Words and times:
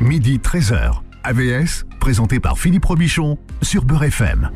midi 0.00 0.38
13h. 0.38 1.00
AVS, 1.24 1.84
présenté 2.00 2.40
par 2.40 2.58
Philippe 2.58 2.84
Robichon 2.84 3.38
sur 3.60 3.84
Beurre 3.84 4.04
FM. 4.04 4.50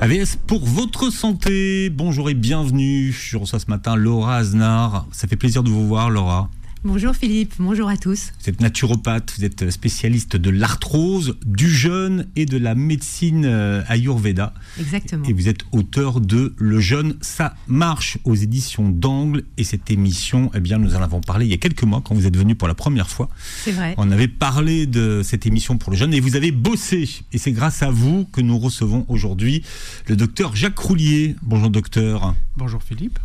AVS 0.00 0.36
pour 0.46 0.64
votre 0.64 1.10
santé. 1.10 1.90
Bonjour 1.90 2.28
et 2.28 2.34
bienvenue. 2.34 3.12
Je 3.12 3.36
reçois 3.36 3.60
ce 3.60 3.66
matin 3.68 3.96
Laura 3.96 4.36
Aznar. 4.36 5.06
Ça 5.12 5.28
fait 5.28 5.36
plaisir 5.36 5.62
de 5.62 5.70
vous 5.70 5.86
voir, 5.86 6.10
Laura. 6.10 6.50
Bonjour 6.84 7.12
Philippe, 7.16 7.54
bonjour 7.58 7.88
à 7.88 7.96
tous. 7.96 8.32
Vous 8.40 8.50
êtes 8.50 8.60
naturopathe, 8.60 9.34
vous 9.36 9.44
êtes 9.44 9.68
spécialiste 9.68 10.36
de 10.36 10.48
l'arthrose, 10.48 11.36
du 11.44 11.68
jeûne 11.68 12.28
et 12.36 12.46
de 12.46 12.56
la 12.56 12.76
médecine 12.76 13.44
euh, 13.46 13.82
Ayurveda. 13.88 14.54
Exactement. 14.78 15.24
Et 15.24 15.32
vous 15.32 15.48
êtes 15.48 15.62
auteur 15.72 16.20
de 16.20 16.54
Le 16.56 16.78
jeûne, 16.78 17.16
ça 17.20 17.56
marche 17.66 18.18
aux 18.22 18.36
éditions 18.36 18.88
d'Angle. 18.90 19.42
Et 19.56 19.64
cette 19.64 19.90
émission, 19.90 20.52
eh 20.54 20.60
bien, 20.60 20.78
nous 20.78 20.94
en 20.94 21.02
avons 21.02 21.20
parlé 21.20 21.46
il 21.46 21.50
y 21.50 21.54
a 21.54 21.58
quelques 21.58 21.82
mois 21.82 22.00
quand 22.00 22.14
vous 22.14 22.26
êtes 22.26 22.36
venu 22.36 22.54
pour 22.54 22.68
la 22.68 22.74
première 22.74 23.10
fois. 23.10 23.28
C'est 23.64 23.72
vrai. 23.72 23.94
On 23.98 24.12
avait 24.12 24.28
parlé 24.28 24.86
de 24.86 25.22
cette 25.24 25.46
émission 25.46 25.78
pour 25.78 25.90
le 25.90 25.96
jeûne 25.96 26.14
et 26.14 26.20
vous 26.20 26.36
avez 26.36 26.52
bossé. 26.52 27.10
Et 27.32 27.38
c'est 27.38 27.52
grâce 27.52 27.82
à 27.82 27.90
vous 27.90 28.24
que 28.32 28.40
nous 28.40 28.56
recevons 28.56 29.04
aujourd'hui 29.08 29.64
le 30.06 30.14
docteur 30.14 30.54
Jacques 30.54 30.78
Roulier. 30.78 31.34
Bonjour 31.42 31.70
docteur. 31.70 32.36
Bonjour 32.56 32.82
Philippe. 32.84 33.18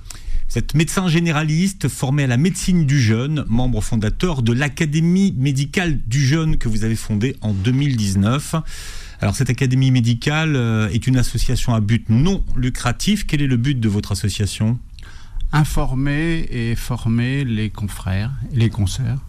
Êtes 0.55 0.75
médecin 0.75 1.07
généraliste 1.07 1.87
formé 1.87 2.25
à 2.25 2.27
la 2.27 2.37
médecine 2.37 2.85
du 2.85 3.01
jeûne, 3.01 3.43
membre 3.47 3.81
fondateur 3.81 4.43
de 4.43 4.53
l'Académie 4.53 5.33
médicale 5.35 5.99
du 6.05 6.23
jeûne 6.23 6.57
que 6.57 6.69
vous 6.69 6.83
avez 6.83 6.95
fondée 6.95 7.35
en 7.41 7.53
2019. 7.53 8.55
Alors 9.19 9.33
cette 9.35 9.49
académie 9.49 9.89
médicale 9.89 10.55
euh, 10.55 10.89
est 10.89 11.07
une 11.07 11.17
association 11.17 11.73
à 11.73 11.79
but 11.79 12.07
non 12.09 12.43
lucratif. 12.55 13.25
Quel 13.25 13.41
est 13.41 13.47
le 13.47 13.57
but 13.57 13.79
de 13.79 13.89
votre 13.89 14.11
association? 14.11 14.77
Informer 15.53 16.45
et 16.51 16.75
former 16.75 17.45
les 17.45 17.71
confrères 17.71 18.31
les 18.51 18.69
consoeurs 18.69 19.23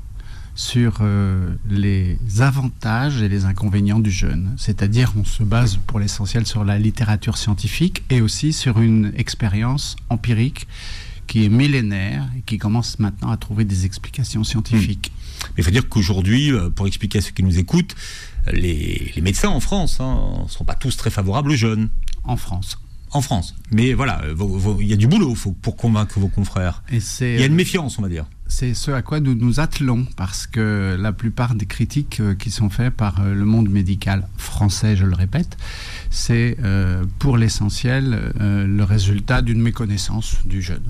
sur 0.54 0.98
euh, 1.00 1.54
les 1.68 2.18
avantages 2.40 3.22
et 3.22 3.30
les 3.30 3.46
inconvénients 3.46 3.98
du 3.98 4.10
jeûne. 4.10 4.54
C'est-à-dire 4.58 5.14
on 5.16 5.24
se 5.24 5.42
base 5.42 5.78
pour 5.86 6.00
l'essentiel 6.00 6.46
sur 6.46 6.64
la 6.64 6.78
littérature 6.78 7.38
scientifique 7.38 8.04
et 8.10 8.20
aussi 8.20 8.52
sur 8.52 8.78
une 8.78 9.12
expérience 9.16 9.96
empirique 10.10 10.68
qui 11.26 11.44
est 11.44 11.48
millénaire 11.48 12.28
et 12.36 12.42
qui 12.42 12.58
commence 12.58 12.98
maintenant 12.98 13.30
à 13.30 13.36
trouver 13.36 13.64
des 13.64 13.86
explications 13.86 14.44
scientifiques. 14.44 15.12
Mais 15.48 15.54
il 15.58 15.64
faut 15.64 15.70
dire 15.70 15.88
qu'aujourd'hui, 15.88 16.52
euh, 16.52 16.70
pour 16.70 16.86
expliquer 16.86 17.18
à 17.18 17.20
ceux 17.20 17.32
qui 17.32 17.42
nous 17.42 17.58
écoutent, 17.58 17.94
les, 18.52 19.12
les 19.14 19.22
médecins 19.22 19.48
en 19.48 19.60
France 19.60 20.00
ne 20.00 20.04
hein, 20.04 20.46
sont 20.48 20.64
pas 20.64 20.74
tous 20.74 20.96
très 20.96 21.10
favorables 21.10 21.50
aux 21.50 21.56
jeunes. 21.56 21.88
En 22.24 22.36
France. 22.36 22.78
En 23.12 23.20
France. 23.20 23.54
Mais 23.70 23.92
voilà, 23.92 24.22
il 24.80 24.86
y 24.86 24.92
a 24.92 24.96
du 24.96 25.06
boulot 25.06 25.34
faut, 25.36 25.52
pour 25.52 25.76
convaincre 25.76 26.18
vos 26.18 26.28
confrères. 26.28 26.82
Il 26.90 27.00
y 27.20 27.42
a 27.42 27.46
une 27.46 27.54
méfiance, 27.54 27.98
on 27.98 28.02
va 28.02 28.08
dire. 28.08 28.26
C'est 28.48 28.74
ce 28.74 28.90
à 28.90 29.02
quoi 29.02 29.20
nous 29.20 29.34
nous 29.34 29.60
attelons, 29.60 30.06
parce 30.16 30.46
que 30.46 30.96
la 30.98 31.12
plupart 31.12 31.54
des 31.54 31.66
critiques 31.66 32.20
euh, 32.20 32.34
qui 32.34 32.50
sont 32.50 32.70
faites 32.70 32.92
par 32.92 33.20
euh, 33.20 33.32
le 33.32 33.44
monde 33.44 33.70
médical 33.70 34.28
français, 34.36 34.96
je 34.96 35.06
le 35.06 35.14
répète, 35.14 35.56
c'est 36.10 36.56
pour 37.18 37.36
l'essentiel 37.36 38.32
le 38.38 38.82
résultat 38.84 39.42
d'une 39.42 39.60
méconnaissance 39.60 40.36
du 40.44 40.62
jeune 40.62 40.82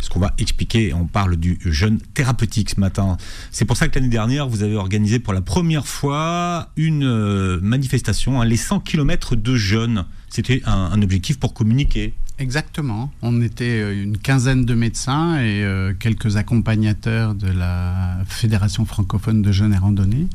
ce 0.00 0.08
qu'on 0.08 0.20
va 0.20 0.34
expliquer. 0.38 0.92
On 0.94 1.06
parle 1.06 1.36
du 1.36 1.58
jeûne 1.64 1.98
thérapeutique 2.14 2.70
ce 2.70 2.80
matin. 2.80 3.16
C'est 3.50 3.64
pour 3.64 3.76
ça 3.76 3.88
que 3.88 3.98
l'année 3.98 4.10
dernière, 4.10 4.48
vous 4.48 4.62
avez 4.62 4.76
organisé 4.76 5.18
pour 5.18 5.32
la 5.32 5.40
première 5.40 5.86
fois 5.86 6.70
une 6.76 7.04
euh, 7.04 7.60
manifestation, 7.62 8.40
hein, 8.40 8.44
les 8.44 8.56
100 8.56 8.80
km 8.80 9.36
de 9.36 9.56
jeûne. 9.56 10.04
C'était 10.28 10.62
un, 10.64 11.00
objectif 11.02 11.38
pour 11.38 11.54
communiquer. 11.54 12.14
Exactement. 12.38 13.12
On 13.20 13.42
était 13.42 13.80
euh, 13.80 14.02
une 14.02 14.16
quinzaine 14.16 14.64
de 14.64 14.74
médecins 14.74 15.36
et 15.38 15.62
euh, 15.62 15.92
quelques 15.98 16.36
accompagnateurs 16.36 17.34
de 17.34 17.48
la 17.48 18.18
Fédération 18.26 18.86
francophone 18.86 19.42
de 19.42 19.52
jeûne 19.52 19.74
et 19.74 19.78
randonnée. 19.78 20.26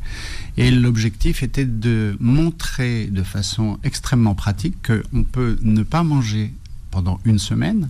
Et 0.56 0.70
l'objectif 0.70 1.42
était 1.42 1.64
de 1.64 2.16
montrer 2.20 3.06
de 3.06 3.22
façon 3.22 3.78
extrêmement 3.82 4.34
pratique 4.34 4.76
qu'on 4.86 5.24
peut 5.24 5.58
ne 5.62 5.82
pas 5.82 6.02
manger 6.02 6.52
pendant 6.90 7.18
une 7.24 7.38
semaine 7.38 7.88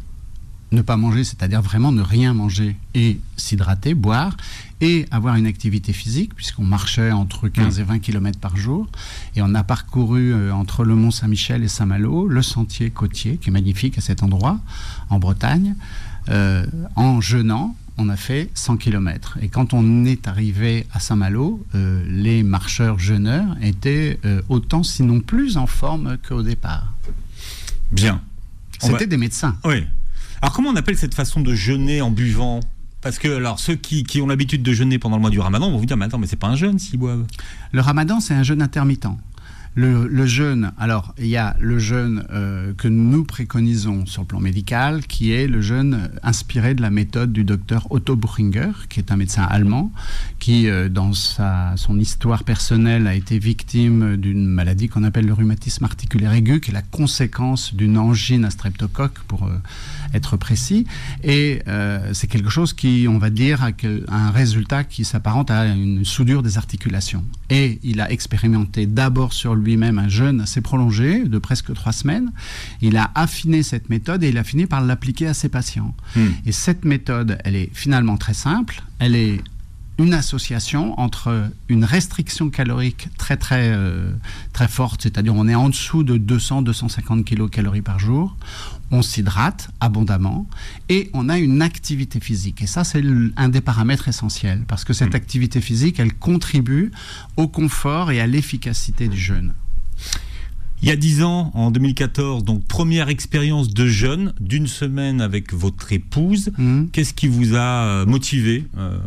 ne 0.72 0.82
pas 0.82 0.96
manger, 0.96 1.24
c'est-à-dire 1.24 1.62
vraiment 1.62 1.92
ne 1.92 2.02
rien 2.02 2.34
manger 2.34 2.76
et 2.94 3.20
s'hydrater, 3.36 3.94
boire, 3.94 4.36
et 4.80 5.06
avoir 5.10 5.36
une 5.36 5.46
activité 5.46 5.92
physique, 5.92 6.34
puisqu'on 6.34 6.64
marchait 6.64 7.12
entre 7.12 7.48
15 7.48 7.78
et 7.80 7.82
20 7.82 8.00
km 8.00 8.38
par 8.38 8.56
jour. 8.56 8.88
Et 9.36 9.42
on 9.42 9.54
a 9.54 9.62
parcouru 9.62 10.34
euh, 10.34 10.52
entre 10.52 10.84
le 10.84 10.94
Mont 10.94 11.10
Saint-Michel 11.10 11.62
et 11.62 11.68
Saint-Malo 11.68 12.26
le 12.26 12.42
sentier 12.42 12.90
côtier, 12.90 13.38
qui 13.38 13.50
est 13.50 13.52
magnifique 13.52 13.96
à 13.98 14.00
cet 14.00 14.22
endroit, 14.22 14.58
en 15.08 15.18
Bretagne. 15.18 15.76
Euh, 16.28 16.66
en 16.96 17.20
jeûnant, 17.20 17.76
on 17.96 18.08
a 18.08 18.16
fait 18.16 18.50
100 18.54 18.76
km. 18.76 19.38
Et 19.40 19.48
quand 19.48 19.72
on 19.72 20.04
est 20.04 20.28
arrivé 20.28 20.86
à 20.92 21.00
Saint-Malo, 21.00 21.64
euh, 21.74 22.02
les 22.08 22.42
marcheurs 22.42 22.98
jeûneurs 22.98 23.56
étaient 23.62 24.18
autant, 24.48 24.82
sinon 24.82 25.20
plus 25.20 25.56
en 25.56 25.66
forme 25.66 26.18
qu'au 26.28 26.42
départ. 26.42 26.92
Bien. 27.92 28.20
C'était 28.78 29.06
des 29.06 29.16
médecins. 29.16 29.56
Oui. 29.64 29.84
Alors 30.42 30.52
comment 30.52 30.70
on 30.70 30.76
appelle 30.76 30.96
cette 30.96 31.14
façon 31.14 31.40
de 31.40 31.54
jeûner 31.54 32.00
en 32.00 32.10
buvant? 32.10 32.60
Parce 33.00 33.18
que 33.18 33.36
alors 33.36 33.58
ceux 33.58 33.74
qui, 33.74 34.20
ont 34.20 34.26
l'habitude 34.26 34.62
de 34.62 34.72
jeûner 34.72 34.98
pendant 34.98 35.16
le 35.16 35.20
mois 35.20 35.30
du 35.30 35.40
Ramadan 35.40 35.70
vont 35.70 35.78
vous 35.78 35.86
dire 35.86 35.96
mais 35.96 36.06
attends 36.06 36.18
mais 36.18 36.26
c'est 36.26 36.36
pas 36.36 36.48
un 36.48 36.56
jeûne 36.56 36.78
s'ils 36.78 36.98
boivent. 36.98 37.26
Le 37.72 37.80
Ramadan 37.80 38.20
c'est 38.20 38.34
un 38.34 38.42
jeûne 38.42 38.62
intermittent. 38.62 39.06
Le, 39.78 40.24
jeûne, 40.24 40.72
alors 40.78 41.14
il 41.18 41.26
y 41.26 41.36
a 41.36 41.54
le 41.60 41.78
jeûne 41.78 42.24
euh, 42.32 42.72
que 42.78 42.88
nous 42.88 43.24
préconisons 43.24 44.06
sur 44.06 44.22
le 44.22 44.26
plan 44.26 44.40
médical, 44.40 45.06
qui 45.06 45.32
est 45.32 45.46
le 45.46 45.60
jeûne 45.60 46.08
inspiré 46.22 46.74
de 46.74 46.80
la 46.80 46.88
méthode 46.88 47.30
du 47.30 47.44
docteur 47.44 47.86
Otto 47.90 48.16
Buchinger, 48.16 48.70
qui 48.88 49.00
est 49.00 49.12
un 49.12 49.16
médecin 49.16 49.42
allemand, 49.42 49.92
qui 50.38 50.70
euh, 50.70 50.88
dans 50.88 51.12
sa, 51.12 51.74
son 51.76 52.00
histoire 52.00 52.44
personnelle 52.44 53.06
a 53.06 53.14
été 53.14 53.38
victime 53.38 54.16
d'une 54.16 54.46
maladie 54.46 54.88
qu'on 54.88 55.04
appelle 55.04 55.26
le 55.26 55.34
rhumatisme 55.34 55.84
articulaire 55.84 56.32
aigu, 56.32 56.62
qui 56.62 56.70
est 56.70 56.74
la 56.74 56.80
conséquence 56.80 57.74
d'une 57.74 57.98
angine 57.98 58.46
à 58.46 58.50
streptocoque, 58.50 59.18
pour 59.28 59.44
euh, 59.44 59.60
être 60.14 60.38
précis. 60.38 60.86
Et 61.22 61.60
c'est 62.12 62.28
quelque 62.28 62.48
chose 62.48 62.72
qui, 62.72 63.06
on 63.08 63.18
va 63.18 63.28
dire, 63.28 63.62
a 63.62 63.72
un 64.08 64.30
résultat 64.30 64.84
qui 64.84 65.04
s'apparente 65.04 65.50
à 65.50 65.66
une 65.66 66.04
soudure 66.04 66.42
des 66.42 66.56
articulations. 66.56 67.24
Et 67.50 67.78
il 67.82 68.00
a 68.00 68.10
expérimenté 68.10 68.86
d'abord 68.86 69.32
sur 69.32 69.54
lui 69.54 69.65
lui-même 69.66 69.98
un 69.98 70.08
jeûne 70.08 70.40
assez 70.40 70.60
prolongé, 70.60 71.24
de 71.24 71.38
presque 71.38 71.74
trois 71.74 71.92
semaines. 71.92 72.32
Il 72.80 72.96
a 72.96 73.10
affiné 73.14 73.62
cette 73.62 73.90
méthode 73.90 74.24
et 74.24 74.30
il 74.30 74.38
a 74.38 74.44
fini 74.44 74.66
par 74.66 74.80
l'appliquer 74.80 75.26
à 75.26 75.34
ses 75.34 75.48
patients. 75.48 75.94
Hmm. 76.14 76.28
Et 76.46 76.52
cette 76.52 76.84
méthode, 76.84 77.38
elle 77.44 77.56
est 77.56 77.70
finalement 77.74 78.16
très 78.16 78.34
simple. 78.34 78.82
Elle 78.98 79.16
est 79.16 79.40
une 79.98 80.14
association 80.14 80.98
entre 81.00 81.50
une 81.68 81.84
restriction 81.84 82.50
calorique 82.50 83.08
très 83.16 83.36
très 83.36 83.70
euh, 83.72 84.10
très 84.52 84.68
forte, 84.68 85.02
c'est-à-dire 85.02 85.34
on 85.34 85.48
est 85.48 85.54
en 85.54 85.70
dessous 85.70 86.02
de 86.02 86.18
200-250 86.18 87.24
kcal 87.24 87.82
par 87.82 87.98
jour, 87.98 88.36
on 88.90 89.02
s'hydrate 89.02 89.68
abondamment 89.80 90.46
et 90.88 91.10
on 91.12 91.28
a 91.28 91.38
une 91.38 91.62
activité 91.62 92.20
physique. 92.20 92.62
Et 92.62 92.66
ça, 92.66 92.84
c'est 92.84 93.02
un 93.36 93.48
des 93.48 93.60
paramètres 93.60 94.08
essentiels 94.08 94.64
parce 94.68 94.84
que 94.84 94.92
cette 94.92 95.12
hmm. 95.12 95.16
activité 95.16 95.60
physique, 95.60 95.98
elle 95.98 96.14
contribue 96.14 96.90
au 97.36 97.48
confort 97.48 98.10
et 98.10 98.20
à 98.20 98.26
l'efficacité 98.26 99.08
du 99.08 99.18
jeûne. 99.18 99.54
Il 100.82 100.88
y 100.88 100.92
a 100.92 100.96
dix 100.96 101.22
ans, 101.22 101.50
en 101.54 101.70
2014, 101.70 102.44
donc 102.44 102.64
première 102.66 103.08
expérience 103.08 103.72
de 103.72 103.86
jeûne 103.86 104.34
d'une 104.40 104.66
semaine 104.66 105.22
avec 105.22 105.54
votre 105.54 105.92
épouse. 105.92 106.52
Hmm. 106.58 106.86
Qu'est-ce 106.92 107.14
qui 107.14 107.28
vous 107.28 107.54
a 107.54 107.86
euh, 107.86 108.06
motivé 108.06 108.66
euh 108.76 108.98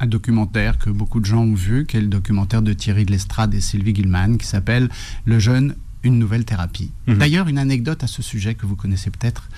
un 0.00 0.06
documentaire 0.06 0.78
que 0.78 0.90
beaucoup 0.90 1.20
de 1.20 1.24
gens 1.24 1.42
ont 1.42 1.54
vu, 1.54 1.86
qui 1.86 1.96
est 1.96 2.00
le 2.00 2.08
documentaire 2.08 2.62
de 2.62 2.72
Thierry 2.72 3.04
de 3.04 3.12
Lestrade 3.12 3.54
et 3.54 3.60
Sylvie 3.60 3.94
Gilman, 3.94 4.38
qui 4.38 4.46
s'appelle 4.46 4.88
Le 5.24 5.38
jeûne, 5.38 5.74
une 6.04 6.18
nouvelle 6.18 6.44
thérapie. 6.44 6.90
Mhm. 7.06 7.18
D'ailleurs, 7.18 7.48
une 7.48 7.58
anecdote 7.58 8.04
à 8.04 8.06
ce 8.06 8.22
sujet 8.22 8.54
que 8.54 8.66
vous 8.66 8.76
connaissez 8.76 9.10
peut-être. 9.10 9.48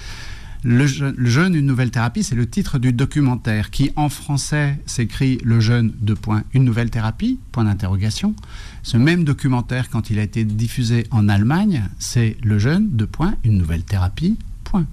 Le, 0.65 0.87
jeûne, 0.87 1.55
une 1.55 1.67
nouvelle 1.67 1.91
thérapie, 1.91 2.25
c'est 2.25 2.35
le 2.35 2.49
titre 2.49 2.79
du 2.79 2.93
documentaire 2.93 3.71
qui, 3.71 3.93
en 3.95 4.09
français, 4.09 4.81
s'écrit 4.85 5.39
Le 5.45 5.61
jeûne, 5.61 5.93
de 6.01 6.15
point, 6.15 6.43
une 6.55 6.65
nouvelle 6.65 6.91
thérapie, 6.91 7.39
point 7.53 7.65
d'interrogation. 7.65 8.35
Ce 8.83 8.97
même 8.97 9.23
documentaire, 9.23 9.91
quand 9.91 10.11
il 10.11 10.19
a 10.19 10.23
été 10.23 10.45
diffusé 10.45 11.07
en 11.13 11.29
Allemagne, 11.29 11.85
c'est 11.99 12.37
Le 12.43 12.59
jeûne, 12.59 12.89
de 12.91 13.05
point, 13.05 13.37
une 13.45 13.59
nouvelle 13.59 13.85
thérapie, 13.85 14.39
point. 14.65 14.87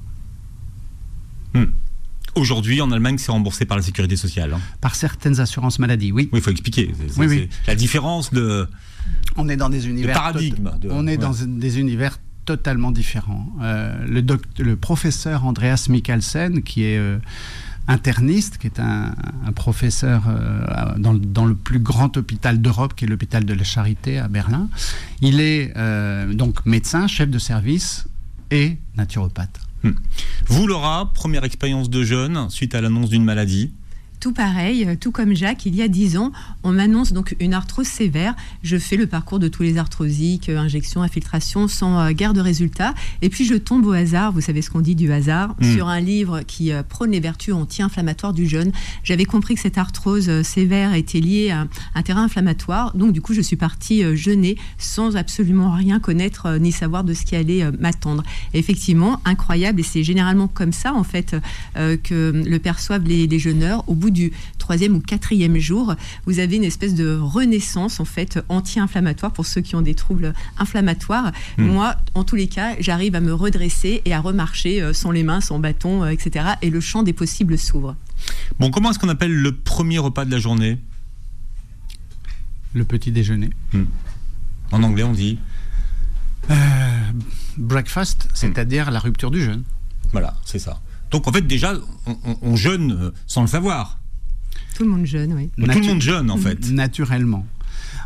Hmm. 1.56 1.66
Aujourd'hui, 2.35 2.81
en 2.81 2.91
Allemagne, 2.91 3.18
c'est 3.18 3.31
remboursé 3.31 3.65
par 3.65 3.77
la 3.77 3.83
sécurité 3.83 4.15
sociale. 4.15 4.53
Hein. 4.53 4.59
Par 4.81 4.95
certaines 4.95 5.39
assurances 5.39 5.80
maladie, 5.80 6.12
oui. 6.12 6.30
Oui, 6.31 6.39
il 6.39 6.41
faut 6.41 6.51
expliquer. 6.51 6.91
oui, 7.18 7.50
La 7.68 7.75
différence 7.75 8.33
de. 8.33 8.68
On 9.35 9.50
est 9.50 9.57
dans 9.57 9.69
des 9.69 9.88
univers. 9.88 10.15
paradigme. 10.15 10.71
on 10.89 11.07
est 11.07 11.18
dans 11.18 11.33
des 11.33 11.80
univers 11.80 12.18
totalement 12.45 12.91
différents. 12.91 13.47
Euh, 13.62 14.06
le, 14.07 14.24
le, 14.59 14.75
professeur 14.75 15.45
Andreas 15.45 15.88
Mikkelsen, 15.89 16.63
qui 16.63 16.83
est. 16.83 16.97
Euh, 16.97 17.18
interniste, 17.85 18.59
qui 18.59 18.68
est 18.68 18.79
un, 18.79 19.13
professeur 19.56 20.24
euh, 20.29 20.97
dans, 20.97 21.13
dans, 21.13 21.45
le 21.45 21.53
plus 21.53 21.79
grand 21.79 22.15
hôpital 22.15 22.62
d'Europe, 22.62 22.94
qui 22.95 23.03
est 23.03 23.09
l'hôpital 23.09 23.44
de 23.44 23.53
la 23.53 23.65
Charité 23.65 24.19
à 24.19 24.29
Berlin. 24.29 24.69
Il 25.19 25.41
est 25.41 25.74
donc 26.33 26.65
médecin, 26.65 27.07
chef 27.07 27.29
de 27.29 27.39
service 27.39 28.06
et 28.51 28.77
naturopathe. 28.95 29.59
Hmm. 29.83 29.91
Vous, 30.47 30.68
Laura, 30.68 31.12
première 31.13 31.44
expérience 31.44 31.89
de 31.89 32.03
jeûne 32.03 32.50
suite 32.50 32.75
à 32.75 32.81
l'annonce 32.81 33.09
d'une 33.09 33.24
maladie 33.24 33.74
tout 34.24 34.31
pareil, 34.31 34.86
euh, 34.88 34.96
tout 34.98 35.12
comme 35.12 35.36
Jacques, 35.36 35.66
il 35.66 35.75
y 35.75 35.81
a 35.81 35.90
10 35.90 36.16
ans, 36.16 36.31
on 36.64 36.72
m'annonce 36.72 37.12
donc 37.12 37.36
une 37.42 37.54
arthrose 37.54 37.88
sévère. 37.88 38.36
Je 38.64 38.78
fais 38.78 38.96
le 38.96 39.06
parcours 39.06 39.38
de 39.38 39.50
tous 39.50 39.64
les 39.64 39.78
arthrosiques, 39.78 40.48
euh, 40.48 40.58
injection, 40.58 41.04
infiltration, 41.04 41.68
sans 41.68 42.00
euh, 42.00 42.12
guère 42.12 42.34
de 42.34 42.40
résultats. 42.40 42.94
Et 43.22 43.28
puis 43.28 43.44
je 43.44 43.56
tombe 43.56 43.86
au 43.86 43.92
hasard, 43.92 44.31
vous 44.31 44.40
savez 44.40 44.62
ce 44.62 44.70
qu'on 44.70 44.80
dit 44.80 44.96
du 44.96 45.12
hasard, 45.12 45.58
Mm. 45.60 45.74
sur 45.74 45.90
un 45.90 46.00
livre 46.00 46.40
qui 46.48 46.72
prône 46.88 47.12
les 47.12 47.20
vertus 47.20 47.54
anti-inflammatoires 47.54 48.31
du 48.31 48.48
jeûne. 48.48 48.72
J'avais 49.04 49.25
compris 49.25 49.56
que 49.56 49.60
cette 49.60 49.78
arthrose 49.78 50.42
sévère 50.44 50.94
était 50.94 51.20
liée 51.20 51.52
à 51.52 51.68
un 51.94 52.02
terrain 52.02 52.24
inflammatoire. 52.24 52.96
Donc 52.96 53.12
du 53.12 53.20
coup, 53.20 53.34
je 53.34 53.42
suis 53.42 53.58
partie 53.58 54.04
jeûner 54.16 54.58
sans 54.78 55.18
absolument 55.18 55.72
rien 55.74 56.00
connaître 56.00 56.58
ni 56.60 56.72
savoir 56.72 57.04
de 57.04 57.14
ce 57.14 57.25
qui 57.25 57.36
allait 57.36 57.70
m'attendre. 57.78 58.24
Effectivement, 58.54 59.22
incroyable. 59.25 59.81
Et 59.81 59.84
c'est 59.84 60.04
généralement 60.04 60.48
comme 60.48 60.72
ça, 60.72 60.94
en 60.94 61.04
fait, 61.04 61.36
que 61.75 62.31
le 62.46 62.60
perçoivent 62.60 63.06
les, 63.06 63.28
les 63.28 63.40
jeûneurs. 63.40 63.84
Au 63.88 63.96
bout 63.96 64.12
du 64.13 64.31
troisième 64.60 64.95
ou 64.95 65.01
quatrième 65.01 65.57
jour, 65.57 65.95
vous 66.25 66.39
avez 66.39 66.56
une 66.56 66.63
espèce 66.63 66.94
de 66.95 67.18
renaissance 67.19 68.00
en 68.00 68.06
fait 68.06 68.39
anti-inflammatoire 68.50 69.33
pour 69.33 69.45
ceux 69.45 69.62
qui 69.62 69.75
ont 69.75 69.81
des 69.81 69.95
troubles 69.95 70.33
inflammatoires. 70.57 71.31
Mm. 71.57 71.65
Moi, 71.65 71.95
en 72.13 72.24
tous 72.24 72.36
les 72.36 72.48
cas, 72.48 72.75
j'arrive 72.80 73.15
à 73.15 73.19
me 73.19 73.33
redresser 73.33 74.01
et 74.06 74.13
à 74.13 74.21
remarcher 74.21 74.81
euh, 74.81 74.94
sans 74.94 75.12
les 75.12 75.24
mains, 75.24 75.42
sans 75.42 75.60
bâton, 75.60 76.04
euh, 76.04 76.10
etc. 76.10 76.45
Et 76.62 76.69
le 76.69 76.80
champ 76.80 77.04
des 77.04 77.13
possibles 77.13 77.57
s'ouvre. 77.57 77.95
Bon, 78.60 78.71
comment 78.71 78.92
est-ce 78.92 79.00
qu'on 79.00 79.10
appelle 79.10 79.33
le 79.33 79.51
premier 79.54 79.98
repas 80.00 80.24
de 80.25 80.31
la 80.31 80.39
journée? 80.39 80.77
Le 82.74 82.86
petit 82.86 83.12
déjeuner. 83.12 83.50
En 84.71 84.81
anglais, 84.83 85.04
on 85.04 85.12
dit. 85.13 85.38
Euh, 86.50 86.56
breakfast, 87.57 88.27
c'est-à-dire 88.33 88.92
la 88.92 89.00
rupture 89.00 89.31
du 89.31 89.42
jeûne. 89.44 89.63
Voilà, 90.12 90.36
c'est 90.45 90.60
ça. 90.60 90.81
Donc 91.12 91.27
en 91.27 91.31
fait, 91.31 91.42
déjà, 91.45 91.74
on, 92.06 92.18
on- 92.25 92.38
on 92.42 92.56
jeûne 92.56 93.12
sans 93.27 93.42
le 93.42 93.48
savoir. 93.48 94.00
Tout 94.75 94.84
le 94.84 94.90
monde 94.90 95.06
jeûne, 95.06 95.34
oui. 95.34 95.50
Tout 95.58 95.80
le 95.80 95.88
monde 95.88 96.02
jeûne, 96.02 96.31
en 96.31 96.38
fait. 96.38 96.72
Naturellement. 96.72 97.46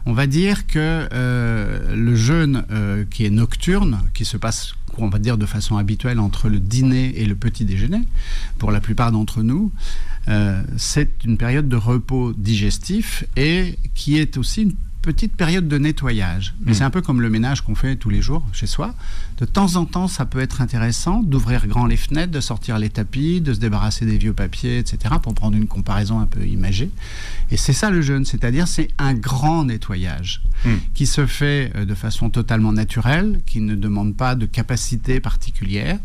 On 0.05 0.13
va 0.13 0.25
dire 0.25 0.67
que 0.67 1.07
euh, 1.11 1.93
le 1.93 2.15
jeûne 2.15 2.63
euh, 2.71 3.03
qui 3.09 3.25
est 3.25 3.29
nocturne, 3.29 3.99
qui 4.13 4.23
se 4.23 4.37
passe, 4.37 4.73
on 4.97 5.09
va 5.09 5.19
dire 5.19 5.37
de 5.37 5.45
façon 5.45 5.75
habituelle 5.75 6.19
entre 6.19 6.47
le 6.47 6.59
dîner 6.59 7.19
et 7.21 7.25
le 7.25 7.35
petit 7.35 7.65
déjeuner, 7.65 8.01
pour 8.57 8.71
la 8.71 8.79
plupart 8.79 9.11
d'entre 9.11 9.43
nous, 9.43 9.69
euh, 10.29 10.63
c'est 10.77 11.09
une 11.25 11.37
période 11.37 11.67
de 11.67 11.75
repos 11.75 12.31
digestif 12.33 13.25
et 13.35 13.77
qui 13.95 14.17
est 14.17 14.37
aussi 14.37 14.63
une 14.63 14.75
petite 15.07 15.35
période 15.35 15.67
de 15.69 15.77
nettoyage. 15.77 16.53
Mais 16.63 16.71
Mm. 16.71 16.75
c'est 16.75 16.83
un 16.83 16.89
peu 16.89 17.01
comme 17.01 17.21
le 17.21 17.29
ménage 17.29 17.61
qu'on 17.61 17.75
fait 17.75 17.95
tous 17.95 18.09
les 18.09 18.21
jours 18.21 18.43
chez 18.51 18.67
soi. 18.67 18.93
De 19.37 19.45
temps 19.45 19.75
en 19.77 19.85
temps, 19.85 20.07
ça 20.09 20.25
peut 20.25 20.39
être 20.41 20.59
intéressant 20.61 21.23
d'ouvrir 21.23 21.65
grand 21.67 21.85
les 21.85 21.95
fenêtres, 21.97 22.31
de 22.31 22.41
sortir 22.41 22.77
les 22.77 22.89
tapis, 22.89 23.39
de 23.39 23.53
se 23.53 23.59
débarrasser 23.59 24.05
des 24.05 24.17
vieux 24.17 24.33
papiers, 24.33 24.79
etc., 24.79 25.15
pour 25.23 25.33
prendre 25.33 25.55
une 25.55 25.67
comparaison 25.67 26.19
un 26.19 26.25
peu 26.25 26.45
imagée. 26.45 26.89
Et 27.51 27.57
c'est 27.57 27.73
ça 27.73 27.89
le 27.89 28.01
jeûne, 28.01 28.25
c'est-à-dire 28.25 28.67
c'est 28.67 28.89
un 28.97 29.13
grand 29.13 29.63
nettoyage 29.65 30.41
Mm. 30.65 30.69
qui 30.93 31.05
se 31.05 31.25
fait 31.25 31.71
euh, 31.75 31.85
de 31.85 31.93
façon 31.95 32.29
totalement 32.29 32.73
naturelle, 32.73 33.41
qui 33.45 33.61
ne 33.61 33.75
demande 33.75 34.15
pas 34.15 34.35
de 34.35 34.45
capacité 34.45 35.19
particulière, 35.19 35.99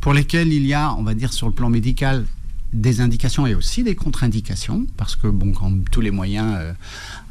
pour 0.00 0.12
lesquelles 0.14 0.52
il 0.52 0.66
y 0.66 0.74
a, 0.74 0.92
on 0.94 1.02
va 1.02 1.14
dire 1.14 1.32
sur 1.32 1.46
le 1.46 1.52
plan 1.54 1.68
médical, 1.68 2.24
des 2.72 3.00
indications 3.00 3.46
et 3.46 3.54
aussi 3.54 3.82
des 3.82 3.94
contre-indications, 3.94 4.86
parce 4.96 5.16
que 5.16 5.26
bon, 5.26 5.52
comme 5.52 5.84
tous 5.84 6.00
les 6.00 6.10
moyens 6.10 6.54
euh, 6.58 6.72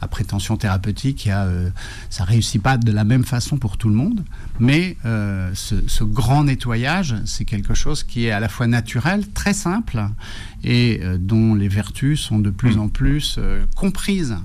à 0.01 0.07
prétention 0.07 0.57
thérapeutique, 0.57 1.25
y 1.25 1.31
a, 1.31 1.45
euh, 1.45 1.69
ça 2.09 2.23
réussit 2.23 2.61
pas 2.61 2.77
de 2.77 2.91
la 2.91 3.03
même 3.03 3.23
façon 3.23 3.57
pour 3.57 3.77
tout 3.77 3.89
le 3.89 3.95
monde, 3.95 4.23
mais 4.59 4.97
euh, 5.05 5.51
ce, 5.53 6.03
grand 6.03 6.43
nettoyage, 6.43 7.15
c'est 7.25 7.45
quelque 7.45 7.73
chose 7.73 8.03
qui 8.03 8.25
est 8.25 8.31
à 8.31 8.39
la 8.39 8.49
fois 8.49 8.67
naturel, 8.67 9.27
très 9.29 9.53
simple, 9.53 10.03
et 10.63 11.01
dont 11.19 11.55
les 11.55 11.67
vertus 11.67 12.19
sont 12.19 12.39
de 12.39 12.49
plus 12.49 12.77
en 12.77 12.89
plus 12.89 13.39
comprises. 13.75 14.35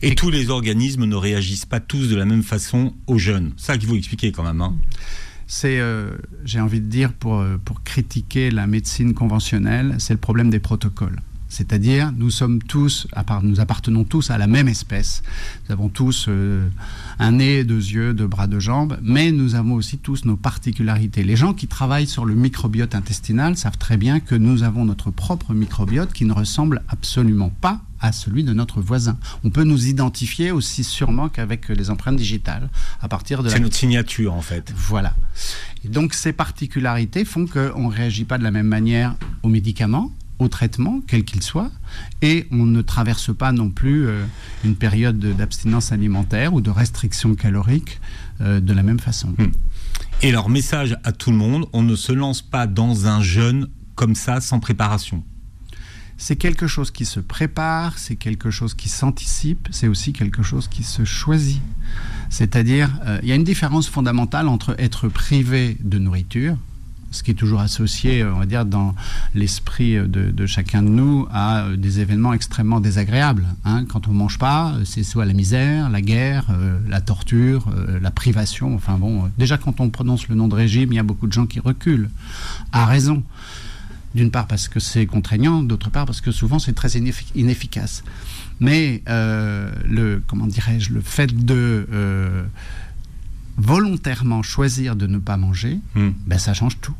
Et 0.00 0.14
tous 0.14 0.30
les 0.30 0.50
organismes 0.50 1.04
ne 1.04 1.14
réagissent 1.14 1.66
pas 1.66 1.80
tous 1.80 2.08
de 2.08 2.16
la 2.16 2.24
même 2.24 2.42
façon 2.42 2.94
au 3.06 3.18
jeûne. 3.18 3.52
Ça 3.56 3.78
qu'il 3.78 3.88
faut 3.88 3.96
expliquer 3.96 4.32
quand 4.32 4.42
même. 4.42 4.60
hein. 4.60 4.74
C'est, 5.54 5.80
euh, 5.80 6.12
j'ai 6.46 6.60
envie 6.60 6.80
de 6.80 6.86
dire, 6.86 7.12
pour, 7.12 7.38
euh, 7.38 7.58
pour 7.62 7.82
critiquer 7.82 8.50
la 8.50 8.66
médecine 8.66 9.12
conventionnelle, 9.12 9.96
c'est 9.98 10.14
le 10.14 10.18
problème 10.18 10.48
des 10.48 10.60
protocoles. 10.60 11.20
C'est-à-dire, 11.52 12.12
nous 12.16 12.30
sommes 12.30 12.62
tous, 12.62 13.06
nous 13.42 13.60
appartenons 13.60 14.04
tous 14.04 14.30
à 14.30 14.38
la 14.38 14.46
même 14.46 14.68
espèce. 14.68 15.22
Nous 15.66 15.72
avons 15.74 15.90
tous 15.90 16.24
euh, 16.28 16.66
un 17.18 17.32
nez, 17.32 17.62
deux 17.62 17.74
yeux, 17.76 18.14
deux 18.14 18.26
bras, 18.26 18.46
deux 18.46 18.58
jambes, 18.58 18.98
mais 19.02 19.32
nous 19.32 19.54
avons 19.54 19.74
aussi 19.74 19.98
tous 19.98 20.24
nos 20.24 20.36
particularités. 20.36 21.22
Les 21.22 21.36
gens 21.36 21.52
qui 21.52 21.68
travaillent 21.68 22.06
sur 22.06 22.24
le 22.24 22.34
microbiote 22.34 22.94
intestinal 22.94 23.58
savent 23.58 23.76
très 23.76 23.98
bien 23.98 24.18
que 24.18 24.34
nous 24.34 24.62
avons 24.62 24.86
notre 24.86 25.10
propre 25.10 25.52
microbiote 25.52 26.14
qui 26.14 26.24
ne 26.24 26.32
ressemble 26.32 26.80
absolument 26.88 27.50
pas 27.60 27.82
à 28.00 28.12
celui 28.12 28.44
de 28.44 28.54
notre 28.54 28.80
voisin. 28.80 29.18
On 29.44 29.50
peut 29.50 29.64
nous 29.64 29.88
identifier 29.88 30.52
aussi 30.52 30.84
sûrement 30.84 31.28
qu'avec 31.28 31.68
les 31.68 31.90
empreintes 31.90 32.16
digitales 32.16 32.70
à 33.02 33.08
partir 33.08 33.42
de 33.42 33.48
la 33.48 33.54
C'est 33.54 33.60
notre 33.60 33.76
signature 33.76 34.32
en 34.32 34.40
fait. 34.42 34.72
voilà. 34.74 35.14
Et 35.84 35.88
donc 35.88 36.14
ces 36.14 36.32
particularités 36.32 37.26
font 37.26 37.46
qu'on 37.46 37.88
ne 37.90 37.94
réagit 37.94 38.24
pas 38.24 38.38
de 38.38 38.42
la 38.42 38.50
même 38.50 38.66
manière 38.66 39.16
aux 39.42 39.48
médicaments, 39.48 40.10
aux 40.42 40.48
traitements, 40.48 41.00
quels 41.06 41.24
qu'ils 41.24 41.42
soient, 41.42 41.70
et 42.20 42.46
on 42.50 42.64
ne 42.64 42.82
traverse 42.82 43.34
pas 43.34 43.52
non 43.52 43.70
plus 43.70 44.06
euh, 44.06 44.24
une 44.64 44.76
période 44.76 45.18
de- 45.18 45.32
d'abstinence 45.32 45.92
alimentaire 45.92 46.52
ou 46.54 46.60
de 46.60 46.70
restriction 46.70 47.34
calorique 47.34 48.00
euh, 48.40 48.60
de 48.60 48.72
la 48.72 48.82
même 48.82 49.00
façon. 49.00 49.28
Hmm. 49.38 49.52
Et 50.22 50.30
leur 50.30 50.48
message 50.48 50.96
à 51.04 51.12
tout 51.12 51.30
le 51.30 51.36
monde, 51.36 51.66
on 51.72 51.82
ne 51.82 51.96
se 51.96 52.12
lance 52.12 52.42
pas 52.42 52.66
dans 52.66 53.06
un 53.06 53.22
jeûne 53.22 53.68
comme 53.94 54.14
ça 54.14 54.40
sans 54.40 54.60
préparation. 54.60 55.24
C'est 56.18 56.36
quelque 56.36 56.68
chose 56.68 56.92
qui 56.92 57.04
se 57.04 57.18
prépare, 57.18 57.98
c'est 57.98 58.14
quelque 58.14 58.50
chose 58.50 58.74
qui 58.74 58.88
s'anticipe, 58.88 59.68
c'est 59.72 59.88
aussi 59.88 60.12
quelque 60.12 60.42
chose 60.44 60.68
qui 60.68 60.84
se 60.84 61.04
choisit. 61.04 61.60
C'est-à-dire, 62.30 62.90
euh, 63.04 63.18
il 63.22 63.28
y 63.28 63.32
a 63.32 63.34
une 63.34 63.42
différence 63.44 63.88
fondamentale 63.88 64.46
entre 64.46 64.76
être 64.78 65.08
privé 65.08 65.76
de 65.82 65.98
nourriture, 65.98 66.56
ce 67.12 67.22
qui 67.22 67.30
est 67.30 67.34
toujours 67.34 67.60
associé, 67.60 68.22
euh, 68.22 68.34
on 68.34 68.38
va 68.40 68.46
dire, 68.46 68.64
dans 68.64 68.94
l'esprit 69.34 69.94
de, 69.94 70.30
de 70.30 70.46
chacun 70.46 70.82
de 70.82 70.88
nous 70.88 71.26
à 71.30 71.60
euh, 71.66 71.76
des 71.76 72.00
événements 72.00 72.32
extrêmement 72.32 72.80
désagréables. 72.80 73.46
hein. 73.64 73.84
Quand 73.88 74.08
on 74.08 74.12
mange 74.12 74.38
pas, 74.38 74.72
euh, 74.72 74.84
c'est 74.84 75.04
soit 75.04 75.24
la 75.24 75.32
misère, 75.34 75.88
la 75.90 76.00
guerre, 76.02 76.46
euh, 76.50 76.78
la 76.88 77.00
torture, 77.00 77.68
euh, 77.68 78.00
la 78.00 78.10
privation. 78.10 78.74
Enfin 78.74 78.98
bon, 78.98 79.30
déjà 79.38 79.58
quand 79.58 79.80
on 79.80 79.88
prononce 79.90 80.26
le 80.28 80.34
nom 80.34 80.48
de 80.48 80.54
régime, 80.56 80.92
il 80.92 80.96
y 80.96 80.98
a 80.98 81.02
beaucoup 81.04 81.26
de 81.28 81.32
gens 81.32 81.46
qui 81.46 81.60
reculent, 81.60 82.10
à 82.72 82.84
raison. 82.86 83.22
D'une 84.14 84.30
part 84.30 84.46
parce 84.46 84.68
que 84.68 84.78
c'est 84.78 85.06
contraignant, 85.06 85.62
d'autre 85.62 85.88
part 85.88 86.04
parce 86.04 86.20
que 86.20 86.32
souvent 86.32 86.58
c'est 86.58 86.74
très 86.74 86.88
ineffi- 86.90 87.30
inefficace. 87.34 88.04
Mais 88.60 89.02
euh, 89.08 89.70
le 89.88 90.22
comment 90.26 90.46
dirais-je, 90.46 90.92
le 90.92 91.00
fait 91.00 91.34
de 91.46 91.86
volontairement 93.56 94.42
choisir 94.42 94.96
de 94.96 95.06
ne 95.06 95.18
pas 95.18 95.36
manger, 95.36 95.78
Hmm. 95.94 96.10
ben 96.26 96.38
ça 96.38 96.54
change 96.54 96.78
tout. 96.80 96.94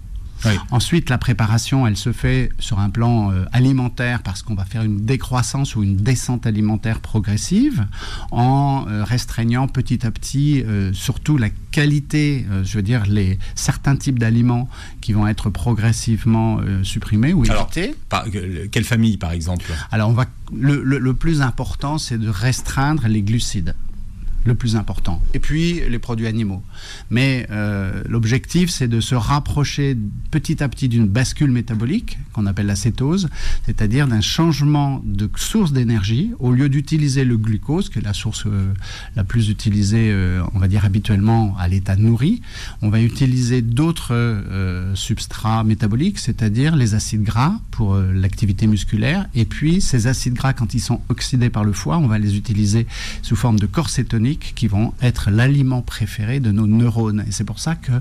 Oui. 0.45 0.53
Ensuite, 0.71 1.09
la 1.11 1.19
préparation, 1.19 1.87
elle 1.87 1.97
se 1.97 2.13
fait 2.13 2.51
sur 2.59 2.79
un 2.81 2.91
plan 2.91 3.31
euh, 3.31 3.45
alimentaire 3.53 4.23
parce 4.23 4.43
qu'on 4.43 4.55
va 4.55 4.65
faire 4.65 4.83
une 4.83 5.05
décroissance 5.05 5.77
ou 5.77 5.83
une 5.83 5.97
descente 5.97 6.47
alimentaire 6.47 7.01
progressive 7.01 7.87
en 8.31 8.85
euh, 8.89 9.05
restreignant 9.05 9.69
petit 9.69 10.05
à 10.07 10.11
petit 10.11 10.63
euh, 10.63 10.93
surtout 10.93 11.37
la 11.39 11.49
qualité, 11.71 12.45
je 12.65 12.77
veux 12.77 12.83
dire, 12.83 13.05
les, 13.07 13.39
certains 13.55 13.97
types 13.97 14.19
d'aliments 14.19 14.69
qui 15.01 15.15
vont 15.15 15.27
être 15.27 15.49
progressivement 15.49 16.59
supprimés 16.83 17.33
ou 17.33 17.45
Alors, 17.49 17.71
évités. 17.75 17.95
Par- 18.11 18.27
quelle 18.71 18.85
famille 18.85 19.17
par 19.17 19.33
exemple? 19.33 19.65
Alors, 19.91 20.11
on 20.11 20.13
va, 20.13 20.27
le, 20.55 20.83
le- 20.83 20.99
le 20.99 21.15
plus 21.15 21.41
important, 21.41 21.97
c'est 21.97 22.19
de 22.19 22.29
restreindre 22.29 23.07
les 23.09 23.23
glucides. 23.23 23.75
Le 24.45 24.55
plus 24.57 24.75
important. 24.75 25.23
Et 25.35 25.39
puis, 25.39 25.81
les 25.89 25.99
produits 26.01 26.27
animaux. 26.27 26.63
Mais 27.11 27.47
euh, 27.51 28.03
l'objectif, 28.09 28.71
c'est 28.71 28.89
de 28.89 29.01
se 29.01 29.15
rapprocher 29.15 29.97
petit 30.33 30.63
à 30.65 30.69
petit 30.69 30.89
d'une 30.89 31.07
bascule 31.07 31.53
métabolique, 31.53 32.19
qu'on 32.33 32.47
appelle 32.47 32.67
la 32.67 32.75
cétose, 32.75 33.29
c'est-à-dire 33.67 34.09
d'un 34.09 34.21
changement 34.21 35.01
de 35.05 35.31
source 35.37 35.73
d'énergie. 35.73 36.33
Au 36.41 36.51
lieu 36.51 36.69
d'utiliser 36.69 37.25
le 37.25 37.37
glucose, 37.37 37.89
qui 37.89 38.01
est 38.01 38.03
la 38.03 38.15
source 38.15 38.45
euh, 38.47 38.73
la 39.15 39.23
plus 39.23 39.49
utilisée, 39.49 40.11
euh, 40.11 40.43
on 40.55 40.59
va 40.59 40.67
dire 40.67 40.85
habituellement 40.85 41.55
à 41.57 41.69
l'état 41.69 41.95
nourri, 41.95 42.43
on 42.81 42.89
va 42.89 43.01
utiliser 43.01 43.63
d'autres 43.63 44.43
substrats 44.95 45.63
métaboliques, 45.65 46.19
c'est-à-dire 46.19 46.75
les 46.75 46.95
acides 46.95 47.23
gras 47.23 47.61
pour 47.71 47.97
l'activité 47.97 48.67
musculaire. 48.67 49.27
Et 49.35 49.45
puis, 49.45 49.81
ces 49.81 50.07
acides 50.07 50.35
gras, 50.35 50.53
quand 50.53 50.75
ils 50.75 50.81
sont 50.81 51.01
oxydés 51.09 51.51
par 51.51 51.65
le 51.65 51.73
foie, 51.73 51.99
on 51.99 52.07
va 52.07 52.19
les 52.19 52.37
utiliser 52.37 52.87
sous 53.23 53.37
forme 53.37 53.59
de 53.59 53.67
corps 53.67 53.91
qui 54.37 54.67
vont 54.67 54.93
être 55.03 55.31
l'aliment 55.31 55.83
préféré 55.83 56.41
de 56.41 56.51
nos 56.53 56.67
neurones. 56.67 57.25
Et 57.29 57.33
c'est 57.33 57.45
pour 57.45 57.59
ça 57.59 57.75
que, 57.75 57.93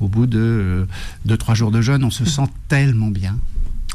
au 0.00 0.08
bout 0.08 0.26
de 0.26 0.86
2-3 1.26 1.54
jours 1.54 1.70
de 1.70 1.80
jeûne, 1.80 2.04
on 2.04 2.10
se 2.10 2.24
sent 2.24 2.46
tellement 2.68 3.08
bien. 3.10 3.38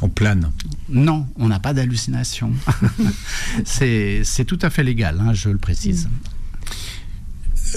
On 0.02 0.08
plane. 0.08 0.50
Non, 0.88 1.26
on 1.36 1.48
n'a 1.48 1.60
pas 1.60 1.72
d'hallucination. 1.72 2.52
c'est 3.64 4.24
tout 4.46 4.58
à 4.62 4.70
fait 4.70 4.82
légal, 4.84 5.18
hein, 5.20 5.32
je 5.34 5.48
le 5.50 5.58
précise. 5.58 6.08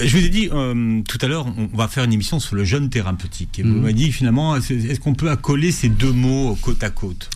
Je 0.02 0.16
vous 0.16 0.24
ai 0.24 0.28
dit 0.28 0.48
euh, 0.52 1.00
tout 1.08 1.18
à 1.22 1.26
l'heure, 1.26 1.46
on 1.56 1.76
va 1.76 1.88
faire 1.88 2.04
une 2.04 2.12
émission 2.12 2.38
sur 2.40 2.54
le 2.56 2.64
jeûne 2.64 2.88
thérapeutique. 2.90 3.58
Et 3.58 3.62
vous 3.62 3.70
Mhm. 3.70 3.80
m'avez 3.80 3.94
dit 3.94 4.12
finalement, 4.12 4.54
est-ce 4.56 4.72
est-ce 4.72 5.00
qu'on 5.00 5.14
peut 5.14 5.30
accoler 5.30 5.72
ces 5.72 5.88
deux 5.88 6.12
mots 6.12 6.56
côte 6.60 6.82
à 6.84 6.90
côte? 6.90 7.30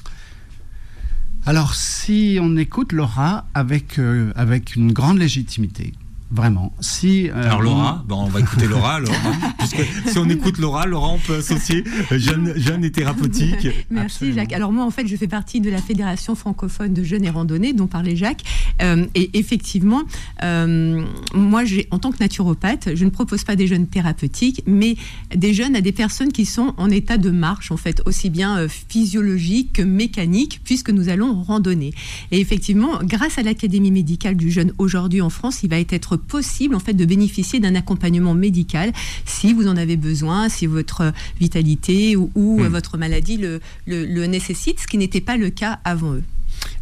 Alors, 1.45 1.75
si 1.75 2.39
on 2.41 2.57
écoute 2.57 2.93
Laura 2.93 3.47
avec, 3.55 3.99
euh, 3.99 4.33
avec 4.37 4.77
une 4.77 4.93
grande 4.93 5.19
légitimité, 5.19 5.93
Vraiment. 6.33 6.73
Si, 6.81 7.29
euh, 7.29 7.43
Alors 7.45 7.61
Laura, 7.61 8.03
bon, 8.09 8.23
on 8.23 8.29
va 8.29 8.41
écouter 8.41 8.67
Laura 8.67 8.95
alors. 8.97 9.15
puisque 9.59 9.83
si 10.07 10.17
on 10.17 10.27
écoute 10.31 10.57
Laura, 10.57 10.87
Laura, 10.87 11.11
on 11.11 11.19
peut 11.19 11.37
associer 11.37 11.85
jeune, 12.11 12.55
jeune 12.57 12.83
et 12.85 12.91
thérapeutique. 12.91 13.69
Merci 13.91 14.33
Jacques. 14.33 14.55
Alors 14.55 14.73
moi, 14.73 14.83
en 14.87 14.91
fait, 14.91 15.07
je 15.07 15.15
fais 15.15 15.29
partie 15.29 15.61
de 15.61 15.69
la 15.69 15.83
Fédération 15.83 16.35
francophone 16.35 16.95
de 16.95 17.03
jeunes 17.03 17.25
et 17.27 17.31
randonnées 17.31 17.75
dont 17.75 17.87
parlait 17.87 18.17
Jacques. 18.17 18.45
Euh, 18.81 19.05
et 19.15 19.39
effectivement, 19.39 20.05
euh, 20.43 21.05
moi, 21.35 21.65
en 21.91 21.99
tant 21.99 22.11
que 22.11 22.21
naturopathe, 22.21 22.95
je 22.95 23.05
ne 23.05 23.11
propose 23.11 23.45
pas 23.45 23.55
des 23.55 23.67
jeunes 23.67 23.87
thérapeutiques, 23.87 24.63
mais 24.67 24.97
des 25.37 25.53
jeunes 25.53 25.77
à 25.77 25.83
des 25.83 25.93
personnes 25.93 26.33
qui 26.33 26.47
sont 26.47 26.73
en 26.79 26.89
état 26.89 27.19
de 27.19 27.31
marche, 27.31 27.71
en 27.71 27.77
fait, 27.77 28.01
aussi 28.07 28.31
bien 28.31 28.67
physiologique 28.69 29.75
que 29.75 29.83
mécanique, 29.83 30.63
puisque 30.65 30.89
nous 30.89 31.11
allons 31.11 31.43
randonner. 31.43 31.93
Et 32.31 32.41
effectivement, 32.41 33.01
grâce 33.03 33.37
à 33.37 33.43
l'Académie 33.43 33.91
médicale 33.91 34.37
du 34.37 34.51
jeune 34.51 34.73
aujourd'hui 34.79 35.21
en 35.21 35.29
France, 35.29 35.63
il 35.63 35.69
va 35.69 35.79
être 35.79 36.22
possible 36.27 36.75
en 36.75 36.81
fait 36.81 36.95
de 36.95 37.05
bénéficier 37.05 37.61
d'un 37.61 37.75
accompagnement 37.75 38.35
médical 38.35 38.93
si 39.25 39.53
vous 39.53 39.69
en 39.69 39.77
avez 39.77 39.97
besoin, 39.97 40.49
si 40.49 40.67
votre 40.67 41.13
vitalité 41.41 42.17
ou, 42.17 42.31
hmm. 42.35 42.67
votre 42.69 42.99
maladie 42.99 43.37
le, 43.37 43.61
le, 43.87 44.27
nécessite, 44.27 44.81
ce 44.81 44.87
qui 44.87 44.99
n'était 44.99 45.21
pas 45.21 45.37
le 45.37 45.51
cas 45.51 45.81
avant 45.85 46.15
eux. 46.15 46.23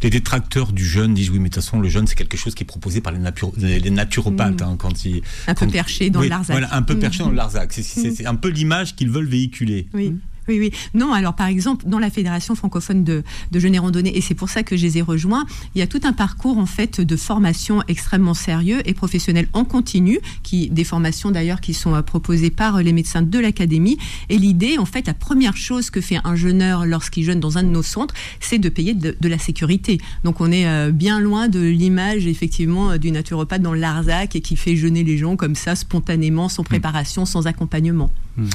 Les 0.03 0.11
détracteurs 0.11 0.73
du 0.73 0.85
jeûne 0.85 1.15
disent 1.15 1.31
oui, 1.31 1.39
mais 1.39 1.49
de 1.49 1.55
toute 1.55 1.63
façon, 1.63 1.81
le 1.81 1.89
jeûne, 1.89 2.07
c'est 2.07 2.15
quelque 2.15 2.37
chose 2.37 2.55
qui 2.55 2.65
est 2.65 2.67
proposé 2.67 3.01
par 3.01 3.13
les, 3.13 3.81
les 3.81 3.91
naturopathes. 3.91 4.61
Hmm. 4.61 4.65
Hein, 4.65 4.77
quand 4.79 5.05
ils, 5.05 5.23
un 5.47 5.55
peu 5.55 5.67
perché 5.67 6.11
dans 6.11 6.21
le 6.21 6.29
Larzac. 6.29 6.55
Voilà, 6.55 6.75
un 6.75 6.83
peu 6.83 6.99
perché 6.99 7.21
dans 7.21 7.31
le 7.31 7.37
Larzac. 7.37 7.73
C'est 7.73 8.27
un 8.27 8.35
peu 8.35 8.49
l'image 8.49 8.95
qu'ils 8.95 9.11
veulent 9.11 9.29
véhiculer. 9.29 9.89
Oui. 9.95 10.15
Oui, 10.51 10.59
oui. 10.59 10.73
Non, 10.95 11.13
alors 11.13 11.35
par 11.35 11.47
exemple, 11.47 11.85
dans 11.87 12.01
la 12.01 12.11
Fédération 12.11 12.57
francophone 12.57 13.05
de, 13.05 13.23
de 13.53 13.61
jeunes 13.61 13.77
et 13.77 13.79
randonnées, 13.79 14.17
et 14.17 14.21
c'est 14.21 14.35
pour 14.35 14.49
ça 14.49 14.65
que 14.65 14.77
je 14.77 14.83
les 14.83 14.99
ai 14.99 15.03
rejoints, 15.03 15.47
il 15.77 15.79
y 15.79 15.83
a 15.83 15.87
tout 15.87 16.01
un 16.03 16.13
parcours 16.13 16.59
en 16.59 16.67
fait 16.67 17.01
de 17.01 17.17
formation 17.17 17.85
extrêmement 17.87 18.35
sérieux 18.35 18.81
et 18.85 18.93
professionnel 18.93 19.47
en 19.53 19.65
continu, 19.65 20.19
qui, 20.43 20.69
des 20.69 20.83
formations 20.83 21.31
d'ailleurs 21.31 21.61
qui 21.61 21.73
sont 21.73 21.95
euh, 21.95 22.03
proposées 22.03 22.51
par 22.51 22.77
euh, 22.77 22.83
les 22.83 22.93
médecins 22.93 23.23
de 23.23 23.39
l'académie. 23.39 23.97
Et 24.29 24.39
l'idée, 24.39 24.77
en 24.77 24.87
fait, 24.87 25.07
la 25.07 25.15
première 25.15 25.57
chose 25.57 25.89
que 25.89 26.01
fait 26.01 26.19
un 26.25 26.35
jeûneur 26.35 26.85
lorsqu'il 26.85 27.23
jeûne 27.23 27.39
dans 27.39 27.57
un 27.57 27.63
de 27.63 27.69
nos 27.69 27.85
centres, 27.85 28.15
c'est 28.41 28.59
de 28.59 28.69
payer 28.69 28.95
de, 28.95 29.15
la 29.23 29.39
sécurité. 29.39 29.99
Donc 30.25 30.41
on 30.41 30.51
est 30.51 30.67
euh, 30.67 30.91
bien 30.91 31.21
loin 31.21 31.47
de 31.47 31.61
l'image 31.61 32.27
effectivement 32.27 32.97
du 32.97 33.13
naturopathe 33.13 33.63
dans 33.63 33.75
l'Arzac 33.75 34.35
et 34.35 34.41
qui 34.41 34.57
fait 34.57 34.75
jeûner 34.75 35.05
les 35.05 35.17
gens 35.17 35.37
comme 35.37 35.55
ça 35.55 35.77
spontanément, 35.77 36.49
sans 36.49 36.65
préparation, 36.65 37.25
sans 37.25 37.47
accompagnement. 37.47 38.11
Mmh. 38.37 38.47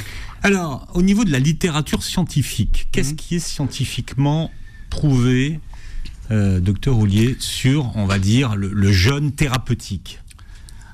Alors, 0.46 0.88
au 0.94 1.02
niveau 1.02 1.25
de 1.25 1.32
la 1.32 1.40
littérature 1.40 2.04
scientifique, 2.04 2.88
qu'est-ce 2.92 3.14
mmh. 3.14 3.16
qui 3.16 3.36
est 3.38 3.40
scientifiquement 3.40 4.52
prouvé, 4.92 5.60
euh, 6.30 6.60
docteur 6.60 6.94
Roulier, 6.94 7.36
sur, 7.40 7.92
on 7.96 8.06
va 8.06 8.20
dire, 8.20 8.56
le, 8.56 8.92
jeûne 8.92 9.32
thérapeutique? 9.32 10.20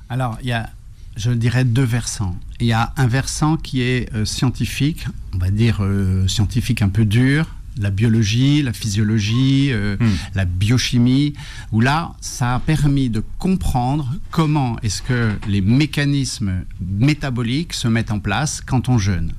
Alors, 0.08 0.38
il 0.40 0.48
y 0.48 0.52
a, 0.52 0.70
je 1.16 1.32
dirais, 1.32 1.66
deux 1.66 1.84
versants. 1.84 2.34
Il 2.60 2.66
y 2.66 2.72
a 2.72 2.94
un 2.96 3.06
versant 3.06 3.58
qui 3.58 3.82
est 3.82 4.10
euh, 4.14 4.24
scientifique, 4.24 5.04
on 5.34 5.38
va 5.38 5.50
dire 5.50 5.80
euh, 5.82 6.26
scientifique 6.28 6.80
un 6.80 6.88
peu 6.88 7.04
dur, 7.04 7.46
la 7.76 7.90
biologie, 7.90 8.62
la 8.62 8.72
physiologie, 8.72 9.70
mmh. 9.74 10.06
la 10.34 10.46
biochimie, 10.46 11.34
où 11.72 11.82
là, 11.82 12.14
ça 12.22 12.54
a 12.54 12.58
permis 12.58 13.10
de 13.10 13.22
comprendre 13.38 14.14
comment 14.30 14.78
est-ce 14.82 15.02
que 15.02 15.34
les 15.46 15.60
mécanismes 15.60 16.64
métaboliques 16.80 17.74
se 17.74 17.88
mettent 17.88 18.12
en 18.12 18.18
place 18.18 18.62
quand 18.62 18.88
on 18.88 18.96
jeûne. 18.96 19.34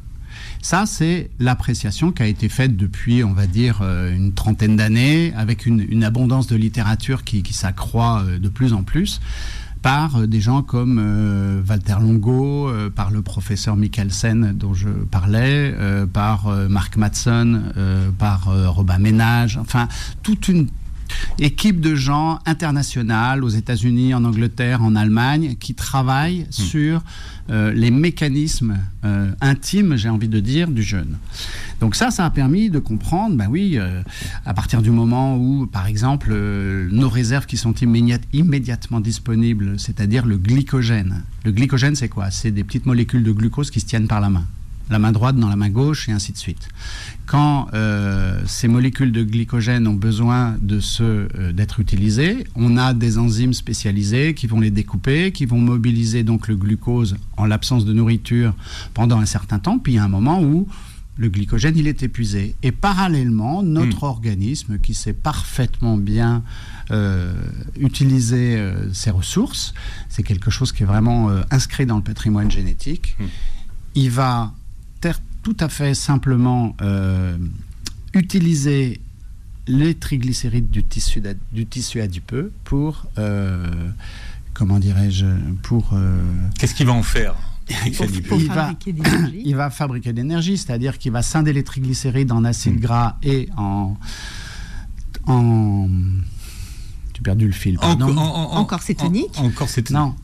Ça, 0.64 0.86
c'est 0.86 1.30
l'appréciation 1.40 2.14
qui 2.14 2.24
a 2.24 2.26
été 2.26 2.48
faite 2.48 2.78
depuis, 2.78 3.22
on 3.26 3.34
va 3.34 3.48
dire, 3.48 3.80
euh, 3.82 4.16
une 4.16 4.34
trentaine 4.34 4.78
d'années, 4.78 5.34
avec 5.36 5.66
une, 5.66 6.06
abondance 6.06 6.48
de 6.48 6.56
littérature 6.56 7.26
qui, 7.26 7.44
s'accroît 7.52 8.24
euh, 8.26 8.40
de 8.40 8.48
plus 8.48 8.72
en 8.72 8.82
plus 8.82 9.20
par 9.82 10.16
euh, 10.16 10.26
des 10.26 10.40
gens 10.40 10.62
comme 10.62 11.64
Walter 11.68 11.98
Longo, 12.00 12.72
par 12.96 13.12
le 13.12 13.22
professeur 13.22 13.76
Mikkelsen 13.76 14.54
dont 14.54 14.74
je 14.74 14.88
parlais, 14.88 15.76
par 16.14 16.48
Mark 16.70 16.96
Matson, 16.96 17.62
par 18.18 18.46
Robin 18.74 19.00
Ménage, 19.00 19.58
enfin 19.58 19.90
toute 20.24 20.48
une 20.48 20.70
équipe 21.40 21.82
de 21.82 21.96
gens 21.96 22.40
internationales 22.46 23.44
aux 23.44 23.50
États-Unis, 23.50 24.14
en 24.14 24.24
Angleterre, 24.24 24.82
en 24.82 24.96
Allemagne, 24.96 25.56
qui 25.60 25.76
travaillent 25.76 26.48
hmm. 26.48 26.52
sur 26.52 27.02
les 27.50 27.92
mécanismes 27.92 28.78
euh, 29.06 29.32
intimes, 29.42 29.98
j'ai 29.98 30.10
envie 30.10 30.30
de 30.30 30.40
dire, 30.40 30.70
du 30.70 30.82
jeûne. 30.82 31.18
Donc 31.82 31.96
ça, 31.96 32.10
ça 32.10 32.26
a 32.26 32.30
permis 32.30 32.70
de 32.70 32.80
comprendre, 32.80 33.36
ben 33.36 33.48
oui, 33.50 33.74
euh, 33.78 34.02
à 34.46 34.54
partir 34.54 34.82
du 34.82 34.92
moment 34.92 35.36
où, 35.38 35.68
par 35.68 35.88
exemple, 35.88 36.34
nos 36.34 37.10
réserves 37.10 37.46
qui 37.46 37.58
sont 37.58 37.74
immédiatement 37.74 39.02
disponibles, 39.02 39.78
c'est-à-dire 39.78 40.26
le 40.26 40.38
glycogène. 40.38 41.24
Le 41.44 41.52
glycogène, 41.52 41.96
c'est 41.96 42.10
quoi? 42.10 42.32
C'est 42.32 42.52
des 42.52 42.64
petites 42.64 42.86
molécules 42.86 43.24
de 43.24 43.32
glucose 43.32 43.72
qui 43.72 43.82
se 43.82 43.86
tiennent 43.86 44.08
par 44.08 44.22
la 44.22 44.30
main 44.30 44.46
la 44.90 45.00
main 45.00 45.12
droite 45.12 45.38
dans 45.38 45.50
la 45.50 45.56
main 45.56 45.70
gauche 45.70 46.10
et 46.10 46.12
ainsi 46.12 46.32
de 46.32 46.38
suite. 46.38 46.68
Quand 47.26 47.70
euh, 47.74 48.42
ces 48.46 48.68
molécules 48.68 49.12
de 49.12 49.24
glycogène 49.24 49.88
ont 49.88 49.94
besoin 49.94 50.58
de 50.62 50.80
se 50.80 51.04
euh, 51.04 51.52
d'être 51.54 51.80
utilisées, 51.80 52.46
on 52.56 52.76
a 52.78 52.94
des 52.94 53.18
enzymes 53.18 53.54
spécialisées 53.54 54.34
qui 54.34 54.46
vont 54.46 54.60
les 54.60 54.72
découper, 54.72 55.32
qui 55.32 55.46
vont 55.46 55.60
mobiliser 55.60 56.24
donc 56.24 56.48
le 56.48 56.58
glucose 56.58 57.16
en 57.38 57.46
l'absence 57.46 57.86
de 57.86 57.94
nourriture 57.94 58.54
pendant 58.94 59.20
un 59.20 59.26
certain 59.26 59.60
temps. 59.60 59.80
Puis 59.80 59.94
il 59.94 59.96
y 59.96 60.00
a 60.00 60.04
un 60.04 60.10
moment 60.10 60.42
où 60.44 60.68
le 61.16 61.30
glycogène 61.30 61.78
il 61.78 61.88
est 61.88 62.04
épuisé 62.04 62.56
et 62.64 62.72
parallèlement 62.72 63.64
notre 63.64 64.04
hmm. 64.04 64.08
organisme 64.08 64.80
qui 64.80 64.94
sait 64.94 65.14
parfaitement 65.14 65.96
bien 65.96 66.44
euh, 66.92 67.34
utiliser 67.80 68.60
ses 68.92 69.12
ressources, 69.12 69.74
c'est 70.10 70.24
quelque 70.24 70.52
chose 70.52 70.72
qui 70.72 70.84
est 70.84 70.88
vraiment 70.88 71.30
inscrit 71.52 71.86
dans 71.86 71.98
le 71.98 72.04
patrimoine 72.04 72.52
génétique. 72.52 73.16
Hmm. 73.20 73.26
Il 73.96 74.10
va 74.10 74.54
tout 75.44 75.58
à 75.60 75.70
fait 75.70 75.94
simplement 75.94 76.76
euh, 76.82 77.38
utiliser 78.14 79.00
les 79.68 79.94
triglycérides 79.94 80.70
du 80.70 80.84
tissu, 80.84 81.22
du 81.52 81.66
tissu 81.66 82.02
adipeux 82.02 82.52
pour, 82.64 83.06
euh, 83.18 83.68
comment 84.54 84.80
dirais-je, 84.80 85.26
pour... 85.62 85.92
Euh, 85.94 86.22
Qu'est-ce 86.58 86.74
qu'il 86.74 86.88
va 86.88 86.94
en 86.94 87.04
faire 87.04 87.36
il, 87.86 87.94
va, 88.50 88.74
il 89.34 89.56
va 89.56 89.70
fabriquer 89.70 90.12
de 90.12 90.18
l'énergie, 90.18 90.58
c'est-à-dire 90.58 90.98
qu'il 90.98 91.12
va 91.12 91.22
scinder 91.22 91.54
les 91.54 91.64
triglycérides 91.64 92.32
en 92.32 92.44
acides 92.44 92.76
hmm. 92.76 92.82
gras 92.82 93.18
et 93.24 93.50
en... 93.56 93.96
en 95.28 95.88
tu 97.14 97.22
as 97.22 97.24
perdu 97.24 97.46
le 97.46 97.54
fil, 97.54 97.78
pardon. 97.78 98.18
En, 98.18 98.68
cétonique 98.80 99.38
En, 99.38 99.68
cétonique 99.68 99.92
Non, 99.92 100.16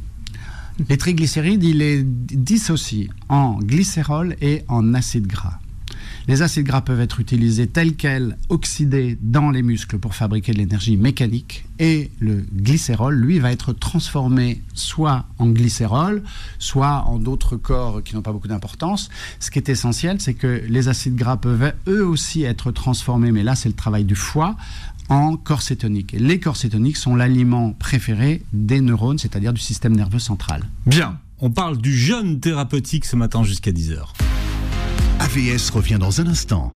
les 0.88 0.98
triglycérides, 0.98 1.64
il 1.64 1.80
les 1.80 2.04
dissocie 2.04 3.10
en 3.28 3.60
glycérol 3.60 4.36
et 4.42 4.64
en 4.68 4.94
acide 4.94 5.28
gras. 5.28 5.60
Les 6.30 6.44
acides 6.44 6.68
gras 6.68 6.82
peuvent 6.82 7.02
être 7.02 7.20
utilisés 7.20 7.66
tels 7.66 7.96
quels, 7.96 8.38
oxydés 8.50 9.18
dans 9.20 9.50
les 9.50 9.64
muscles 9.64 9.98
pour 9.98 10.14
fabriquer 10.14 10.52
de 10.52 10.60
l'énergie 10.60 10.96
mécanique. 10.96 11.66
Et 11.80 12.12
le 12.20 12.46
glycérol, 12.54 13.16
lui, 13.16 13.40
va 13.40 13.52
être 13.52 13.74
transformé 13.74 14.62
soit 14.76 15.26
en 15.40 15.48
glycérol, 15.48 16.22
soit 16.60 17.06
en 17.08 17.18
d'autres 17.18 17.56
corps 17.56 18.04
qui 18.04 18.14
n'ont 18.14 18.22
pas 18.22 18.32
beaucoup 18.32 18.48
d'importance. 18.48 19.10
Ce 19.40 19.50
qui 19.50 19.58
est 19.58 19.70
essentiel, 19.70 20.22
c'est 20.22 20.36
que 20.36 20.62
les 20.70 20.88
acides 20.88 21.16
gras 21.16 21.38
peuvent 21.38 21.74
eux 21.88 22.06
aussi 22.06 22.44
être 22.44 22.70
transformés, 22.70 23.32
mais 23.32 23.42
là, 23.42 23.56
c'est 23.56 23.70
le 23.70 23.74
travail 23.74 24.04
du 24.04 24.14
foie, 24.14 24.56
en 25.10 25.36
corps 25.36 25.64
cétonique. 25.64 26.14
Et 26.14 26.20
les 26.20 26.40
corps 26.40 26.58
cétoniques 26.58 26.98
sont 26.98 27.16
l'aliment 27.16 27.74
préféré 27.74 28.44
des 28.54 28.82
neurones, 28.82 29.18
c'est-à-dire 29.18 29.52
du 29.52 29.62
système 29.62 29.96
nerveux 29.96 30.20
central. 30.20 30.62
Bien, 30.86 31.18
on 31.40 31.50
parle 31.50 31.80
du 31.80 31.98
jeûne 31.98 32.40
thérapeutique 32.40 33.06
ce 33.06 33.16
matin 33.16 33.44
jusqu'à 33.44 33.72
10h. 33.72 34.14
AVS 35.30 35.70
revient 35.70 35.98
dans 36.00 36.22
un 36.22 36.26
instant. 36.26 36.72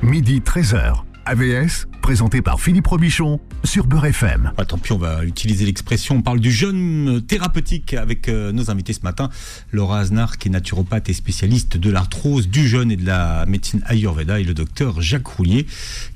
Midi 0.00 0.38
13h. 0.38 1.02
AVS, 1.26 1.86
présenté 2.02 2.42
par 2.42 2.60
Philippe 2.60 2.86
Robichon 2.86 3.40
sur 3.64 3.86
Beurre 3.86 4.06
FM. 4.06 4.52
Ah, 4.58 4.64
tant 4.64 4.76
pis, 4.76 4.92
on 4.92 4.98
va 4.98 5.24
utiliser 5.24 5.64
l'expression. 5.64 6.16
On 6.16 6.22
parle 6.22 6.38
du 6.38 6.52
jeûne 6.52 7.22
thérapeutique 7.26 7.94
avec 7.94 8.28
euh, 8.28 8.52
nos 8.52 8.70
invités 8.70 8.92
ce 8.92 9.00
matin. 9.00 9.30
Laura 9.72 10.00
Aznar, 10.00 10.36
qui 10.36 10.48
est 10.48 10.50
naturopathe 10.50 11.08
et 11.08 11.14
spécialiste 11.14 11.78
de 11.78 11.90
l'arthrose, 11.90 12.48
du 12.48 12.68
jeûne 12.68 12.92
et 12.92 12.96
de 12.96 13.06
la 13.06 13.46
médecine 13.46 13.80
Ayurveda, 13.86 14.38
et 14.38 14.44
le 14.44 14.52
docteur 14.52 15.00
Jacques 15.00 15.26
Roulier, 15.26 15.66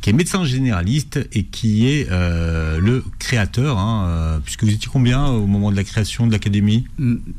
qui 0.03 0.11
est 0.11 0.13
médecin 0.13 0.45
généraliste 0.45 1.27
et 1.33 1.45
qui 1.45 1.89
est 1.89 2.09
euh, 2.11 2.79
le 2.79 3.03
créateur, 3.19 3.79
hein, 3.79 4.07
euh, 4.09 4.39
puisque 4.41 4.65
vous 4.65 4.73
étiez 4.73 4.91
combien 4.93 5.27
au 5.27 5.47
moment 5.47 5.71
de 5.71 5.77
la 5.77 5.85
création 5.85 6.27
de 6.27 6.33
l'académie? 6.33 6.87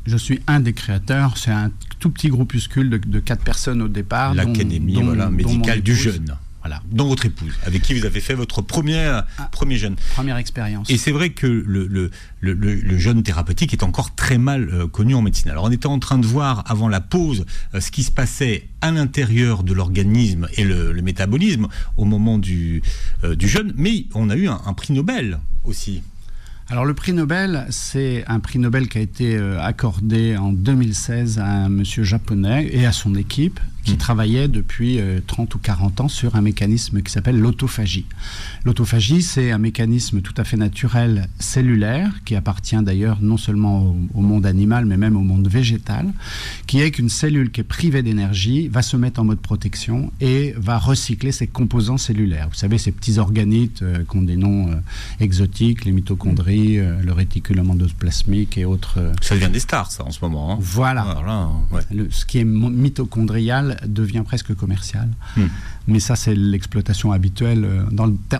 Je 0.06 0.16
suis 0.16 0.40
un 0.48 0.58
des 0.58 0.72
créateurs. 0.72 1.38
C'est 1.38 1.52
un 1.52 1.70
tout 2.00 2.10
petit 2.10 2.28
groupuscule 2.28 2.90
de, 2.90 3.20
quatre 3.20 3.44
personnes 3.44 3.80
au 3.80 3.88
départ. 3.88 4.34
L'académie 4.34 5.00
voilà, 5.00 5.30
médicale 5.30 5.82
du 5.82 5.94
jeûne. 5.94 6.34
Voilà, 6.62 6.82
dans 6.90 7.06
votre 7.06 7.24
épouse, 7.24 7.54
avec 7.64 7.80
qui 7.82 7.98
vous 7.98 8.04
avez 8.04 8.20
fait 8.20 8.34
votre 8.34 8.60
premier, 8.60 8.98
ah. 8.98 9.48
premier 9.50 9.78
jeûne. 9.78 9.96
Première 10.14 10.36
expérience. 10.36 10.90
Et 10.90 10.98
c'est 10.98 11.10
vrai 11.10 11.30
que 11.30 11.46
le, 11.46 11.86
le, 11.86 12.10
le, 12.40 12.52
le, 12.52 12.98
jeûne 12.98 13.22
thérapeutique 13.22 13.72
est 13.72 13.82
encore 13.82 14.14
très 14.14 14.36
mal 14.36 14.68
euh, 14.70 14.86
connu 14.86 15.14
en 15.14 15.22
médecine. 15.22 15.50
Alors 15.50 15.64
on 15.64 15.70
était 15.70 15.86
en 15.86 15.98
train 15.98 16.18
de 16.18 16.26
voir 16.26 16.64
avant 16.66 16.88
la 16.88 17.00
pause 17.00 17.46
euh, 17.74 17.80
ce 17.80 17.90
qui 17.90 18.02
se 18.02 18.10
passait 18.10 18.68
à 18.82 18.90
l'intérieur 18.90 19.62
de 19.62 19.72
l'organisme 19.72 20.48
et 20.56 20.64
le, 20.64 20.92
métabolisme 21.00 21.68
au 21.96 22.04
moment 22.04 22.36
du, 22.36 22.82
euh, 23.24 23.34
du 23.34 23.48
jeûne, 23.48 23.72
mais 23.76 24.04
on 24.14 24.28
a 24.28 24.36
eu 24.36 24.48
un, 24.48 24.60
un 24.66 24.74
prix 24.74 24.92
Nobel 24.92 25.38
aussi. 25.64 26.02
Alors 26.68 26.84
le 26.84 26.92
prix 26.92 27.14
Nobel, 27.14 27.66
c'est 27.70 28.22
un 28.28 28.38
prix 28.38 28.58
Nobel 28.58 28.88
qui 28.88 28.98
a 28.98 29.00
été 29.00 29.36
accordé 29.60 30.36
en 30.36 30.52
2016 30.52 31.40
à 31.40 31.46
un 31.46 31.68
monsieur 31.68 32.04
japonais 32.04 32.68
et 32.70 32.86
à 32.86 32.92
son 32.92 33.16
équipe 33.16 33.58
qui 33.84 33.96
travaillait 33.96 34.48
depuis 34.48 35.00
30 35.26 35.52
euh, 35.52 35.56
ou 35.56 35.58
40 35.58 36.00
ans 36.02 36.08
sur 36.08 36.36
un 36.36 36.40
mécanisme 36.40 37.02
qui 37.02 37.12
s'appelle 37.12 37.38
l'autophagie. 37.38 38.06
L'autophagie, 38.64 39.22
c'est 39.22 39.50
un 39.50 39.58
mécanisme 39.58 40.20
tout 40.20 40.34
à 40.36 40.44
fait 40.44 40.56
naturel 40.56 41.28
cellulaire, 41.38 42.20
qui 42.24 42.36
appartient 42.36 42.80
d'ailleurs 42.82 43.18
non 43.20 43.36
seulement 43.36 43.96
au, 44.14 44.20
monde 44.20 44.46
animal, 44.46 44.84
mais 44.84 44.96
même 44.96 45.16
au 45.16 45.22
monde 45.22 45.48
végétal, 45.48 46.12
qui 46.66 46.80
est 46.80 46.90
qu'une 46.90 47.08
cellule 47.08 47.50
qui 47.50 47.60
est 47.60 47.64
privée 47.64 48.02
d'énergie 48.02 48.68
va 48.68 48.82
se 48.82 48.96
mettre 48.96 49.20
en 49.20 49.24
mode 49.24 49.40
protection 49.40 50.12
et 50.20 50.54
va 50.56 50.78
recycler 50.78 51.32
ses 51.32 51.46
composants 51.46 51.98
cellulaires. 51.98 52.48
Vous 52.48 52.56
savez, 52.56 52.78
ces 52.78 52.92
petits 52.92 53.18
organites 53.18 53.82
euh, 53.82 54.04
qui 54.08 54.16
ont 54.16 54.22
des 54.22 54.36
noms 54.36 54.70
euh, 54.70 54.76
exotiques, 55.20 55.84
les 55.84 55.92
mitochondries, 55.92 56.76
le 56.76 57.12
réticulum 57.12 57.70
endoplasmique 57.70 58.58
et 58.58 58.64
autres. 58.64 58.98
Ça 59.20 59.34
devient 59.34 59.50
des 59.52 59.60
stars, 59.60 59.90
ça, 59.90 60.04
en 60.04 60.10
ce 60.10 60.20
moment. 60.22 60.52
Hein. 60.52 60.58
Voilà. 60.60 61.50
ce 62.10 62.24
qui 62.24 62.38
est 62.38 62.44
mitochondrial 62.44 63.69
devient 63.86 64.22
presque 64.24 64.54
commercial. 64.54 65.08
Hmm. 65.36 65.46
Mais 65.86 66.00
ça, 66.00 66.16
c'est 66.16 66.34
l'exploitation 66.34 67.12
habituelle. 67.12 67.64
Euh, 67.64 67.84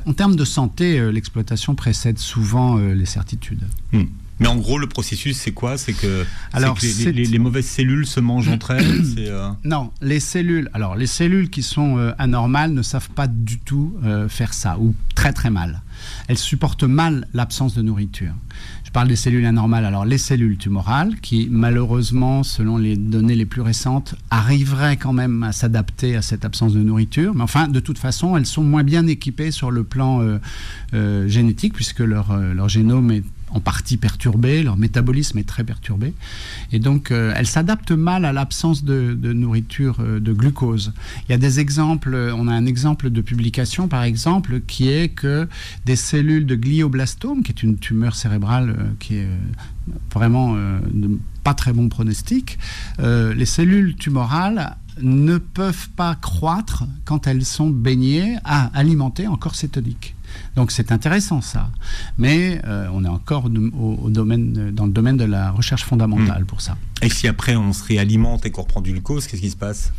en 0.06 0.12
termes 0.12 0.37
de 0.37 0.44
santé, 0.44 0.99
euh, 0.99 1.10
l'exploitation 1.10 1.75
précède 1.75 2.18
souvent 2.18 2.78
euh, 2.78 2.94
les 2.94 3.06
certitudes. 3.06 3.64
Hmm. 3.92 4.04
Mais 4.38 4.46
en 4.46 4.56
gros, 4.56 4.78
le 4.78 4.87
processus, 4.87 5.37
c'est 5.37 5.52
quoi? 5.52 5.76
C'est 5.76 5.92
que, 5.92 6.25
alors, 6.54 6.78
les, 6.80 7.38
mauvaises 7.38 7.66
cellules 7.66 8.06
se 8.06 8.20
mangent 8.20 8.49
entre 8.49 8.70
elles 8.70 9.02
Non, 9.64 9.90
les 10.00 10.18
cellules. 10.18 10.70
Alors, 10.72 10.96
les 10.96 11.06
cellules 11.06 11.50
qui 11.50 11.62
sont 11.62 11.99
anormales 12.16 12.72
ne 12.72 12.80
savent 12.80 13.10
pas 13.10 13.26
du 13.26 13.58
tout 13.58 13.99
faire 14.30 14.54
ça, 14.54 14.78
ou 14.78 14.94
très 15.14 15.34
très 15.34 15.50
mal. 15.50 15.82
Elles 16.26 16.38
supportent 16.38 16.84
mal 16.84 17.28
l'absence 17.34 17.75
de 17.75 17.82
nourriture. 17.82 18.32
Je 18.90 18.92
parle 18.92 19.06
des 19.06 19.14
cellules 19.14 19.47
anormales. 19.47 19.85
Alors, 19.85 20.04
les 20.04 20.18
cellules 20.18 20.56
tumorales, 20.56 21.14
qui 21.23 21.47
malheureusement, 21.49 22.42
selon 22.42 22.76
les 22.76 22.97
données 22.97 23.37
les 23.37 23.47
plus 23.47 23.61
récentes, 23.61 24.16
arriveraient 24.30 24.97
quand 24.97 25.12
même 25.12 25.44
à 25.44 25.52
s'adapter 25.52 26.16
à 26.16 26.23
cette 26.23 26.44
absence 26.44 26.73
de 26.73 26.80
nourriture. 26.80 27.32
Mais 27.32 27.44
enfin, 27.44 27.68
de 27.68 27.78
toute 27.78 27.99
façon, 27.99 28.37
elles 28.37 28.47
sont 28.47 28.64
moins 28.64 28.82
bien 28.82 29.06
équipées 29.06 29.52
sur 29.52 29.70
le 29.70 29.85
plan 29.85 30.23
euh, 30.23 30.38
euh, 30.92 31.28
génétique, 31.28 31.73
puisque 31.75 32.00
leur, 32.00 32.32
euh, 32.32 32.52
leur 32.52 32.68
génome 32.68 33.12
est 33.12 33.23
en 33.52 33.61
partie 33.61 33.97
perturbé, 33.97 34.62
leur 34.62 34.76
métabolisme 34.76 35.38
est 35.38 35.49
très 35.49 35.64
perturbé. 35.64 36.14
Et 36.73 36.78
donc, 36.78 37.11
euh, 37.11 37.33
elles 37.37 37.47
s'adaptent 37.47 37.92
mal 37.92 38.25
à 38.25 38.33
l'absence 38.33 38.85
de, 38.85 39.14
nourriture 39.33 39.97
euh, 40.00 40.21
de 40.21 40.33
glucose. 40.33 40.92
Il 41.28 41.33
y 41.33 41.35
a 41.35 41.38
des 41.38 41.61
exemples, 41.61 42.14
on 42.37 42.49
a 42.49 42.52
un 42.52 42.66
exemple 42.66 43.11
de 43.11 43.21
publication, 43.21 43.88
par 43.88 44.02
exemple, 44.02 44.61
qui 44.66 44.88
est 44.88 45.09
que 45.09 45.49
des 45.85 45.97
cellules 45.97 46.47
de 46.47 46.54
glioblastome, 46.54 47.42
qui 47.42 47.52
est 47.52 47.62
une 47.62 47.78
tumeur 47.78 48.14
cérébrale 48.14 48.76
euh, 48.78 48.85
qui 48.99 49.16
est 49.16 49.28
vraiment 50.12 50.57
pas 51.42 51.54
très 51.54 51.73
bon 51.73 51.88
pronostic, 51.88 52.59
les 52.99 53.47
cellules 53.47 53.97
tumorales 53.97 54.76
ne 55.00 55.38
peuvent 55.38 55.88
pas 55.90 56.14
croître 56.14 56.85
quand 57.04 57.26
elles 57.26 57.45
sont 57.45 57.71
baignées, 57.71 58.37
à, 58.45 58.66
alimentées 58.78 59.26
en 59.26 59.37
corps 59.37 59.54
cétonique. 59.54 60.14
Donc 60.56 60.70
c'est 60.70 60.92
intéressant 60.92 61.40
ça. 61.40 61.70
Mais 62.18 62.60
euh, 62.64 62.88
on 62.92 63.04
est 63.04 63.08
encore 63.08 63.46
au, 63.46 64.10
domaine, 64.10 64.70
dans 64.72 64.87
le 64.87 64.92
domaine 64.92 65.16
de 65.16 65.25
la 65.25 65.50
recherche 65.50 65.84
fondamentale 65.84 66.42
hmm. 66.42 66.46
pour 66.46 66.60
ça. 66.60 66.76
Et 67.02 67.08
si 67.08 67.28
après 67.28 67.56
on 67.56 67.72
se 67.72 67.82
réalimente 67.84 68.44
et 68.44 68.50
qu'on 68.50 68.62
reprend 68.62 68.80
du 68.80 68.92
glucose, 68.92 69.26
qu'est-ce 69.26 69.40
qui 69.40 69.50
se 69.50 69.56
passe? 69.56 69.92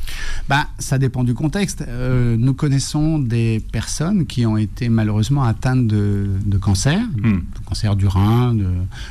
Bah, 0.48 0.68
Ça 0.78 0.98
dépend 0.98 1.24
du 1.24 1.34
contexte. 1.34 1.84
Euh, 1.88 2.36
nous 2.38 2.54
connaissons 2.54 3.18
des 3.18 3.62
personnes 3.72 4.26
qui 4.26 4.46
ont 4.46 4.58
été 4.58 4.90
malheureusement 4.90 5.44
atteintes 5.44 5.88
de, 5.88 6.58
cancer, 6.60 7.00
hmm. 7.18 7.40
de 7.40 7.66
cancer 7.66 7.96
du 7.96 8.08
rein, 8.08 8.54
de 8.54 8.68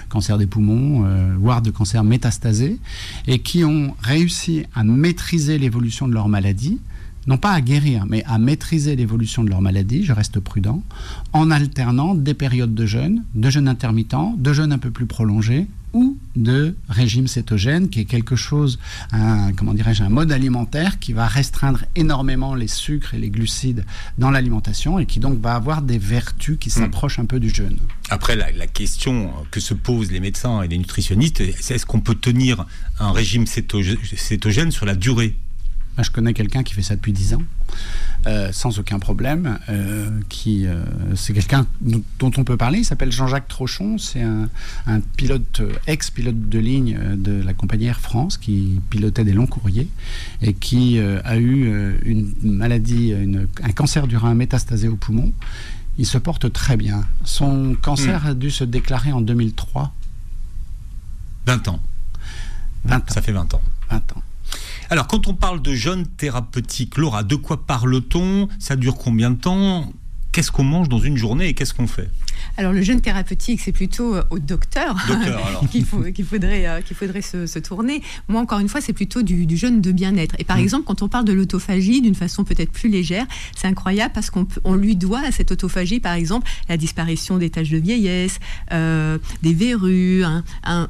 cancer 0.08 0.38
des 0.38 0.46
poumons, 0.46 1.04
euh, 1.04 1.34
voire 1.38 1.62
de 1.62 1.70
cancer 1.70 2.04
métastasé, 2.04 2.78
et 3.26 3.40
qui 3.40 3.64
ont 3.64 3.94
réussi 4.02 4.64
à 4.74 4.84
maîtriser 4.84 5.58
l'évolution 5.58 6.06
de 6.06 6.14
leur 6.14 6.28
maladie 6.28 6.78
non 7.26 7.36
pas 7.36 7.52
à 7.52 7.60
guérir, 7.60 8.06
mais 8.06 8.24
à 8.24 8.38
maîtriser 8.38 8.96
l'évolution 8.96 9.44
de 9.44 9.50
leur 9.50 9.60
maladie, 9.60 10.04
je 10.04 10.12
reste 10.12 10.40
prudent, 10.40 10.82
en 11.32 11.50
alternant 11.50 12.14
des 12.14 12.34
périodes 12.34 12.74
de 12.74 12.86
jeûne, 12.86 13.24
de 13.34 13.50
jeûne 13.50 13.68
intermittent, 13.68 14.14
de 14.38 14.52
jeûne 14.52 14.72
un 14.72 14.78
peu 14.78 14.90
plus 14.90 15.06
prolongé, 15.06 15.66
ou 15.92 16.16
de 16.36 16.76
régime 16.88 17.26
cétogène, 17.26 17.88
qui 17.88 18.00
est 18.00 18.04
quelque 18.04 18.36
chose, 18.36 18.78
un, 19.12 19.52
comment 19.52 19.74
dirais-je, 19.74 20.02
un 20.02 20.08
mode 20.08 20.30
alimentaire 20.30 20.98
qui 20.98 21.12
va 21.12 21.26
restreindre 21.26 21.80
énormément 21.96 22.54
les 22.54 22.68
sucres 22.68 23.14
et 23.14 23.18
les 23.18 23.30
glucides 23.30 23.84
dans 24.18 24.30
l'alimentation 24.30 24.98
et 24.98 25.06
qui 25.06 25.18
donc 25.18 25.40
va 25.40 25.54
avoir 25.54 25.82
des 25.82 25.98
vertus 25.98 26.58
qui 26.60 26.68
hmm. 26.68 26.72
s'approchent 26.72 27.18
un 27.18 27.26
peu 27.26 27.40
du 27.40 27.50
jeûne. 27.50 27.76
Après, 28.08 28.36
la, 28.36 28.50
la, 28.52 28.66
question 28.66 29.32
que 29.50 29.60
se 29.60 29.74
posent 29.74 30.12
les 30.12 30.20
médecins 30.20 30.62
et 30.62 30.68
les 30.68 30.78
nutritionnistes, 30.78 31.42
c'est 31.60 31.74
est-ce 31.74 31.86
qu'on 31.86 32.00
peut 32.00 32.14
tenir 32.14 32.66
un 32.98 33.12
régime 33.12 33.46
cétogène 33.46 34.70
sur 34.70 34.86
la 34.86 34.94
durée? 34.94 35.34
Je 36.02 36.10
connais 36.10 36.34
quelqu'un 36.34 36.62
qui 36.62 36.74
fait 36.74 36.82
ça 36.82 36.96
depuis 36.96 37.12
10 37.12 37.34
ans, 37.34 37.42
euh, 38.26 38.52
sans 38.52 38.78
aucun 38.78 38.98
problème. 38.98 39.58
Euh, 39.68 40.10
qui, 40.28 40.66
euh, 40.66 40.82
c'est 41.14 41.32
quelqu'un 41.32 41.66
dont 41.80 42.32
on 42.36 42.44
peut 42.44 42.56
parler. 42.56 42.78
Il 42.78 42.84
s'appelle 42.84 43.12
Jean-Jacques 43.12 43.48
Trochon. 43.48 43.98
C'est 43.98 44.22
un, 44.22 44.48
pilote, 45.16 45.62
ex-pilote 45.86 46.48
de 46.48 46.58
ligne 46.58 46.98
de 47.16 47.42
la 47.42 47.54
compagnie 47.54 47.86
Air 47.86 48.00
France, 48.00 48.36
qui 48.36 48.80
pilotait 48.90 49.24
des 49.24 49.32
longs 49.32 49.46
courriers 49.46 49.88
et 50.42 50.54
qui 50.54 50.98
a 50.98 51.38
eu 51.38 51.98
une 52.04 52.32
maladie, 52.42 53.14
un 53.62 53.72
cancer 53.72 54.06
du 54.06 54.16
rein 54.16 54.34
métastasé 54.34 54.88
au 54.88 54.96
poumon. 54.96 55.32
Il 55.98 56.06
se 56.06 56.18
porte 56.18 56.52
très 56.52 56.76
bien. 56.76 57.04
Son 57.24 57.76
cancer 57.80 58.24
hmm. 58.24 58.28
a 58.28 58.34
dû 58.34 58.50
se 58.50 58.64
déclarer 58.64 59.12
en 59.12 59.20
2003. 59.20 59.92
20 61.46 61.68
ans. 61.68 61.80
20 62.84 62.96
ans. 62.96 63.02
Ça 63.08 63.20
fait 63.20 63.32
20 63.32 63.54
ans. 63.54 63.62
20 63.90 63.96
ans. 64.16 64.22
Alors, 64.92 65.06
quand 65.06 65.28
on 65.28 65.34
parle 65.34 65.62
de 65.62 65.72
jeûne 65.72 66.04
thérapeutique, 66.04 66.98
Laura, 66.98 67.22
de 67.22 67.36
quoi 67.36 67.64
parle-t-on? 67.64 68.48
Ça 68.58 68.74
dure 68.74 68.96
combien 68.96 69.30
de 69.30 69.36
temps? 69.36 69.92
Qu'est-ce 70.32 70.50
qu'on 70.50 70.64
mange 70.64 70.88
dans 70.88 70.98
une 70.98 71.16
journée 71.16 71.46
et 71.46 71.54
qu'est-ce 71.54 71.72
qu'on 71.72 71.86
fait? 71.86 72.10
Alors 72.56 72.72
le 72.72 72.82
jeûne 72.82 73.00
thérapeutique, 73.00 73.60
c'est 73.60 73.72
plutôt 73.72 74.14
euh, 74.14 74.22
au 74.30 74.38
docteur, 74.38 74.96
qu'il 75.70 75.84
faudrait, 75.84 76.66
euh, 76.66 76.80
qu'il 76.80 76.96
faudrait 76.96 77.22
se, 77.22 77.58
tourner. 77.58 78.02
Moi, 78.28 78.40
encore 78.40 78.58
une 78.58 78.68
fois, 78.68 78.80
c'est 78.80 78.92
plutôt 78.92 79.22
du, 79.22 79.46
jeûne 79.56 79.80
de 79.80 79.92
bien-être. 79.92 80.34
Et 80.38 80.44
par 80.44 80.56
mm. 80.56 80.60
exemple, 80.60 80.84
quand 80.86 81.02
on 81.02 81.08
parle 81.08 81.24
de 81.24 81.32
l'autophagie 81.32 82.00
d'une 82.00 82.14
façon 82.14 82.44
peut-être 82.44 82.72
plus 82.72 82.88
légère, 82.88 83.26
c'est 83.56 83.66
incroyable 83.66 84.12
parce 84.14 84.30
qu'on 84.30 84.74
lui 84.74 84.96
doit 84.96 85.20
à 85.20 85.32
cette 85.32 85.50
autophagie, 85.52 86.00
par 86.00 86.14
exemple, 86.14 86.48
la 86.68 86.76
disparition 86.76 87.38
des 87.38 87.50
taches 87.50 87.70
de 87.70 87.78
vieillesse, 87.78 88.38
euh, 88.72 89.18
des 89.42 89.54
verrues, 89.54 90.24
un, 90.64 90.86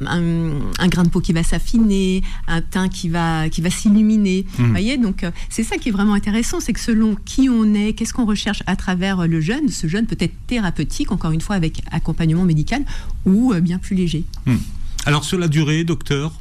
grain 0.89 1.05
de 1.05 1.09
peau 1.09 1.21
qui 1.21 1.33
va 1.33 1.43
s'affiner, 1.43 2.23
un 2.47 2.63
teint 2.63 2.89
qui 2.89 3.09
va, 3.09 3.49
qui 3.49 3.61
va 3.61 3.71
s'illuminer. 3.71 4.47
Mm. 4.59 4.63
Vous 4.63 4.71
voyez, 4.71 4.97
donc 4.97 5.25
c'est 5.49 5.65
ça 5.65 5.77
qui 5.77 5.89
est 5.89 5.93
vraiment 5.93 6.15
intéressant, 6.15 6.61
c'est 6.61 6.73
que 6.73 6.81
selon 6.81 7.17
qui 7.25 7.49
on 7.49 7.75
est, 7.75 7.93
qu'est-ce 7.93 8.15
qu'on 8.15 8.27
recherche 8.27 8.63
à 8.67 8.77
travers 8.77 9.27
le 9.27 9.41
jeûne, 9.41 9.69
ce 9.69 9.87
jeûne 9.87 10.07
peut 10.07 10.17
être 10.21 10.35
thérapeutique, 10.47 11.13
encore 11.13 11.33
une 11.33 11.40
fois, 11.41 11.57
avec 11.57 11.83
accompagnement 11.91 12.45
médical 12.45 12.83
ou 13.25 13.53
euh, 13.53 13.61
bien 13.61 13.79
plus 13.79 13.97
léger. 13.97 14.25
Hmm. 14.47 14.57
Alors 15.07 15.25
sur 15.25 15.39
la 15.39 15.49
durée, 15.49 15.85
docteur, 15.85 16.33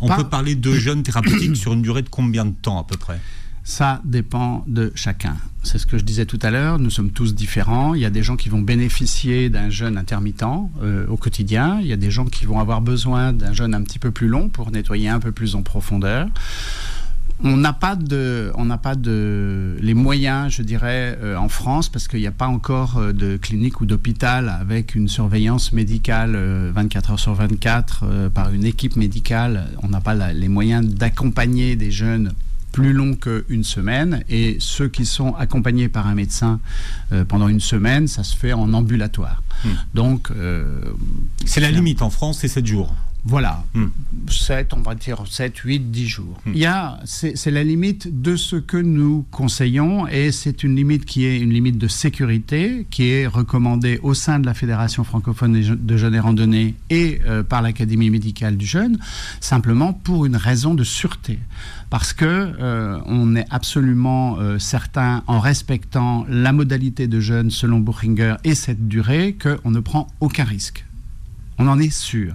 on 0.00 0.14
peut 0.14 0.28
parler 0.28 0.54
de 0.54 0.72
jeûne 0.74 1.02
thérapeutique 1.02 1.56
sur 1.56 1.72
une 1.72 1.82
durée 1.82 2.02
de 2.02 2.08
combien 2.08 2.44
de 2.44 2.54
temps 2.62 2.78
à 2.78 2.84
peu 2.84 2.96
près? 2.96 3.20
Ça 3.64 4.00
dépend 4.04 4.64
de 4.68 4.92
chacun. 4.94 5.36
C'est 5.64 5.78
ce 5.78 5.86
que 5.86 5.98
je 5.98 6.04
disais 6.04 6.24
tout 6.24 6.38
à 6.42 6.52
l'heure, 6.52 6.78
nous 6.78 6.90
sommes 6.90 7.10
tous 7.10 7.34
différents. 7.34 7.94
Il 7.94 8.00
y 8.00 8.04
a 8.04 8.10
des 8.10 8.22
gens 8.22 8.36
qui 8.36 8.48
vont 8.48 8.60
bénéficier 8.60 9.50
d'un 9.50 9.70
jeûne 9.70 9.98
intermittent 9.98 10.44
euh, 10.82 11.04
au 11.08 11.16
quotidien. 11.16 11.80
Il 11.80 11.88
y 11.88 11.92
a 11.92 11.96
des 11.96 12.12
gens 12.12 12.26
qui 12.26 12.44
vont 12.44 12.60
avoir 12.60 12.80
besoin 12.80 13.32
d'un 13.32 13.52
jeûne 13.52 13.74
un 13.74 13.82
petit 13.82 13.98
peu 13.98 14.12
plus 14.12 14.28
long 14.28 14.48
pour 14.48 14.70
nettoyer 14.70 15.08
un 15.08 15.18
peu 15.18 15.32
plus 15.32 15.56
en 15.56 15.62
profondeur 15.62 16.28
on 17.44 17.56
n'a 17.56 17.72
pas 17.72 17.96
de, 17.96 18.50
on 18.54 18.64
n'a 18.64 18.78
pas 18.78 18.94
de 18.94 19.76
les 19.80 19.94
moyens, 19.94 20.52
je 20.52 20.62
dirais, 20.62 21.18
euh, 21.20 21.36
en 21.36 21.48
France, 21.48 21.88
parce 21.88 22.08
qu'il 22.08 22.20
n'y 22.20 22.26
a 22.26 22.32
pas 22.32 22.46
encore 22.46 22.96
euh, 22.96 23.12
de 23.12 23.36
clinique 23.36 23.80
ou 23.80 23.86
d'hôpital 23.86 24.48
avec 24.48 24.94
une 24.94 25.08
surveillance 25.08 25.72
médicale 25.72 26.36
24 26.74 27.10
euh, 27.10 27.12
heures 27.12 27.20
sur 27.20 27.34
24 27.34 28.30
par 28.32 28.52
une 28.52 28.64
équipe 28.64 28.96
médicale. 28.96 29.68
On 29.82 29.88
n'a 29.88 30.00
pas 30.00 30.14
les 30.32 30.48
moyens 30.48 30.86
d'accompagner 30.86 31.76
des 31.76 31.90
jeunes 31.90 32.32
plus 32.72 32.92
long 32.92 33.14
qu'une 33.14 33.64
semaine. 33.64 34.22
Et 34.28 34.56
ceux 34.60 34.88
qui 34.88 35.04
sont 35.04 35.34
accompagnés 35.34 35.88
par 35.88 36.06
un 36.06 36.14
médecin 36.14 36.60
pendant 37.28 37.48
une 37.48 37.60
semaine, 37.60 38.06
ça 38.06 38.22
se 38.22 38.36
fait 38.36 38.52
en 38.52 38.72
ambulatoire. 38.74 39.42
Hmm. 39.64 39.68
Donc, 39.94 40.30
c'est 41.46 41.60
la 41.60 41.70
limite 41.70 42.02
en 42.02 42.10
France, 42.10 42.38
c'est 42.40 42.48
7 42.48 42.66
jours. 42.66 42.94
Voilà, 43.28 43.64
7, 44.28 44.72
on 44.72 44.82
va 44.82 44.94
dire 44.94 45.24
7, 45.28 45.56
8, 45.56 45.90
10 45.90 46.06
jours. 46.06 46.40
Il 46.46 46.56
y 46.56 46.64
a, 46.64 47.00
c'est 47.04 47.50
la 47.50 47.64
limite 47.64 48.22
de 48.22 48.36
ce 48.36 48.54
que 48.54 48.76
nous 48.76 49.24
conseillons 49.32 50.06
et 50.06 50.30
c'est 50.30 50.62
une 50.62 50.76
limite 50.76 51.04
qui 51.04 51.24
est 51.24 51.40
une 51.40 51.50
limite 51.50 51.76
de 51.76 51.88
sécurité 51.88 52.86
qui 52.88 53.10
est 53.10 53.26
recommandée 53.26 53.98
au 54.04 54.14
sein 54.14 54.38
de 54.38 54.46
la 54.46 54.54
Fédération 54.54 55.02
francophone 55.02 55.60
de 55.60 55.96
jeunes 55.96 56.14
et 56.14 56.20
randonnées 56.20 56.76
et 56.88 57.20
euh, 57.26 57.42
par 57.42 57.62
l'Académie 57.62 58.10
médicale 58.10 58.56
du 58.56 58.64
jeune, 58.64 58.96
simplement 59.40 59.92
pour 59.92 60.24
une 60.24 60.36
raison 60.36 60.74
de 60.74 60.84
sûreté. 60.84 61.40
Parce 61.90 62.12
que 62.12 62.24
euh, 62.24 63.00
on 63.06 63.34
est 63.34 63.46
absolument 63.50 64.38
euh, 64.38 64.60
certain, 64.60 65.24
en 65.26 65.40
respectant 65.40 66.24
la 66.28 66.52
modalité 66.52 67.08
de 67.08 67.18
jeûne 67.18 67.50
selon 67.50 67.80
Buchinger 67.80 68.36
et 68.44 68.54
cette 68.54 68.86
durée, 68.86 69.34
qu'on 69.34 69.72
ne 69.72 69.80
prend 69.80 70.06
aucun 70.20 70.44
risque. 70.44 70.84
On 71.58 71.66
en 71.66 71.80
est 71.80 71.90
sûr. 71.90 72.34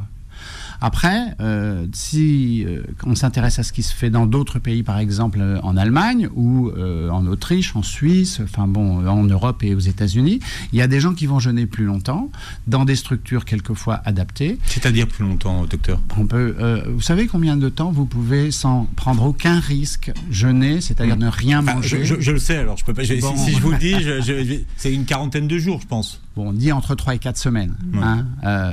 Après, 0.83 1.35
euh, 1.39 1.85
si 1.93 2.65
euh, 2.65 2.81
on 3.05 3.13
s'intéresse 3.13 3.59
à 3.59 3.63
ce 3.63 3.71
qui 3.71 3.83
se 3.83 3.93
fait 3.93 4.09
dans 4.09 4.25
d'autres 4.25 4.57
pays, 4.57 4.81
par 4.81 4.97
exemple 4.97 5.39
euh, 5.39 5.59
en 5.61 5.77
Allemagne 5.77 6.27
ou 6.35 6.71
en 6.71 7.27
Autriche, 7.27 7.75
en 7.75 7.83
Suisse, 7.83 8.39
enfin 8.43 8.67
bon, 8.67 9.05
en 9.07 9.23
Europe 9.23 9.63
et 9.63 9.75
aux 9.75 9.79
États-Unis, 9.79 10.39
il 10.73 10.79
y 10.79 10.81
a 10.81 10.87
des 10.87 10.99
gens 10.99 11.13
qui 11.13 11.27
vont 11.27 11.39
jeûner 11.39 11.67
plus 11.67 11.85
longtemps 11.85 12.31
dans 12.67 12.85
des 12.85 12.95
structures 12.95 13.45
quelquefois 13.45 14.01
adaptées. 14.05 14.57
C'est-à-dire 14.65 15.07
plus 15.07 15.23
longtemps, 15.23 15.65
docteur? 15.65 15.99
On 16.17 16.25
peut. 16.25 16.55
vous 16.87 17.01
savez 17.01 17.27
combien 17.27 17.57
de 17.57 17.69
temps 17.69 17.91
vous 17.91 18.05
pouvez, 18.05 18.49
sans 18.49 18.87
prendre 18.95 19.23
aucun 19.25 19.59
risque, 19.59 20.11
jeûner, 20.31 20.81
c'est-à-dire 20.81 21.17
ne 21.17 21.27
rien 21.27 21.61
manger? 21.61 22.03
je, 22.05 22.31
le 22.31 22.39
sais, 22.39 22.57
alors 22.57 22.77
je 22.77 22.85
peux 22.85 22.93
pas. 22.93 23.03
si, 23.03 23.19
je 23.19 23.61
vous 23.61 23.71
le 23.71 23.77
dis, 23.77 24.65
c'est 24.77 24.93
une 24.93 25.05
quarantaine 25.05 25.47
de 25.47 25.57
jours, 25.57 25.79
je 25.81 25.87
pense. 25.87 26.21
Bon, 26.35 26.49
on 26.49 26.53
dit 26.53 26.71
entre 26.71 26.95
3 26.95 27.15
et 27.15 27.19
4 27.19 27.37
semaines. 27.37 27.75
Hein. 28.01 28.25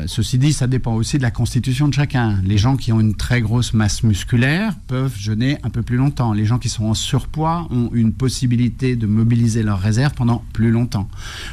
ceci 0.07 0.39
dit, 0.39 0.53
ça 0.53 0.67
dépend 0.67 0.95
aussi 0.95 1.19
de 1.19 1.23
la 1.23 1.31
constitution 1.31 1.89
de 1.89 1.95
chacun. 1.95 2.41
Les 2.45 2.59
gens 2.59 2.77
qui 2.77 2.93
ont 2.93 3.01
une 3.01 3.17
très 3.17 3.41
grosse 3.41 3.75
masse 3.75 4.03
musculaire 4.03 4.75
peuvent 4.87 5.17
jeûner 5.19 5.59
un 5.63 5.71
peu 5.71 5.83
plus 5.83 5.97
longtemps. 5.97 6.33
Les 6.33 6.45
gens 6.45 6.59
qui 6.59 6.69
sont 6.69 6.85
en 6.85 6.95
surpoids 6.95 7.67
ont 7.71 7.91
une 7.93 8.13
possibilité 8.13 8.97
de 8.97 9.07
mobiliser 9.07 9.63
leurs 9.63 9.81
réserves 9.81 10.15
pendant 10.15 10.45
plus 10.53 10.71
longtemps. 10.71 11.09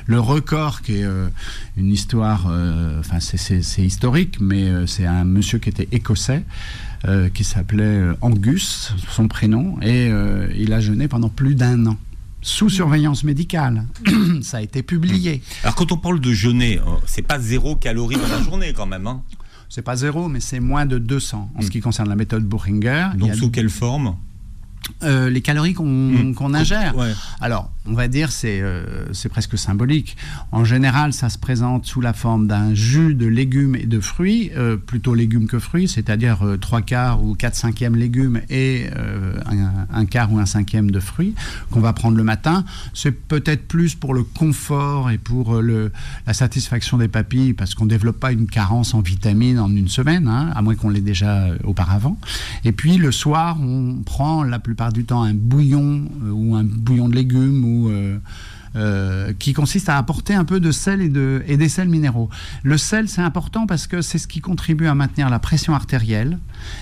Le 0.05 0.19
record, 0.19 0.81
qui 0.81 0.97
est 0.97 1.03
euh, 1.03 1.27
une 1.77 1.91
histoire, 1.91 2.47
euh, 2.49 2.99
enfin 2.99 3.19
c'est 3.19 3.85
historique, 3.85 4.39
mais 4.39 4.69
euh, 4.69 4.85
c'est 4.85 5.05
un 5.05 5.23
monsieur 5.23 5.59
qui 5.59 5.69
était 5.69 5.87
écossais. 5.91 6.43
qui 7.35 7.43
s'appelait 7.43 8.01
Angus, 8.21 8.91
son 9.11 9.27
prénom, 9.27 9.77
et 9.83 10.09
il 10.57 10.73
a 10.73 10.79
jeûné 10.79 11.07
pendant 11.07 11.29
plus 11.29 11.53
d'un 11.53 11.85
an 11.85 11.97
sous 12.45 12.69
surveillance 12.69 13.23
médicale. 13.23 13.87
Ça 14.43 14.57
a 14.57 14.61
été 14.61 14.83
publié. 14.83 15.41
Alors 15.63 15.73
quand 15.73 15.91
on 15.91 15.97
parle 15.97 16.19
de 16.19 16.31
jeûner, 16.31 16.79
c'est 17.07 17.23
pas 17.23 17.39
zéro 17.39 17.75
calorie 17.75 18.17
dans 18.17 18.27
la 18.27 18.41
journée 18.41 18.71
quand 18.71 18.85
même. 18.85 19.07
Hein 19.07 19.23
c'est 19.67 19.81
pas 19.81 19.95
zéro, 19.95 20.27
mais 20.27 20.39
c'est 20.39 20.59
moins 20.59 20.85
de 20.85 20.99
200 20.99 21.49
en 21.55 21.61
ce 21.61 21.71
qui 21.71 21.81
concerne 21.81 22.07
la 22.07 22.15
méthode 22.15 22.43
Boehringer. 22.43 23.09
Donc 23.17 23.33
sous 23.33 23.49
quelle 23.49 23.69
forme? 23.69 24.15
Euh, 25.01 25.31
les 25.31 25.41
calories 25.41 25.73
qu'on 25.73 25.85
hmm. 25.85 26.55
ingère. 26.55 26.93
Alors, 27.41 27.71
on 27.87 27.93
va 27.93 28.07
dire 28.07 28.31
c'est 28.31 28.61
euh, 28.61 29.05
c'est 29.13 29.29
presque 29.29 29.57
symbolique. 29.57 30.17
En 30.51 30.63
général, 30.63 31.13
ça 31.13 31.29
se 31.29 31.37
présente 31.37 31.85
sous 31.85 32.01
la 32.01 32.13
forme 32.13 32.47
d'un 32.47 32.73
jus 32.73 33.13
de 33.13 33.25
légumes 33.25 33.75
et 33.75 33.85
de 33.85 33.99
fruits, 33.99 34.51
euh, 34.55 34.77
plutôt 34.77 35.13
légumes 35.13 35.47
que 35.47 35.59
fruits, 35.59 35.87
c'est-à-dire 35.87 36.39
trois 36.59 36.81
quarts 36.81 37.23
ou 37.23 37.35
quatre 37.35 37.55
cinquièmes 37.55 37.95
légumes 37.95 38.41
et 38.49 38.87
un, 39.93 40.05
quart 40.05 40.31
ou 40.31 40.39
un 40.39 40.45
cinquième 40.45 40.91
de 40.91 40.99
fruits 40.99 41.33
qu'on 41.71 41.79
va 41.79 41.93
prendre 41.93 42.17
le 42.17 42.23
matin. 42.23 42.63
C'est 42.93 43.11
peut-être 43.11 43.67
plus 43.67 43.95
pour 43.95 44.13
le 44.13 44.23
confort 44.23 45.11
et 45.11 45.17
pour 45.17 45.61
le, 45.61 45.91
la 46.27 46.33
satisfaction 46.33 46.97
des 46.97 47.07
papilles, 47.07 47.53
parce 47.53 47.75
qu'on 47.75 47.85
ne 47.85 47.89
développe 47.89 48.19
pas 48.19 48.31
une 48.31 48.47
carence 48.47 48.93
en 48.93 49.01
vitamines 49.01 49.59
en 49.59 49.69
une 49.69 49.87
semaine, 49.87 50.27
hein, 50.27 50.51
à 50.55 50.61
moins 50.61 50.75
qu'on 50.75 50.89
l'ait 50.89 51.01
déjà 51.01 51.47
auparavant. 51.63 52.17
Et 52.63 52.71
puis 52.71 52.97
le 52.97 53.11
soir, 53.11 53.57
on 53.61 54.01
prend 54.05 54.43
la 54.43 54.59
plupart 54.59 54.91
du 54.91 55.05
temps 55.05 55.23
un 55.23 55.33
bouillon 55.33 56.05
euh, 56.23 56.31
ou 56.31 56.55
un 56.55 56.63
bouillon 56.63 57.09
de 57.09 57.15
légumes 57.15 57.63
euh, 57.89 58.19
euh, 58.75 59.33
qui 59.39 59.53
consiste 59.53 59.87
à 59.87 59.97
apporter 59.97 60.33
un 60.33 60.45
peu 60.45 60.59
de 60.59 60.71
sel 60.71 61.01
et, 61.01 61.09
de, 61.09 61.43
et 61.47 61.57
des 61.57 61.69
sels 61.69 61.87
minéraux. 61.87 62.29
Le 62.63 62.77
sel, 62.77 63.07
c'est 63.07 63.21
important 63.21 63.67
parce 63.67 63.87
que 63.87 64.01
c'est 64.01 64.17
ce 64.17 64.27
qui 64.27 64.41
contribue 64.41 64.87
à 64.87 64.95
maintenir 64.95 65.29
la 65.29 65.39
pression 65.39 65.73
artérielle. 65.73 66.39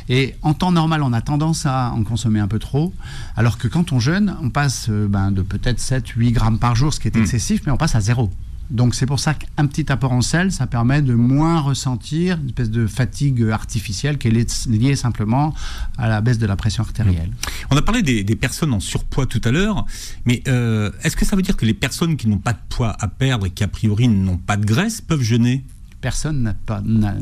Et 0.10 0.36
en 0.42 0.54
temps 0.54 0.72
normal, 0.72 1.04
on 1.04 1.14
a 1.14 1.22
tendance 1.22 1.66
à 1.66 1.92
en 1.92 2.04
consommer 2.04 2.40
un 2.40 2.48
peu 2.48 2.60
trop, 2.60 2.94
alors 3.36 3.58
que 3.58 3.68
quand 3.68 3.92
on 3.92 4.00
jeûne, 4.00 4.36
on 4.42 4.50
passe 4.50 4.90
ben, 4.90 5.32
de 5.32 5.42
peut-être 5.42 5.80
7-8 5.80 6.32
grammes 6.32 6.60
par 6.60 6.76
jour, 6.76 6.94
ce 6.94 7.00
qui 7.00 7.08
est 7.08 7.16
hmm. 7.16 7.22
excessif, 7.22 7.62
mais 7.66 7.72
on 7.72 7.78
passe 7.78 7.96
à 7.96 8.02
zéro. 8.02 8.32
Donc 8.70 8.96
c'est 8.96 9.06
pour 9.06 9.20
ça 9.20 9.34
qu'un 9.34 9.68
petit 9.68 9.92
apport 9.92 10.12
en 10.12 10.22
sel, 10.22 10.52
ça 10.52 10.68
permet 10.68 11.02
de 11.02 11.14
moins 11.14 11.60
ressentir 11.60 12.40
une 12.40 12.48
espèce 12.48 12.72
de 12.72 12.88
fatigue 12.88 13.50
artificielle 13.52 14.18
qui 14.18 14.30
est 14.30 14.68
liée 14.68 14.96
simplement 14.96 15.54
à 15.98 16.08
la 16.08 16.22
baisse 16.22 16.40
de 16.40 16.46
la 16.46 16.56
pression 16.56 16.84
artérielle. 16.84 17.30
Mmh. 17.30 17.68
On 17.72 17.78
a 17.78 17.82
parlé 17.82 18.02
des, 18.02 18.36
personnes 18.36 18.74
en 18.74 18.80
surpoids 18.80 19.26
tout 19.26 19.42
à 19.44 19.52
l'heure, 19.52 19.86
mais 20.26 20.42
euh, 20.48 20.92
est-ce 21.04 21.16
que 21.16 21.26
ça 21.26 21.36
veut 21.36 21.42
dire 21.42 21.56
que 21.56 21.66
les 21.66 21.74
personnes 21.74 22.18
qui 22.18 22.28
n'ont 22.28 22.40
pas 22.40 22.54
de 22.54 22.60
poids 22.70 22.96
à 23.00 23.08
perdre 23.08 23.46
et 23.46 23.50
qui 23.52 23.64
a 23.64 23.68
priori 23.68 24.08
n'ont 24.08 24.38
pas 24.38 24.58
de 24.58 24.66
graisse 24.66 25.02
peuvent 25.02 25.22
jeûner? 25.22 25.64
Personne 26.04 26.54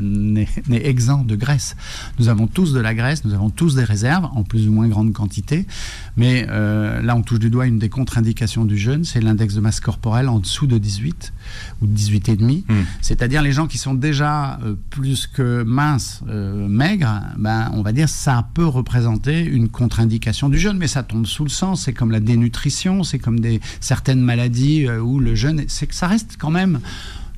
n'est 0.00 0.86
exempt 0.88 1.24
de 1.24 1.36
graisse. 1.36 1.76
Nous 2.18 2.28
avons 2.28 2.48
tous 2.48 2.72
de 2.72 2.80
la 2.80 2.94
graisse, 2.94 3.24
nous 3.24 3.32
avons 3.32 3.48
tous 3.48 3.76
des 3.76 3.84
réserves 3.84 4.28
en 4.34 4.42
plus 4.42 4.68
ou 4.68 4.72
moins 4.72 4.88
grande 4.88 5.12
quantité, 5.12 5.68
mais 6.16 6.46
euh, 6.50 7.00
là 7.00 7.14
on 7.14 7.22
touche 7.22 7.38
du 7.38 7.48
doigt 7.48 7.66
une 7.66 7.78
des 7.78 7.88
contre-indications 7.88 8.64
du 8.64 8.76
jeûne, 8.76 9.04
c'est 9.04 9.20
l'index 9.20 9.54
de 9.54 9.60
masse 9.60 9.78
corporelle 9.78 10.28
en 10.28 10.40
dessous 10.40 10.66
de 10.66 10.78
18 10.78 11.32
ou 11.80 11.86
18,5, 11.86 12.42
mmh. 12.42 12.74
c'est-à-dire 13.00 13.40
les 13.40 13.52
gens 13.52 13.68
qui 13.68 13.78
sont 13.78 13.94
déjà 13.94 14.58
euh, 14.64 14.74
plus 14.90 15.28
que 15.28 15.62
minces, 15.62 16.20
euh, 16.28 16.66
maigres, 16.66 17.20
ben, 17.38 17.70
on 17.74 17.82
va 17.82 17.92
dire 17.92 18.08
ça 18.08 18.48
peut 18.52 18.66
représenter 18.66 19.44
une 19.44 19.68
contre-indication 19.68 20.48
du 20.48 20.58
jeûne, 20.58 20.76
mais 20.76 20.88
ça 20.88 21.04
tombe 21.04 21.26
sous 21.26 21.44
le 21.44 21.50
sens, 21.50 21.84
c'est 21.84 21.92
comme 21.92 22.10
la 22.10 22.20
dénutrition, 22.20 23.04
c'est 23.04 23.20
comme 23.20 23.38
des, 23.38 23.60
certaines 23.80 24.22
maladies 24.22 24.90
où 24.90 25.20
le 25.20 25.36
jeûne, 25.36 25.62
c'est 25.68 25.86
que 25.86 25.94
ça 25.94 26.08
reste 26.08 26.34
quand 26.36 26.50
même 26.50 26.80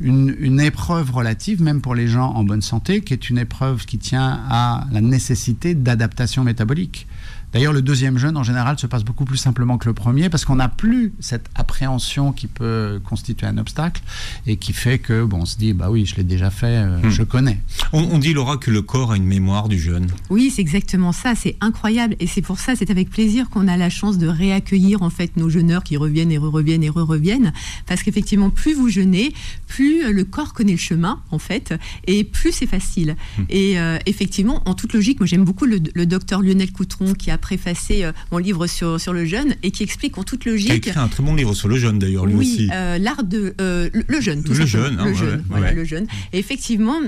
une, 0.00 0.60
épreuve 0.60 1.10
relative, 1.12 1.62
même 1.62 1.80
pour 1.80 1.94
les 1.94 2.08
gens 2.08 2.32
en 2.32 2.44
bonne 2.44 2.62
santé, 2.62 3.00
qui 3.02 3.12
est 3.12 3.30
une 3.30 3.38
épreuve 3.38 3.86
qui 3.86 3.98
tient 3.98 4.40
à 4.48 4.86
la 4.90 5.00
nécessité 5.00 5.74
d'adaptation 5.74 6.44
métabolique. 6.44 7.06
D'ailleurs, 7.54 7.72
le 7.72 7.82
deuxième 7.82 8.18
jeûne, 8.18 8.36
en 8.36 8.42
général, 8.42 8.80
se 8.80 8.88
passe 8.88 9.04
beaucoup 9.04 9.24
plus 9.24 9.36
simplement 9.36 9.78
que 9.78 9.88
le 9.88 9.94
premier 9.94 10.28
parce 10.28 10.44
qu'on 10.44 10.56
n'a 10.56 10.68
plus 10.68 11.12
cette 11.20 11.46
appréhension 11.54 12.32
qui 12.32 12.48
peut 12.48 13.00
constituer 13.04 13.46
un 13.46 13.58
obstacle 13.58 14.02
et 14.48 14.56
qui 14.56 14.72
fait 14.72 14.98
que, 14.98 15.22
bon, 15.22 15.42
on 15.42 15.46
se 15.46 15.56
dit, 15.56 15.72
bah 15.72 15.88
oui, 15.88 16.04
je 16.04 16.16
l'ai 16.16 16.24
déjà 16.24 16.50
fait, 16.50 16.66
euh, 16.66 16.98
hmm. 16.98 17.10
je 17.10 17.22
connais. 17.22 17.60
On, 17.92 18.18
dit, 18.18 18.32
Laura, 18.32 18.56
que 18.56 18.72
le 18.72 18.82
corps 18.82 19.12
a 19.12 19.16
une 19.16 19.24
mémoire 19.24 19.68
du 19.68 19.78
jeûne. 19.78 20.08
Oui, 20.30 20.50
c'est 20.52 20.62
exactement 20.62 21.12
ça. 21.12 21.36
C'est 21.36 21.56
incroyable. 21.60 22.16
Et 22.18 22.26
c'est 22.26 22.42
pour 22.42 22.58
ça, 22.58 22.74
c'est 22.74 22.90
avec 22.90 23.08
plaisir 23.08 23.48
qu'on 23.50 23.68
a 23.68 23.76
la 23.76 23.88
chance 23.88 24.18
de 24.18 24.26
réaccueillir, 24.26 25.02
en 25.02 25.10
fait, 25.10 25.36
nos 25.36 25.48
jeûneurs 25.48 25.84
qui 25.84 25.96
reviennent 25.96 26.32
et 26.32 26.38
reviennent 26.38 26.82
et 26.82 26.90
re-reviennent. 26.90 27.52
Parce 27.86 28.02
qu'effectivement, 28.02 28.50
plus 28.50 28.74
vous 28.74 28.88
jeûnez, 28.88 29.32
plus 29.68 30.12
le 30.12 30.24
corps 30.24 30.54
connaît 30.54 30.72
le 30.72 30.78
chemin, 30.78 31.20
en 31.30 31.38
fait, 31.38 31.72
et 32.08 32.24
plus 32.24 32.50
c'est 32.50 32.66
facile. 32.66 33.14
Hmm. 33.38 33.44
Et 33.48 33.78
euh, 33.78 33.98
effectivement, 34.06 34.68
en 34.68 34.74
toute 34.74 34.92
logique, 34.92 35.20
moi 35.20 35.26
j'aime 35.28 35.44
beaucoup 35.44 35.66
le, 35.66 35.78
le 35.94 36.06
docteur 36.06 36.42
Lionel 36.42 36.72
Coutron 36.72 37.12
qui 37.12 37.30
a 37.30 37.38
préfacé 37.44 38.04
euh, 38.04 38.12
mon 38.32 38.38
livre 38.38 38.66
sur, 38.66 38.98
sur 38.98 39.12
le 39.12 39.26
jeûne 39.26 39.54
et 39.62 39.70
qui 39.70 39.82
explique 39.82 40.16
en 40.16 40.22
toute 40.22 40.46
logique. 40.46 40.68
Qui 40.68 40.72
a 40.72 40.76
écrit 40.76 40.98
un 40.98 41.08
très 41.08 41.22
bon 41.22 41.34
livre 41.34 41.52
sur 41.52 41.68
le 41.68 41.76
jeûne 41.76 41.98
d'ailleurs, 41.98 42.24
lui 42.24 42.36
oui, 42.36 42.46
aussi. 42.54 42.70
Euh, 42.72 42.96
l'art 42.96 43.22
de. 43.22 43.54
Euh, 43.60 43.90
le, 43.92 44.20
jeûne, 44.22 44.42
tout 44.42 44.54
le 44.54 44.64
jeûne, 44.64 44.96
hein, 44.98 45.04
le, 45.04 45.14
jeûne 45.14 45.44
voilà, 45.50 45.72
le 45.72 45.84
jeûne. 45.84 46.06
Et 46.32 46.38
effectivement, 46.38 46.98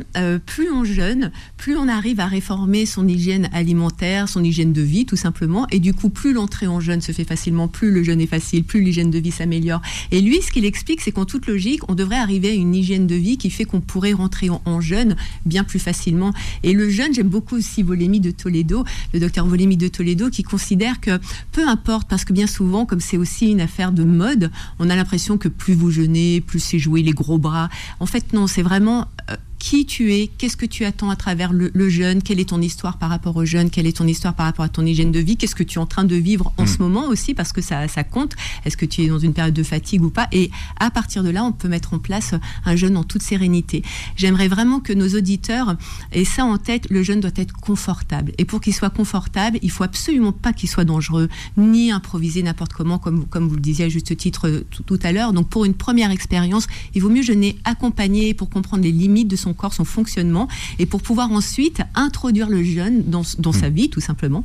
plus 0.45 0.71
on 0.71 0.85
jeûne, 0.85 1.33
plus 1.57 1.77
on 1.77 1.89
arrive 1.89 2.21
à 2.21 2.27
réformer 2.27 2.85
son 2.85 3.09
hygiène 3.09 3.49
alimentaire, 3.55 4.29
son 4.29 4.45
hygiène 4.45 4.75
de 4.75 4.83
vie, 4.83 5.07
tout 5.07 5.17
simplement. 5.17 5.67
Et 5.71 5.81
du 5.81 5.95
coup, 5.95 6.11
plus 6.11 6.35
l'entrée 6.35 6.67
en 6.67 6.81
jeûne 6.81 7.01
se 7.01 7.13
fait 7.13 7.25
facilement, 7.25 7.67
plus 7.67 7.91
le 7.91 8.03
jeûne 8.03 8.21
est 8.21 8.27
facile, 8.27 8.65
plus 8.65 8.83
l'hygiène 8.83 9.11
de 9.11 9.19
vie 9.19 9.31
s'améliore. 9.31 9.81
Et 10.11 10.21
lui, 10.21 10.43
ce 10.43 10.53
qu'il 10.53 10.67
explique, 10.67 11.01
c'est 11.01 11.13
qu'en 11.13 11.25
toute 11.25 11.47
logique, 11.47 11.81
on 11.89 11.95
devrait 11.95 12.17
arriver 12.17 12.51
à 12.51 12.55
une 12.55 12.75
hygiène 12.75 13.07
de 13.07 13.15
vie 13.15 13.39
qui 13.39 13.49
fait 13.49 13.65
qu'on 13.65 13.81
pourrait 13.81 14.13
rentrer 14.13 14.51
en, 14.51 14.61
en, 14.67 14.83
jeûne 14.83 15.17
bien 15.47 15.65
plus 15.65 15.79
facilement. 15.79 16.33
Et 16.63 16.75
le 16.75 16.91
jeûne, 16.91 17.15
j'aime 17.15 17.29
beaucoup 17.29 17.57
aussi 17.57 17.83
Volémie 17.83 18.21
de 18.21 18.31
Toledo, 18.31 18.85
le 19.15 19.21
docteur 19.21 19.47
Volémie 19.47 19.79
de 19.79 19.89
Toledo, 19.89 20.16
qui 20.31 20.43
considère 20.43 21.01
que 21.01 21.19
peu 21.53 21.67
importe, 21.67 22.09
parce 22.09 22.25
que 22.25 22.33
bien 22.33 22.47
souvent, 22.47 22.87
comme 22.87 23.01
c'est 23.01 23.17
aussi 23.17 23.51
une 23.51 23.61
affaire 23.61 23.93
de 23.93 24.05
mode, 24.05 24.51
on 24.79 24.91
a 24.91 24.97
l'impression 24.97 25.39
que 25.39 25.49
plus 25.49 25.75
vous 25.75 25.91
jeûnez, 25.91 26.41
plus 26.41 26.61
c'est 26.61 26.79
jouer 26.79 27.03
les 27.03 27.13
gros 27.13 27.39
bras. 27.39 27.69
En 28.01 28.07
fait, 28.07 28.33
non, 28.33 28.47
c'est 28.47 28.63
vraiment 28.63 29.07
euh, 29.31 29.37
qui 29.59 29.87
tu 29.87 30.13
es, 30.13 30.29
qu'est-ce 30.29 30.57
que 30.57 30.67
tu 30.67 30.85
attends 30.85 31.11
à 31.11 31.17
travers 31.17 31.53
le, 31.53 31.89
jeûne, 31.89 32.23
quelle 32.23 32.41
est 32.41 32.51
ton 32.51 32.61
histoire 32.61 32.99
par 32.99 33.11
rapport 33.11 33.37
au 33.37 33.45
jeûne, 33.45 33.71
quelle 33.71 33.87
est 33.87 33.97
ton 33.97 34.07
histoire 34.07 34.35
par 34.35 34.47
rapport 34.47 34.65
à 34.65 34.69
ton 34.69 34.85
hygiène 34.85 35.13
de 35.13 35.21
vie, 35.21 35.37
qu'est-ce 35.37 35.55
que 35.55 35.63
tu 35.63 35.79
es 35.79 35.83
en 35.83 35.87
train 35.87 36.05
de 36.05 36.17
vivre 36.17 36.53
en 36.57 36.65
hmm. 36.65 36.67
ce 36.67 36.79
moment 36.79 37.07
aussi, 37.07 37.35
parce 37.35 37.53
que 37.53 37.61
ça, 37.61 37.89
ça 37.89 38.05
compte, 38.05 38.35
est-ce 38.65 38.77
que 38.77 38.87
tu 38.87 39.03
es 39.03 39.09
dans 39.09 39.19
une 39.19 39.33
période 39.33 39.55
de 39.55 39.63
fatigue 39.63 40.03
ou 40.03 40.11
pas, 40.11 40.29
et 40.33 40.51
à 40.79 40.91
partir 40.91 41.23
de 41.23 41.31
là, 41.31 41.45
on 41.45 41.53
peut 41.53 41.69
mettre 41.69 41.95
en 41.95 41.99
place 41.99 42.35
un 42.65 42.77
jeûne 42.77 42.97
en 42.97 43.05
toute 43.05 43.23
sérénité. 43.23 43.83
J'aimerais 44.17 44.49
vraiment 44.49 44.81
que 44.81 44.93
nos 44.93 45.09
auditeurs 45.09 45.77
aient 46.13 46.25
ça 46.25 46.45
en 46.45 46.59
tête, 46.59 46.87
le 46.91 47.03
jeûne 47.03 47.21
doit 47.21 47.31
être 47.37 47.55
confortable, 47.55 48.33
et 48.39 48.45
pour 48.45 48.61
qu'il 48.61 48.75
soit 48.75 48.91
confortable, 48.91 49.59
il 49.63 49.71
faut 49.71 49.85
absolument 49.85 50.33
pas 50.33 50.53
qu'il 50.53 50.69
soit 50.69 50.85
dangereux, 50.85 51.29
ni 51.57 51.91
improvisé 51.91 52.43
n'importe 52.43 52.73
comment, 52.73 52.99
comme, 52.99 53.27
comme 53.27 53.49
vous 53.49 53.57
le 53.57 53.61
disiez 53.61 53.87
à 53.87 53.89
juste 53.89 54.17
titre 54.17 54.65
tout, 54.71 54.83
tout 54.83 54.99
à 55.03 55.13
l'heure, 55.13 55.33
donc 55.33 55.49
pour 55.49 55.65
une 55.65 55.75
première 55.75 56.11
expérience, 56.11 56.67
il 56.95 57.03
vaut 57.03 57.11
mieux 57.11 57.23
jeûner 57.23 57.59
accompagné 57.65 58.35
pour 58.35 58.51
comprendre 58.51 58.83
les 58.83 58.93
limites 58.93 59.29
de 59.29 59.37
son 59.37 59.46
son 59.47 59.55
corps, 59.55 59.75
son 59.75 59.85
fonctionnement, 59.85 60.49
et 60.81 60.87
pour 60.87 61.03
pouvoir 61.03 61.31
ensuite 61.31 61.81
introduire 61.95 62.49
le 62.49 62.65
jeûne 62.65 63.05
dans, 63.05 63.23
dans 63.39 63.53
sa 63.53 63.69
vie, 63.71 63.89
tout 63.89 64.01
simplement. 64.01 64.45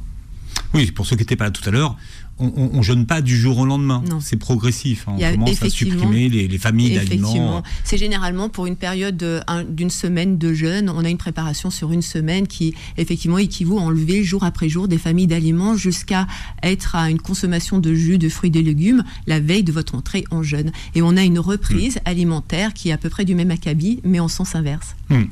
Oui, 0.75 0.91
pour 0.91 1.05
ceux 1.05 1.15
qui 1.15 1.23
n'étaient 1.23 1.35
pas 1.35 1.45
là 1.45 1.51
tout 1.51 1.67
à 1.67 1.71
l'heure, 1.71 1.97
on 2.41 2.77
ne 2.77 2.82
jeûne 2.84 3.06
pas 3.06 3.21
du 3.21 3.36
jour 3.38 3.58
au 3.60 3.65
lendemain. 3.65 4.04
C'est 4.19 4.38
progressif. 4.38 5.06
Hein. 5.08 5.15
On 5.17 5.32
commence 5.32 5.63
à 5.63 5.69
supprimer 5.69 6.30
les, 6.30 6.58
familles 6.58 6.95
d'aliments. 6.95 7.63
C'est 7.84 7.97
généralement 7.97 8.49
pour 8.49 8.65
une 8.65 8.75
période 8.75 9.23
d'une 9.69 9.89
semaine 9.89 10.38
de 10.38 10.54
jeûne. 10.54 10.89
On 10.89 11.04
a 11.04 11.10
une 11.10 11.17
préparation 11.17 11.69
sur 11.69 11.91
une 11.91 12.01
semaine 12.01 12.47
qui, 12.47 12.73
effectivement, 12.97 13.38
équivaut 13.38 13.80
à 13.80 13.82
enlever 13.82 14.23
jour 14.23 14.43
après 14.43 14.69
jour 14.69 14.88
des 14.88 14.97
familles 14.97 15.27
d'aliments 15.27 15.75
jusqu'à 15.75 16.27
être 16.63 16.95
à 16.95 17.10
une 17.10 17.19
consommation 17.19 17.80
de 17.80 17.93
jus, 17.93 18.17
de 18.17 18.30
fruits, 18.30 18.51
et 18.54 18.63
légumes 18.63 19.04
la 19.27 19.39
veille 19.39 19.63
de 19.63 19.71
votre 19.71 19.95
entrée 19.95 20.23
en 20.32 20.43
jeûne. 20.43 20.71
Et 20.95 21.01
on 21.01 21.15
a 21.17 21.23
une 21.23 21.39
reprise 21.39 21.97
hmm. 21.97 22.10
alimentaire 22.10 22.73
qui 22.73 22.89
est 22.89 22.91
à 22.91 22.97
peu 22.97 23.10
près 23.10 23.25
du 23.25 23.36
même 23.36 23.51
acabit, 23.51 23.99
mais 24.04 24.19
en 24.19 24.27
sens 24.27 24.56
inverse. 24.56 24.95
Hmm. 25.10 25.23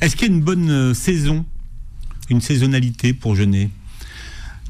Est-ce 0.00 0.16
qu'il 0.16 0.28
y 0.28 0.30
a 0.30 0.34
une 0.34 0.42
bonne 0.42 0.70
euh, 0.70 0.94
saison, 0.94 1.44
une 2.30 2.40
saisonnalité 2.40 3.12
pour 3.12 3.36
jeûner? 3.36 3.70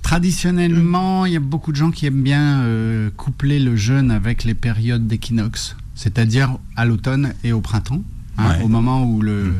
Traditionnellement, 0.04 1.24
il 1.24 1.32
y 1.32 1.36
a 1.36 1.40
beaucoup 1.40 1.72
de 1.72 1.76
gens 1.76 1.90
qui 1.90 2.04
aiment 2.04 2.22
bien 2.22 2.60
euh, 2.60 3.08
coupler 3.16 3.58
le 3.58 3.74
jeûne 3.74 4.10
avec 4.10 4.44
les 4.44 4.52
périodes 4.52 5.06
d'équinoxe, 5.06 5.76
c'est-à-dire 5.94 6.58
à 6.76 6.84
l'automne 6.84 7.32
et 7.42 7.52
au 7.52 7.62
printemps. 7.62 8.02
Hein, 8.36 8.58
au 8.62 8.68
moment 8.68 9.04
où 9.04 9.22
le 9.22 9.44
mm. 9.44 9.54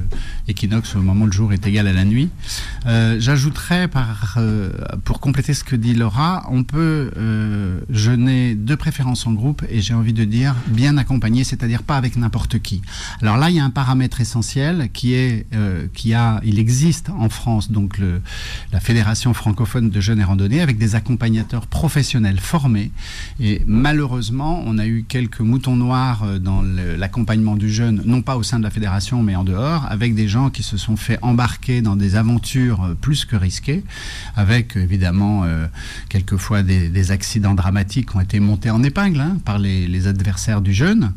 Équinoxe, 0.48 0.94
au 0.96 1.02
moment 1.02 1.26
le 1.26 1.32
jour 1.32 1.52
est 1.52 1.66
égal 1.66 1.86
à 1.86 1.92
la 1.92 2.04
nuit. 2.04 2.28
Euh, 2.86 3.16
j'ajouterais, 3.18 3.88
euh, 4.36 4.70
pour 5.04 5.20
compléter 5.20 5.54
ce 5.54 5.64
que 5.64 5.76
dit 5.76 5.94
Laura, 5.94 6.46
on 6.50 6.64
peut 6.64 7.10
euh, 7.16 7.80
jeûner 7.88 8.54
de 8.54 8.74
préférence 8.74 9.26
en 9.26 9.32
groupe 9.32 9.62
et 9.70 9.80
j'ai 9.80 9.94
envie 9.94 10.12
de 10.12 10.24
dire 10.24 10.54
bien 10.66 10.98
accompagné, 10.98 11.44
c'est-à-dire 11.44 11.82
pas 11.82 11.96
avec 11.96 12.16
n'importe 12.16 12.58
qui. 12.58 12.82
Alors 13.22 13.36
là, 13.36 13.50
il 13.50 13.56
y 13.56 13.60
a 13.60 13.64
un 13.64 13.70
paramètre 13.70 14.20
essentiel 14.20 14.90
qui 14.92 15.14
est, 15.14 15.46
qui 15.94 16.14
a, 16.14 16.40
il 16.44 16.58
existe 16.58 17.10
en 17.10 17.28
France, 17.28 17.70
donc 17.70 17.98
le, 17.98 18.20
la 18.72 18.80
Fédération 18.80 19.32
francophone 19.34 19.90
de 19.90 20.00
jeûne 20.00 20.20
et 20.20 20.24
randonnée, 20.24 20.60
avec 20.60 20.78
des 20.78 20.94
accompagnateurs 20.94 21.66
professionnels 21.66 22.40
formés. 22.40 22.90
Et 23.40 23.62
malheureusement, 23.66 24.62
on 24.66 24.78
a 24.78 24.86
eu 24.86 25.04
quelques 25.08 25.40
moutons 25.40 25.76
noirs 25.76 26.38
dans 26.40 26.62
l'accompagnement 26.62 27.56
du 27.56 27.70
jeûne, 27.70 28.02
non 28.04 28.22
pas 28.22 28.36
au 28.36 28.42
sein 28.42 28.58
de 28.58 28.64
la 28.64 28.70
fédération, 28.70 29.22
mais 29.22 29.36
en 29.36 29.44
dehors, 29.44 29.86
avec 29.90 30.14
des 30.14 30.28
gens 30.28 30.33
qui 30.52 30.62
se 30.62 30.76
sont 30.76 30.96
fait 30.96 31.18
embarquer 31.22 31.82
dans 31.82 31.96
des 31.96 32.16
aventures 32.16 32.84
euh, 32.84 32.94
plus 32.94 33.24
que 33.24 33.36
risquées, 33.36 33.84
avec 34.36 34.76
évidemment 34.76 35.44
euh, 35.44 35.66
quelquefois 36.08 36.62
des, 36.62 37.10
accidents 37.10 37.54
dramatiques 37.54 38.10
qui 38.10 38.16
ont 38.16 38.20
été 38.20 38.40
montés 38.40 38.70
en 38.70 38.82
épingle 38.82 39.20
hein, 39.20 39.38
par 39.44 39.58
les, 39.58 40.06
adversaires 40.06 40.60
du 40.60 40.72
jeûne. 40.72 41.12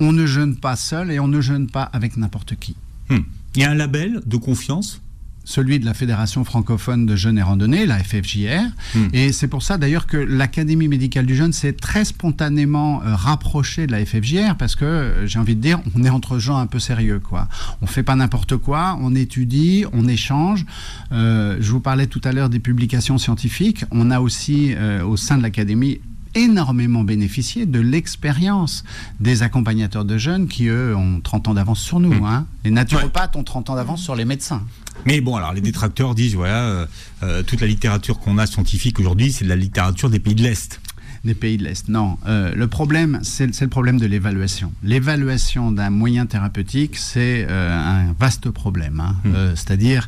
On 0.00 0.12
ne 0.12 0.26
jeûne 0.26 0.56
pas 0.56 0.76
seul 0.76 1.10
et 1.10 1.18
on 1.18 1.28
ne 1.28 1.40
jeûne 1.40 1.68
pas 1.68 1.84
avec 1.84 2.16
n'importe 2.16 2.56
qui. 2.56 2.76
Hmm. 3.08 3.20
Il 3.54 3.62
y 3.62 3.64
a 3.64 3.70
un 3.70 3.74
label 3.74 4.20
de 4.26 4.36
confiance 4.36 5.00
celui 5.44 5.78
de 5.78 5.84
la 5.84 5.94
Fédération 5.94 6.44
francophone 6.44 7.06
de 7.06 7.16
jeûne 7.16 7.38
et 7.38 7.42
randonnée, 7.42 7.86
la 7.86 7.98
FFJR. 8.02 8.64
Hmm. 8.94 9.08
Et 9.12 9.32
c'est 9.32 9.48
pour 9.48 9.62
ça 9.62 9.78
d'ailleurs 9.78 10.06
que 10.06 10.16
l'Académie 10.16 10.88
médicale 10.88 11.26
du 11.26 11.36
jeûne 11.36 11.52
s'est 11.52 11.74
très 11.74 12.04
spontanément 12.04 13.02
euh, 13.02 13.14
rapprochée 13.14 13.86
de 13.86 13.92
la 13.92 14.04
FFJR 14.04 14.56
parce 14.58 14.74
que 14.74 14.84
euh, 14.84 15.26
j'ai 15.26 15.38
envie 15.38 15.54
de 15.54 15.60
dire, 15.60 15.80
on 15.94 16.02
est 16.02 16.10
entre 16.10 16.38
gens 16.38 16.56
un 16.56 16.66
peu 16.66 16.78
sérieux. 16.78 17.20
Quoi. 17.20 17.48
On 17.82 17.86
fait 17.86 18.02
pas 18.02 18.16
n'importe 18.16 18.56
quoi, 18.56 18.98
on 19.00 19.14
étudie, 19.14 19.84
on 19.92 20.08
échange. 20.08 20.64
Euh, 21.12 21.56
je 21.60 21.70
vous 21.70 21.80
parlais 21.80 22.06
tout 22.06 22.20
à 22.24 22.32
l'heure 22.32 22.48
des 22.48 22.60
publications 22.60 23.18
scientifiques. 23.18 23.84
On 23.90 24.10
a 24.10 24.20
aussi 24.20 24.74
au 25.04 25.16
sein 25.16 25.36
de 25.36 25.42
l'Académie 25.42 26.00
énormément 26.34 27.04
bénéficié 27.04 27.66
de 27.66 27.80
l'expérience 27.80 28.84
des 29.20 29.42
accompagnateurs 29.42 30.04
de 30.04 30.18
jeunes 30.18 30.48
qui, 30.48 30.66
eux, 30.66 30.94
ont 30.96 31.20
30 31.20 31.48
ans 31.48 31.54
d'avance 31.54 31.80
sur 31.80 32.00
nous. 32.00 32.14
Hmm. 32.14 32.24
Hein. 32.24 32.46
Les 32.64 32.70
naturopathes 32.70 33.36
ont 33.36 33.44
30 33.44 33.70
ans 33.70 33.76
d'avance 33.76 34.02
sur 34.02 34.16
les 34.16 34.24
médecins. 34.24 34.62
Mais 35.06 35.20
bon, 35.20 35.36
alors 35.36 35.52
les 35.52 35.60
détracteurs 35.60 36.14
disent, 36.14 36.34
voilà, 36.34 36.64
euh, 36.64 36.86
euh, 37.22 37.42
toute 37.42 37.60
la 37.60 37.66
littérature 37.66 38.18
qu'on 38.18 38.38
a 38.38 38.46
scientifique 38.46 38.98
aujourd'hui, 39.00 39.32
c'est 39.32 39.44
de 39.44 39.48
la 39.48 39.56
littérature 39.56 40.10
des 40.10 40.20
pays 40.20 40.34
de 40.34 40.42
l'Est 40.42 40.80
des 41.24 41.32
pays 41.34 41.56
de 41.56 41.64
l'Est. 41.64 41.88
Non, 41.88 42.18
euh, 42.26 42.54
le 42.54 42.68
problème, 42.68 43.18
c'est 43.22 43.58
le 43.62 43.68
problème 43.68 43.98
de 43.98 44.04
l'évaluation. 44.04 44.70
L'évaluation 44.82 45.70
d'un 45.70 45.88
moyen 45.88 46.26
thérapeutique, 46.26 46.98
c'est 46.98 47.46
un 47.48 48.12
vaste 48.20 48.50
problème. 48.50 49.00
Hein. 49.00 49.16
Hmm. 49.24 49.56
C'est-à-dire 49.56 50.06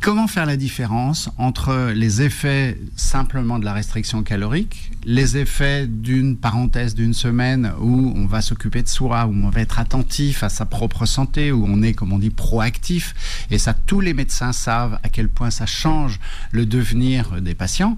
Comment 0.00 0.28
faire 0.28 0.46
la 0.46 0.56
différence 0.56 1.28
entre 1.38 1.90
les 1.92 2.22
effets 2.22 2.78
simplement 2.94 3.58
de 3.58 3.64
la 3.64 3.72
restriction 3.72 4.22
calorique, 4.22 4.92
les 5.08 5.38
effets 5.38 5.86
d'une 5.86 6.36
parenthèse 6.36 6.94
d'une 6.94 7.14
semaine 7.14 7.72
où 7.80 8.12
on 8.14 8.26
va 8.26 8.42
s'occuper 8.42 8.82
de 8.82 8.88
soi, 8.88 9.24
où 9.24 9.32
on 9.32 9.48
va 9.48 9.62
être 9.62 9.78
attentif 9.78 10.42
à 10.42 10.50
sa 10.50 10.66
propre 10.66 11.06
santé, 11.06 11.50
où 11.50 11.64
on 11.66 11.82
est, 11.82 11.94
comme 11.94 12.12
on 12.12 12.18
dit, 12.18 12.28
proactif, 12.28 13.14
et 13.50 13.56
ça, 13.56 13.72
tous 13.72 14.02
les 14.02 14.12
médecins 14.12 14.52
savent 14.52 14.98
à 15.02 15.08
quel 15.08 15.30
point 15.30 15.50
ça 15.50 15.64
change 15.64 16.20
le 16.50 16.66
devenir 16.66 17.40
des 17.40 17.54
patients. 17.54 17.96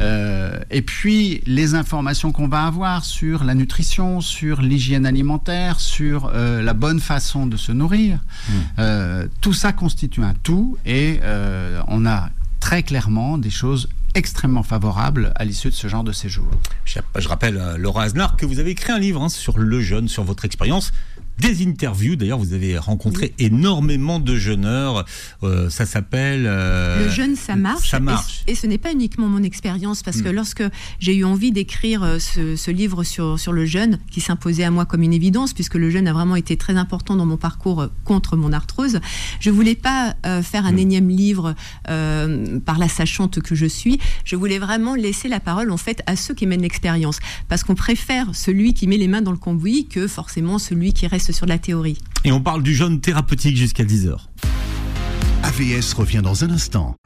Euh, 0.00 0.58
et 0.70 0.80
puis, 0.80 1.42
les 1.44 1.74
informations 1.74 2.32
qu'on 2.32 2.48
va 2.48 2.64
avoir 2.64 3.04
sur 3.04 3.44
la 3.44 3.54
nutrition, 3.54 4.22
sur 4.22 4.62
l'hygiène 4.62 5.04
alimentaire, 5.04 5.78
sur 5.78 6.30
euh, 6.32 6.62
la 6.62 6.72
bonne 6.72 7.00
façon 7.00 7.46
de 7.46 7.58
se 7.58 7.70
nourrir, 7.70 8.16
mmh. 8.16 8.52
euh, 8.78 9.28
tout 9.42 9.52
ça 9.52 9.74
constitue 9.74 10.22
un 10.22 10.32
tout, 10.42 10.78
et 10.86 11.20
on 11.88 12.06
a 12.06 12.30
très 12.60 12.82
clairement 12.82 13.36
des 13.36 13.50
choses 13.50 13.88
extrêmement 14.16 14.62
favorables 14.62 15.32
à 15.36 15.44
l'issue 15.44 15.68
de 15.68 15.74
ce 15.74 15.88
genre 15.88 16.02
de 16.02 16.12
séjour. 16.12 16.48
Je, 16.84 17.28
rappelle, 17.28 17.58
euh, 17.58 17.76
Laura 17.76 18.04
Aznar, 18.04 18.36
que 18.36 18.46
vous 18.46 18.58
avez 18.58 18.70
écrit 18.70 18.90
un 18.90 18.98
livre 18.98 19.22
hein, 19.22 19.28
sur 19.28 19.58
le 19.58 19.80
jeûne, 19.80 20.08
sur 20.08 20.24
votre 20.24 20.44
expérience 20.46 20.92
des 21.38 21.66
interviews. 21.66 22.16
D'ailleurs, 22.16 22.38
vous 22.38 22.52
avez 22.52 22.78
rencontré 22.78 23.34
énormément 23.38 24.18
de 24.20 24.36
jeûneurs. 24.36 25.04
Euh, 25.42 25.70
ça 25.70 25.86
s'appelle. 25.86 26.44
Euh, 26.46 27.04
le 27.04 27.10
jeûne, 27.10 27.36
ça 27.36 27.56
marche. 27.56 27.90
Ça 27.90 28.00
marche. 28.00 28.42
Et, 28.46 28.54
ce 28.54 28.66
n'est 28.66 28.78
pas 28.78 28.92
uniquement 28.92 29.28
mon 29.28 29.42
expérience, 29.42 30.02
parce 30.02 30.22
que 30.22 30.28
hmm. 30.28 30.34
lorsque 30.34 30.64
j'ai 30.98 31.14
eu 31.14 31.24
envie 31.24 31.52
d'écrire 31.52 32.02
euh, 32.02 32.18
ce, 32.18 32.70
livre 32.70 33.04
sur, 33.04 33.38
sur 33.38 33.52
le 33.52 33.66
jeûne, 33.66 33.98
qui 34.10 34.20
s'imposait 34.20 34.64
à 34.64 34.70
moi 34.70 34.86
comme 34.86 35.02
une 35.02 35.12
évidence, 35.12 35.52
puisque 35.52 35.74
le 35.74 35.90
jeûne 35.90 36.08
a 36.08 36.12
vraiment 36.12 36.36
été 36.36 36.56
très 36.56 36.76
important 36.76 37.16
dans 37.16 37.26
mon 37.26 37.36
parcours 37.36 37.88
contre 38.04 38.36
mon 38.36 38.52
arthrose, 38.52 39.00
je 39.40 39.50
voulais 39.50 39.74
pas 39.74 40.14
faire 40.42 40.66
un 40.66 40.72
hmm. 40.72 40.78
énième 40.78 41.08
livre 41.08 41.54
par 41.84 42.78
la 42.78 42.88
sachante 42.88 43.40
que 43.40 43.54
je 43.54 43.66
suis. 43.66 43.98
Je 44.24 44.36
voulais 44.36 44.58
vraiment 44.58 44.94
laisser 44.94 45.28
la 45.28 45.40
parole, 45.40 45.70
en 45.70 45.76
fait, 45.76 46.02
à 46.06 46.16
ceux 46.16 46.34
qui 46.34 46.46
mènent 46.46 46.62
l'expérience. 46.62 47.18
Parce 47.48 47.62
qu'on 47.64 47.74
préfère 47.74 48.34
celui 48.34 48.74
qui 48.74 48.86
met 48.86 48.96
les 48.96 49.08
mains 49.08 49.22
dans 49.22 49.32
le 49.32 49.36
cambouis 49.36 49.86
que 49.86 50.06
forcément 50.06 50.58
celui 50.58 50.92
qui 50.92 51.06
reste 51.06 51.25
sur 51.32 51.46
la 51.46 51.58
théorie. 51.58 51.98
Et 52.24 52.32
on 52.32 52.40
parle 52.40 52.62
du 52.62 52.74
jeûne 52.74 53.00
thérapeutique 53.00 53.56
jusqu'à 53.56 53.84
10h. 53.84 54.16
AVS 55.42 55.94
revient 55.94 56.22
dans 56.22 56.44
un 56.44 56.50
instant. 56.50 56.96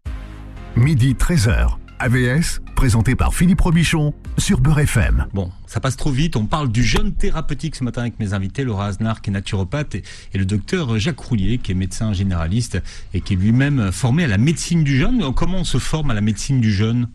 Midi 0.76 1.14
13h. 1.14 1.76
AVS, 1.98 2.60
présenté 2.76 3.14
par 3.14 3.34
Philippe 3.34 3.60
Robichon 3.60 4.14
sur 4.38 4.60
Beurre 4.60 4.80
FM. 4.80 5.26
Bon, 5.34 5.50
ça 5.66 5.80
passe 5.80 5.98
trop 5.98 6.10
vite. 6.10 6.34
On 6.34 6.46
parle 6.46 6.72
du 6.72 6.82
jeûne 6.82 7.12
thérapeutique 7.12 7.76
ce 7.76 7.84
matin 7.84 8.00
avec 8.00 8.18
mes 8.18 8.32
invités, 8.32 8.64
Laura 8.64 8.86
Aznar, 8.86 9.20
qui 9.20 9.28
est 9.28 9.32
naturopathe, 9.34 9.96
et, 9.96 10.02
le 10.32 10.46
docteur 10.46 10.98
Jacques 10.98 11.20
Roulier, 11.20 11.58
qui 11.58 11.72
est 11.72 11.74
médecin 11.74 12.14
généraliste 12.14 12.82
et 13.12 13.20
qui 13.20 13.34
est 13.34 13.36
lui-même 13.36 13.92
formé 13.92 14.24
à 14.24 14.28
la 14.28 14.38
médecine 14.38 14.82
du 14.82 14.96
jeûne. 14.96 15.22
Comment 15.34 15.58
on 15.58 15.64
se 15.64 15.76
forme 15.76 16.10
à 16.10 16.14
la 16.14 16.22
médecine 16.22 16.62
du 16.62 16.72
jeûne? 16.72 17.08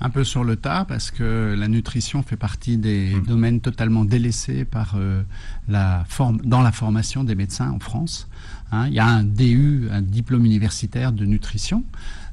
Un 0.00 0.10
peu 0.10 0.24
sur 0.24 0.44
le 0.44 0.56
tas 0.56 0.84
parce 0.84 1.10
que 1.10 1.54
la 1.56 1.68
nutrition 1.68 2.22
fait 2.22 2.36
partie 2.36 2.76
des 2.76 3.14
mmh. 3.14 3.26
domaines 3.26 3.60
totalement 3.60 4.04
délaissés 4.04 4.64
par 4.64 4.94
euh, 4.96 5.22
la 5.68 6.04
forme 6.08 6.40
dans 6.44 6.62
la 6.62 6.72
formation 6.72 7.24
des 7.24 7.34
médecins 7.34 7.70
en 7.70 7.78
France. 7.78 8.28
Hein. 8.72 8.88
il 8.88 8.94
y 8.94 8.98
a 8.98 9.06
un 9.06 9.24
DU, 9.24 9.88
un 9.90 10.02
diplôme 10.02 10.44
universitaire 10.44 11.12
de 11.12 11.24
nutrition. 11.24 11.84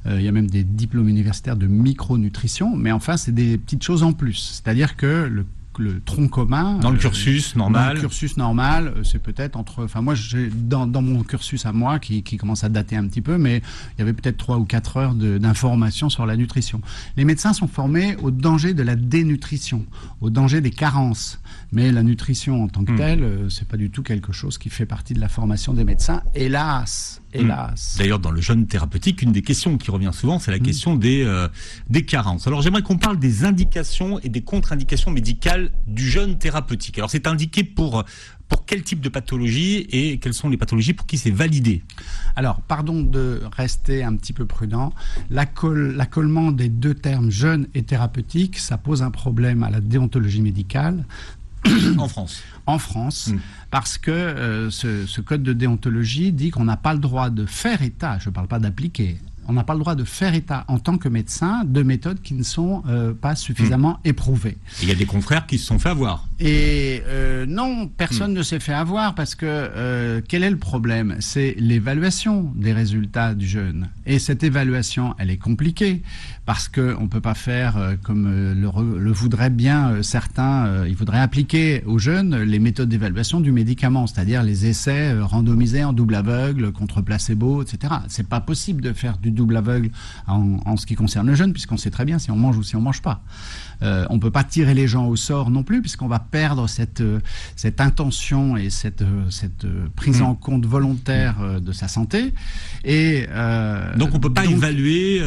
Euh, 0.06 0.18
il 0.18 0.24
y 0.24 0.28
a 0.28 0.32
même 0.32 0.50
des 0.50 0.64
diplômes 0.64 1.08
universitaires 1.08 1.56
de 1.56 1.66
micronutrition, 1.66 2.76
mais 2.76 2.92
enfin 2.92 3.16
c'est 3.16 3.32
des 3.32 3.58
petites 3.58 3.82
choses 3.82 4.02
en 4.02 4.12
plus. 4.12 4.60
C'est-à-dire 4.62 4.96
que 4.96 5.28
le 5.30 5.46
le 5.78 6.00
tronc 6.00 6.28
commun. 6.28 6.78
Dans 6.78 6.90
le 6.90 6.96
euh, 6.96 7.00
cursus 7.00 7.56
normal. 7.56 7.88
Dans 7.88 7.94
le 7.94 8.00
cursus 8.00 8.36
normal, 8.36 8.94
euh, 8.96 9.04
c'est 9.04 9.20
peut-être 9.20 9.56
entre. 9.56 9.84
Enfin, 9.84 10.00
moi, 10.00 10.14
j'ai 10.14 10.48
dans, 10.48 10.86
dans, 10.86 11.02
mon 11.02 11.22
cursus 11.22 11.66
à 11.66 11.72
moi, 11.72 11.98
qui, 11.98 12.22
qui, 12.22 12.36
commence 12.36 12.64
à 12.64 12.68
dater 12.68 12.96
un 12.96 13.06
petit 13.06 13.20
peu, 13.20 13.38
mais 13.38 13.62
il 13.96 13.98
y 13.98 14.02
avait 14.02 14.12
peut-être 14.12 14.36
trois 14.36 14.58
ou 14.58 14.64
quatre 14.64 14.96
heures 14.96 15.14
d'information 15.14 16.08
sur 16.08 16.26
la 16.26 16.36
nutrition. 16.36 16.80
Les 17.16 17.24
médecins 17.24 17.52
sont 17.52 17.68
formés 17.68 18.16
au 18.22 18.30
danger 18.30 18.74
de 18.74 18.82
la 18.82 18.96
dénutrition, 18.96 19.84
au 20.20 20.30
danger 20.30 20.60
des 20.60 20.70
carences. 20.70 21.40
Mais 21.72 21.90
la 21.90 22.02
nutrition 22.02 22.62
en 22.62 22.68
tant 22.68 22.84
que 22.84 22.92
hmm. 22.92 22.96
telle, 22.96 23.22
euh, 23.22 23.48
c'est 23.48 23.66
pas 23.66 23.78
du 23.78 23.90
tout 23.90 24.02
quelque 24.02 24.30
chose 24.30 24.58
qui 24.58 24.68
fait 24.68 24.84
partie 24.84 25.14
de 25.14 25.20
la 25.20 25.28
formation 25.28 25.72
des 25.72 25.84
médecins, 25.84 26.22
hélas. 26.34 27.22
Hélas. 27.32 27.94
Hmm. 27.94 27.98
D'ailleurs, 27.98 28.18
dans 28.18 28.30
le 28.30 28.42
jeûne 28.42 28.66
thérapeutique, 28.66 29.22
une 29.22 29.32
des 29.32 29.40
questions 29.40 29.78
qui 29.78 29.90
revient 29.90 30.10
souvent, 30.12 30.38
c'est 30.38 30.50
la 30.50 30.58
hmm. 30.58 30.62
question 30.62 30.96
des, 30.96 31.22
euh, 31.24 31.48
des 31.88 32.04
carences. 32.04 32.46
Alors, 32.46 32.60
j'aimerais 32.60 32.82
qu'on 32.82 32.98
parle 32.98 33.18
des 33.18 33.44
indications 33.44 34.20
et 34.20 34.28
des 34.28 34.42
contre-indications 34.42 35.10
médicales 35.10 35.70
du 35.86 36.06
jeûne 36.06 36.36
thérapeutique. 36.38 36.98
Alors, 36.98 37.08
c'est 37.08 37.26
indiqué 37.26 37.64
pour, 37.64 38.04
pour 38.50 38.66
quel 38.66 38.82
type 38.82 39.00
de 39.00 39.08
pathologie 39.08 39.86
et 39.90 40.18
quelles 40.18 40.34
sont 40.34 40.50
les 40.50 40.58
pathologies 40.58 40.92
pour 40.92 41.06
qui 41.06 41.16
c'est 41.16 41.30
validé? 41.30 41.82
Alors, 42.36 42.60
pardon 42.60 43.00
de 43.00 43.40
rester 43.56 44.04
un 44.04 44.14
petit 44.16 44.34
peu 44.34 44.44
prudent. 44.44 44.92
L'accollement 45.30 46.52
des 46.52 46.68
deux 46.68 46.92
termes 46.92 47.30
jeûne 47.30 47.66
et 47.72 47.82
thérapeutique, 47.82 48.58
ça 48.58 48.76
pose 48.76 49.02
un 49.02 49.10
problème 49.10 49.62
à 49.62 49.70
la 49.70 49.80
déontologie 49.80 50.42
médicale 50.42 51.06
en 51.98 52.08
France. 52.08 52.42
En 52.66 52.78
France, 52.78 53.28
mm. 53.28 53.38
parce 53.70 53.98
que 53.98 54.10
euh, 54.10 54.70
ce, 54.70 55.06
ce, 55.06 55.20
code 55.20 55.42
de 55.42 55.52
déontologie 55.52 56.32
dit 56.32 56.50
qu'on 56.50 56.64
n'a 56.64 56.76
pas 56.76 56.94
le 56.94 57.00
droit 57.00 57.30
de 57.30 57.46
faire 57.46 57.82
état, 57.82 58.18
je 58.18 58.28
ne 58.28 58.34
parle 58.34 58.48
pas 58.48 58.58
d'appliquer, 58.58 59.18
on 59.48 59.52
n'a 59.52 59.64
pas 59.64 59.74
le 59.74 59.80
droit 59.80 59.94
de 59.94 60.04
faire 60.04 60.34
état 60.34 60.64
en 60.68 60.78
tant 60.78 60.98
que 60.98 61.08
médecin 61.08 61.64
de 61.64 61.82
méthodes 61.82 62.20
qui 62.22 62.34
ne 62.34 62.42
sont 62.42 62.82
euh, 62.88 63.12
pas 63.12 63.34
suffisamment 63.34 63.94
hmm. 64.04 64.08
éprouvées. 64.08 64.58
Il 64.82 64.88
y 64.88 64.92
a 64.92 64.94
des 64.94 65.06
confrères 65.06 65.46
qui 65.46 65.58
se 65.58 65.66
sont 65.66 65.78
fait 65.78 65.88
avoir. 65.88 66.26
Et 66.44 67.04
euh, 67.06 67.46
non, 67.46 67.86
personne 67.86 68.32
hmm. 68.32 68.38
ne 68.38 68.42
s'est 68.42 68.58
fait 68.58 68.72
avoir 68.72 69.14
parce 69.14 69.36
que 69.36 69.46
euh, 69.46 70.20
quel 70.26 70.42
est 70.42 70.50
le 70.50 70.58
problème? 70.58 71.14
C'est 71.20 71.54
l'évaluation 71.56 72.52
des 72.56 72.72
résultats 72.72 73.34
du 73.34 73.46
jeune. 73.46 73.88
Et 74.06 74.18
cette 74.18 74.42
évaluation, 74.42 75.14
elle 75.18 75.30
est 75.30 75.36
compliquée 75.36 76.02
parce 76.44 76.66
qu'on 76.68 77.02
ne 77.02 77.06
peut 77.06 77.20
pas 77.20 77.34
faire 77.34 77.96
comme 78.02 78.28
le, 78.28 78.98
le 78.98 79.12
voudraient 79.12 79.50
bien 79.50 80.02
certains. 80.02 80.84
ils 80.88 80.96
voudraient 80.96 81.20
appliquer 81.20 81.84
aux 81.86 82.00
jeunes 82.00 82.42
les 82.42 82.58
méthodes 82.58 82.88
d'évaluation 82.88 83.40
du 83.40 83.52
médicament, 83.52 84.08
c'est-à-dire 84.08 84.42
les 84.42 84.66
essais 84.66 85.16
randomisés 85.20 85.84
en 85.84 85.92
double 85.92 86.16
aveugle 86.16 86.72
contre 86.72 87.00
placebo, 87.02 87.62
etc. 87.62 87.94
C'est 88.08 88.26
pas 88.26 88.40
possible 88.40 88.82
de 88.82 88.92
faire 88.92 89.18
du 89.18 89.30
double 89.30 89.56
aveugle 89.56 89.90
en, 90.26 90.76
ce 90.76 90.86
qui 90.86 90.96
concerne 90.96 91.28
le 91.28 91.36
jeune, 91.36 91.52
puisqu'on 91.52 91.76
sait 91.76 91.90
très 91.90 92.04
bien 92.04 92.18
si 92.18 92.32
on 92.32 92.36
mange 92.36 92.56
ou 92.56 92.64
si 92.64 92.74
on 92.74 92.80
mange 92.80 93.02
pas. 93.02 93.22
Euh, 93.82 94.06
on 94.10 94.16
ne 94.16 94.20
peut 94.20 94.30
pas 94.30 94.44
tirer 94.44 94.74
les 94.74 94.86
gens 94.86 95.06
au 95.06 95.16
sort 95.16 95.50
non 95.50 95.62
plus, 95.62 95.80
puisqu'on 95.80 96.08
va 96.08 96.18
perdre 96.18 96.68
cette, 96.68 97.00
euh, 97.00 97.20
cette 97.56 97.80
intention 97.80 98.56
et 98.56 98.70
cette, 98.70 99.02
euh, 99.02 99.30
cette 99.30 99.66
prise 99.96 100.20
mm. 100.20 100.24
en 100.24 100.34
compte 100.34 100.66
volontaire 100.66 101.60
de 101.60 101.72
sa 101.72 101.88
santé. 101.88 102.32
Et, 102.84 103.26
donc 103.96 104.10
on 104.12 104.16
ne 104.16 104.22
peut 104.22 104.32
pas 104.32 104.44
évaluer. 104.44 105.22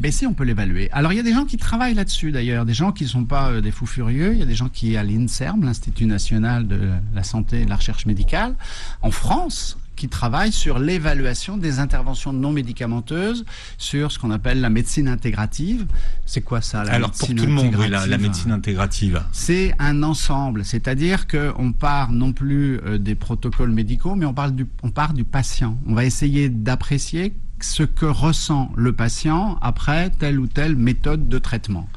Mais 0.00 0.10
si, 0.10 0.26
on 0.26 0.34
peut 0.34 0.44
l'évaluer. 0.44 0.90
Alors 0.92 1.12
il 1.12 1.16
y 1.16 1.20
a 1.20 1.24
des 1.24 1.32
gens 1.32 1.44
qui 1.44 1.56
travaillent 1.56 1.94
là-dessus 1.94 2.32
d'ailleurs, 2.32 2.64
des 2.64 2.74
gens 2.74 2.92
qui 2.92 3.04
ne 3.04 3.08
sont 3.08 3.24
pas 3.24 3.60
des 3.60 3.70
fous 3.70 3.86
furieux. 3.86 4.32
Il 4.32 4.38
y 4.38 4.42
a 4.42 4.46
des 4.46 4.54
gens 4.54 4.68
qui, 4.68 4.96
à 4.96 5.02
l'INSERM, 5.02 5.64
l'Institut 5.64 6.06
national 6.06 6.66
de 6.66 6.90
la 7.14 7.22
santé 7.22 7.62
et 7.62 7.64
de 7.64 7.70
la 7.70 7.76
recherche 7.76 8.06
médicale, 8.06 8.54
en 9.02 9.10
France, 9.10 9.78
qui 9.98 10.08
travaille 10.08 10.52
sur 10.52 10.78
l'évaluation 10.78 11.58
des 11.58 11.80
interventions 11.80 12.32
non 12.32 12.52
médicamenteuses, 12.52 13.44
sur 13.76 14.12
ce 14.12 14.18
qu'on 14.18 14.30
appelle 14.30 14.60
la 14.60 14.70
médecine 14.70 15.08
intégrative. 15.08 15.86
C'est 16.24 16.40
quoi 16.40 16.62
ça, 16.62 16.84
la 16.84 16.92
Alors 16.92 17.10
pour 17.10 17.28
tout 17.28 17.34
le 17.34 17.48
monde, 17.48 17.74
la, 17.76 18.18
médecine 18.18 18.52
intégrative. 18.52 19.22
C'est 19.32 19.74
un 19.78 20.02
ensemble, 20.02 20.64
c'est-à-dire 20.64 21.26
qu'on 21.26 21.72
part 21.72 22.12
non 22.12 22.32
plus 22.32 22.80
euh, 22.84 22.98
des 22.98 23.14
protocoles 23.14 23.72
médicaux, 23.72 24.14
mais 24.14 24.24
on, 24.24 24.34
parle 24.34 24.54
du, 24.54 24.66
on 24.82 24.90
part 24.90 25.12
du 25.12 25.24
patient. 25.24 25.76
On 25.86 25.94
va 25.94 26.04
essayer 26.04 26.48
d'apprécier 26.48 27.34
ce 27.60 27.82
que 27.82 28.06
ressent 28.06 28.70
le 28.76 28.92
patient 28.92 29.58
après 29.60 30.10
telle 30.10 30.38
ou 30.38 30.46
telle 30.46 30.76
méthode 30.76 31.28
de 31.28 31.38
traitement. 31.38 31.88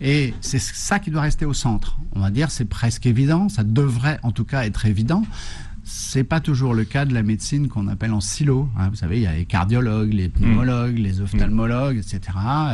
Et 0.00 0.34
c'est 0.40 0.60
ça 0.60 0.98
qui 0.98 1.10
doit 1.10 1.22
rester 1.22 1.44
au 1.44 1.52
centre. 1.52 1.98
On 2.14 2.20
va 2.20 2.30
dire 2.30 2.50
c'est 2.50 2.64
presque 2.64 3.06
évident, 3.06 3.48
ça 3.48 3.64
devrait 3.64 4.18
en 4.22 4.32
tout 4.32 4.44
cas 4.44 4.64
être 4.64 4.86
évident, 4.86 5.22
c'est 5.90 6.24
pas 6.24 6.40
toujours 6.40 6.72
le 6.72 6.84
cas 6.84 7.04
de 7.04 7.12
la 7.12 7.22
médecine 7.22 7.68
qu'on 7.68 7.88
appelle 7.88 8.12
en 8.12 8.20
silo. 8.20 8.68
Hein. 8.78 8.88
Vous 8.90 8.96
savez, 8.96 9.16
il 9.16 9.22
y 9.22 9.26
a 9.26 9.34
les 9.34 9.44
cardiologues, 9.44 10.12
les 10.12 10.28
pneumologues, 10.28 10.98
les 10.98 11.14
mm. 11.14 11.22
ophtalmologues, 11.22 11.96
etc. 11.98 12.20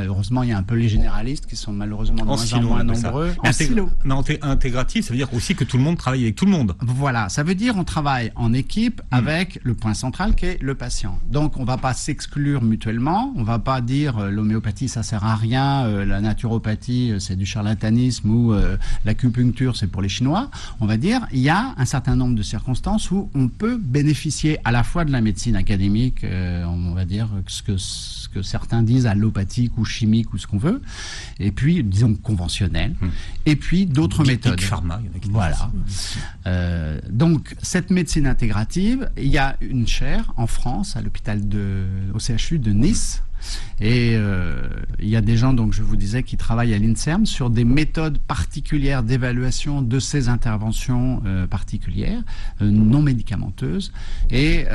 Heureusement, 0.05 0.43
il 0.43 0.51
y 0.51 0.53
a 0.53 0.59
un 0.59 0.63
peu 0.63 0.75
les 0.75 0.89
généralistes 0.89 1.47
qui 1.47 1.57
sont 1.57 1.73
malheureusement 1.73 2.23
de 2.23 2.25
moins 2.25 2.53
en 2.53 2.63
moins 2.63 2.85
nombreux. 2.85 3.33
En 3.39 3.53
silo. 3.53 3.89
Non, 4.05 4.23
intégratif, 4.43 5.07
ça 5.07 5.13
veut 5.13 5.17
dire 5.17 5.33
aussi 5.33 5.55
que 5.55 5.65
tout 5.65 5.79
le 5.79 5.83
monde 5.83 5.97
travaille 5.97 6.25
avec 6.25 6.37
tout 6.37 6.45
le 6.45 6.51
monde. 6.51 6.77
Voilà, 6.81 7.29
ça 7.31 7.43
veut 7.43 7.55
dire 7.55 7.75
on 7.77 7.85
travaille 7.85 8.33
en 8.37 8.53
équipe 8.53 9.01
mm. 9.01 9.15
avec 9.15 9.61
le 9.63 9.75
point 9.75 9.95
central 9.95 10.35
qui 10.35 10.47
est 10.47 10.63
le 10.63 10.75
patient. 10.75 11.19
Donc, 11.31 11.57
on 11.57 11.65
va 11.65 11.79
pas 11.79 11.95
s'exclure 11.95 12.63
mutuellement. 12.63 13.33
On 13.37 13.45
va 13.45 13.59
pas 13.59 13.81
dire 13.81 14.19
euh, 14.19 14.31
l'homéopathie 14.31 14.89
ça 14.89 15.03
sert 15.03 15.25
à 15.25 15.37
rien, 15.37 15.87
euh, 15.87 16.05
la 16.05 16.21
naturopathie 16.21 17.13
euh, 17.13 17.19
c'est 17.19 17.37
du 17.37 17.47
charlatanisme 17.47 18.29
ou 18.31 18.55
l'acupuncture 19.05 19.77
c'est 19.77 19.87
pour 19.87 20.03
les 20.03 20.09
Chinois. 20.09 20.51
On 20.81 20.87
va 20.87 20.97
dire 20.97 21.27
il 21.33 21.41
y 21.41 21.49
a 21.49 21.75
un 21.77 21.85
certain 21.85 22.17
nombre 22.17 22.35
de 22.35 22.43
circonstances 22.43 23.06
où 23.11 23.31
on 23.35 23.49
peut 23.49 23.79
bénéficier 23.79 24.59
à 24.65 24.73
la 24.73 24.83
fois 24.83 25.05
de 25.05 25.13
la 25.13 25.21
médecine 25.21 25.57
académique, 25.57 26.25
euh, 26.25 26.65
on 26.65 26.95
va 26.95 27.05
dire 27.05 27.29
ce 27.47 27.63
que, 27.63 27.77
ce 27.77 28.29
que 28.29 28.43
certains 28.43 28.83
disent 28.83 29.07
allopathique 29.07 29.77
ou 29.79 29.85
chimique 29.85 30.33
ou 30.33 30.39
ce 30.39 30.47
qu'on 30.47 30.59
veut, 30.59 30.83
et 31.39 31.51
puis 31.51 31.83
disons 31.83 32.15
conventionnelle, 32.15 32.95
hmm. 33.01 33.09
et 33.47 33.57
puis 33.57 33.87
d'autres 33.87 34.25
méthodes. 34.25 34.61
Pharma, 34.61 35.01
voilà. 35.31 35.71
Euh, 36.47 37.01
donc 37.11 37.55
cette 37.63 37.91
médecine 37.91 38.27
intégrative, 38.27 39.11
il 39.17 39.29
y 39.29 39.39
a 39.39 39.57
une 39.61 39.87
chaire 39.87 40.33
en 40.37 40.47
France 40.47 40.97
à 40.97 41.03
l'hôpital 41.03 41.49
de 41.49 41.85
au 42.15 42.19
CHU 42.19 42.59
de 42.59 42.73
Nice 42.73 43.23
et 43.81 44.15
euh, 44.17 44.69
il 45.01 45.09
y 45.09 45.17
a 45.17 45.21
des 45.21 45.37
gens, 45.37 45.53
donc 45.53 45.73
je 45.73 45.83
vous 45.83 45.97
disais, 45.97 46.23
qui 46.23 46.37
travaillent 46.37 46.73
à 46.73 46.79
l'INSERM 46.79 47.27
sur 47.27 47.51
des 47.51 47.65
méthodes 47.65 48.19
particulières 48.19 49.03
d'évaluation 49.03 49.83
de 49.83 49.99
ces 49.99 50.29
interventions 50.29 51.23
euh, 51.27 51.47
particulières, 51.47 52.23
euh, 52.63 52.71
non 52.71 53.03
médicamenteuses, 53.03 53.93
et 54.31 54.67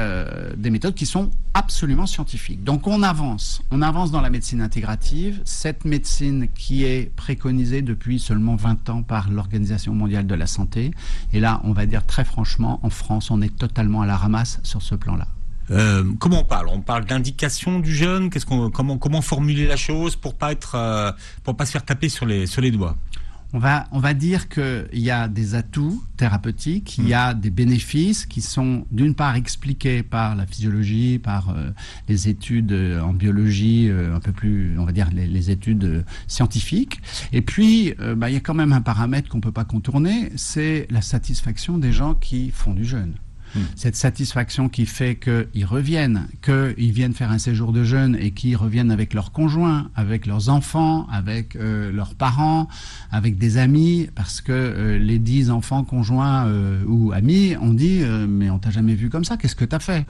des 0.58 0.70
méthodes 0.70 0.94
qui 0.94 1.06
sont 1.06 1.32
absolument 1.54 2.06
scientifiques. 2.06 2.64
Donc 2.64 2.88
on 2.88 3.04
avance, 3.04 3.62
on 3.72 3.82
avance 3.82 4.12
dans 4.12 4.22
la 4.22 4.30
médecine 4.30 4.62
intégrative, 4.62 5.42
cette 5.46 5.86
médecine 5.86 6.48
qui 6.56 6.84
est 6.86 7.12
préconisée 7.16 7.82
depuis 7.82 8.20
seulement 8.20 8.56
20 8.56 8.90
ans 8.90 9.04
par 9.04 9.30
l'Organisation 9.30 9.94
mondiale 9.94 10.28
de 10.28 10.36
la 10.36 10.48
santé. 10.48 10.92
Et 11.34 11.40
là, 11.40 11.62
on 11.64 11.74
va 11.74 11.86
dire 11.86 12.06
très 12.06 12.24
franchement, 12.24 12.80
en 12.84 12.90
France, 12.90 13.32
on 13.32 13.42
est 13.42 13.56
totalement 13.56 14.02
à 14.02 14.06
la 14.06 14.16
ramasse 14.16 14.60
sur 14.64 14.82
ce 14.82 14.96
plan-là. 14.96 15.28
Euh, 15.72 16.04
comment 16.20 16.42
on 16.42 16.44
parle? 16.44 16.68
On 16.70 16.82
parle 16.82 17.06
d'indication 17.06 17.80
du 17.80 17.94
jeune? 17.94 18.30
Comment, 18.74 19.22
formuler 19.22 19.68
la 19.68 19.78
chose 19.78 20.16
pour 20.16 20.36
pas 20.36 20.52
être, 20.52 20.76
euh, 20.76 21.12
pour 21.44 21.56
pas 21.56 21.66
se 21.66 21.72
faire 21.72 21.86
taper 21.86 22.10
sur 22.10 22.26
les, 22.26 22.72
doigts? 22.72 22.98
On 23.54 23.60
va, 23.60 24.14
dire 24.14 24.48
qu'il 24.48 24.88
y 24.94 25.12
a 25.12 25.28
des 25.28 25.56
atouts 25.56 26.02
thérapeutiques, 26.16 26.98
il 26.98 27.08
y 27.10 27.14
a 27.14 27.34
des 27.34 27.50
bénéfices 27.50 28.26
qui 28.26 28.42
sont 28.42 28.86
d'une 28.92 29.14
part 29.14 29.36
expliqués 29.36 30.04
par 30.04 30.38
la 30.38 30.46
physiologie, 30.46 31.20
par 31.20 31.50
euh, 31.50 31.70
les 32.08 32.30
études 32.30 32.72
en 33.04 33.12
biologie, 33.12 33.90
un 33.92 34.22
peu 34.22 34.32
plus, 34.32 34.80
on 34.80 34.86
va 34.86 34.94
dire 34.94 35.10
les, 35.14 35.52
études 35.52 36.06
scientifiques. 36.28 37.02
Et 37.34 37.42
puis, 37.42 37.94
bah, 38.16 38.30
il 38.30 38.34
y 38.34 38.38
a 38.38 38.42
quand 38.42 38.54
même 38.54 38.72
un 38.72 38.82
paramètre 38.82 39.28
qu'on 39.28 39.42
peut 39.42 39.52
pas 39.52 39.66
contourner, 39.66 40.32
c'est 40.38 40.88
la 40.90 41.02
satisfaction 41.02 41.78
des 41.78 41.92
gens 41.92 42.14
qui 42.14 42.52
font 42.52 42.74
du 42.74 42.86
jeûne. 42.86 43.16
Hmm. 43.56 43.60
Cette 43.76 43.96
satisfaction 43.96 44.70
qui 44.70 44.86
fait 44.86 45.16
qu'ils 45.16 45.66
reviennent, 45.66 46.28
qu'ils 46.42 46.92
viennent 46.92 47.14
faire 47.14 47.32
un 47.32 47.38
séjour 47.38 47.74
de 47.74 47.84
jeûne 47.84 48.18
et 48.20 48.32
qu'ils 48.32 48.56
reviennent 48.56 48.92
avec 48.92 49.14
leurs 49.14 49.32
conjoints, 49.32 49.90
avec 49.96 50.26
leurs 50.26 50.50
enfants, 50.50 51.08
avec 51.12 51.56
euh, 51.56 51.92
leurs 51.92 52.16
parents, 52.16 52.68
avec 53.12 53.38
des 53.38 53.58
amis, 53.58 54.10
parce 54.16 54.42
que 54.42 54.52
euh, 54.52 54.98
les 54.98 55.20
dix 55.20 55.52
enfants 55.52 55.84
conjoints 55.84 56.46
euh, 56.46 56.84
ou 56.88 57.12
amis 57.12 57.56
ont 57.60 57.74
dit 57.74 58.02
mais 58.28 58.50
on 58.50 58.60
t'a 58.60 58.72
jamais 58.72 58.96
vu 58.96 59.10
comme 59.10 59.26
ça, 59.26 59.38
qu'est-ce 59.38 59.56
que 59.56 59.66
t'as 59.66 59.80
fait? 59.80 60.06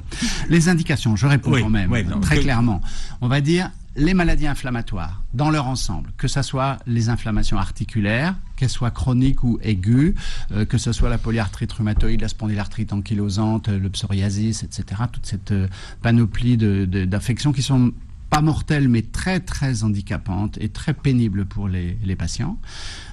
Les 0.49 0.69
indications, 0.69 1.15
je 1.15 1.27
réponds 1.27 1.51
quand 1.51 1.69
même 1.69 1.91
très 2.21 2.39
clairement. 2.39 2.82
On 3.21 3.27
va 3.27 3.41
dire 3.41 3.71
les 3.95 4.13
maladies 4.13 4.47
inflammatoires 4.47 5.21
dans 5.34 5.49
leur 5.49 5.67
ensemble, 5.67 6.12
que 6.17 6.27
ce 6.27 6.41
soit 6.41 6.77
les 6.88 7.10
inflammations 7.10 7.58
articulaires, 7.58 8.36
qu'elles 8.56 8.69
soient 8.69 8.91
chroniques 8.91 9.43
ou 9.43 9.60
aiguës, 9.62 10.13
euh, 10.51 10.65
que 10.65 10.77
ce 10.77 10.91
soit 10.91 11.10
la 11.10 11.17
polyarthrite 11.17 11.71
rhumatoïde, 11.73 12.21
la 12.21 12.27
spondylarthrite 12.27 12.93
ankylosante, 12.93 13.67
le 13.69 13.89
psoriasis, 13.89 14.63
etc., 14.63 15.04
toute 15.12 15.25
cette 15.25 15.51
euh, 15.51 15.67
panoplie 16.01 16.58
d'affections 16.58 17.51
qui 17.51 17.62
sont 17.62 17.91
pas 18.30 18.41
mortelles 18.41 18.88
mais 18.88 19.01
très 19.01 19.41
très 19.41 19.84
handicapantes 19.84 20.58
et 20.62 20.69
très 20.69 20.93
pénibles 20.93 21.45
pour 21.45 21.67
les, 21.67 21.97
les 22.04 22.15
patients. 22.15 22.58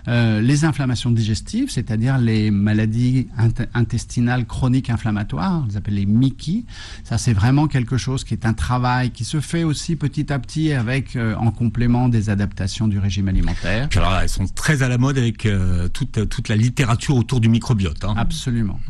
Euh, 0.07 0.41
les 0.41 0.65
inflammations 0.65 1.11
digestives, 1.11 1.71
c'est-à-dire 1.71 2.19
les 2.19 2.51
maladies 2.51 3.29
intestinales 3.75 4.47
chroniques 4.47 4.91
inflammatoires, 4.91 5.63
on 5.65 5.67
les 5.67 5.77
appelle 5.77 5.95
les 5.95 6.07
MICI. 6.07 6.65
Ça, 7.05 7.19
c'est 7.19 7.33
vraiment 7.33 7.67
quelque 7.67 7.97
chose 7.97 8.25
qui 8.25 8.35
est 8.35 8.47
un 8.47 8.55
travail 8.55 9.11
qui 9.11 9.25
se 9.25 9.41
fait 9.41 9.65
aussi 9.65 9.97
petit 9.97 10.33
à 10.33 10.39
petit 10.39 10.73
avec, 10.73 11.17
euh, 11.17 11.35
en 11.37 11.51
complément 11.51 12.09
des 12.09 12.31
adaptations 12.31 12.89
du 12.89 12.99
régime 12.99 13.29
alimentaire. 13.29 13.89
alors, 13.97 14.19
elles 14.19 14.29
sont 14.29 14.47
très 14.47 14.83
à 14.83 14.89
la 14.89 14.99
mode 14.99 15.19
avec 15.19 15.47
euh, 15.47 15.89
toute, 15.89 16.29
toute 16.29 16.49
la 16.49 16.57
littérature 16.57 17.17
autour 17.17 17.41
du 17.41 17.49
microbiote. 17.49 18.05
Hein. 18.05 18.15
Absolument. 18.17 18.81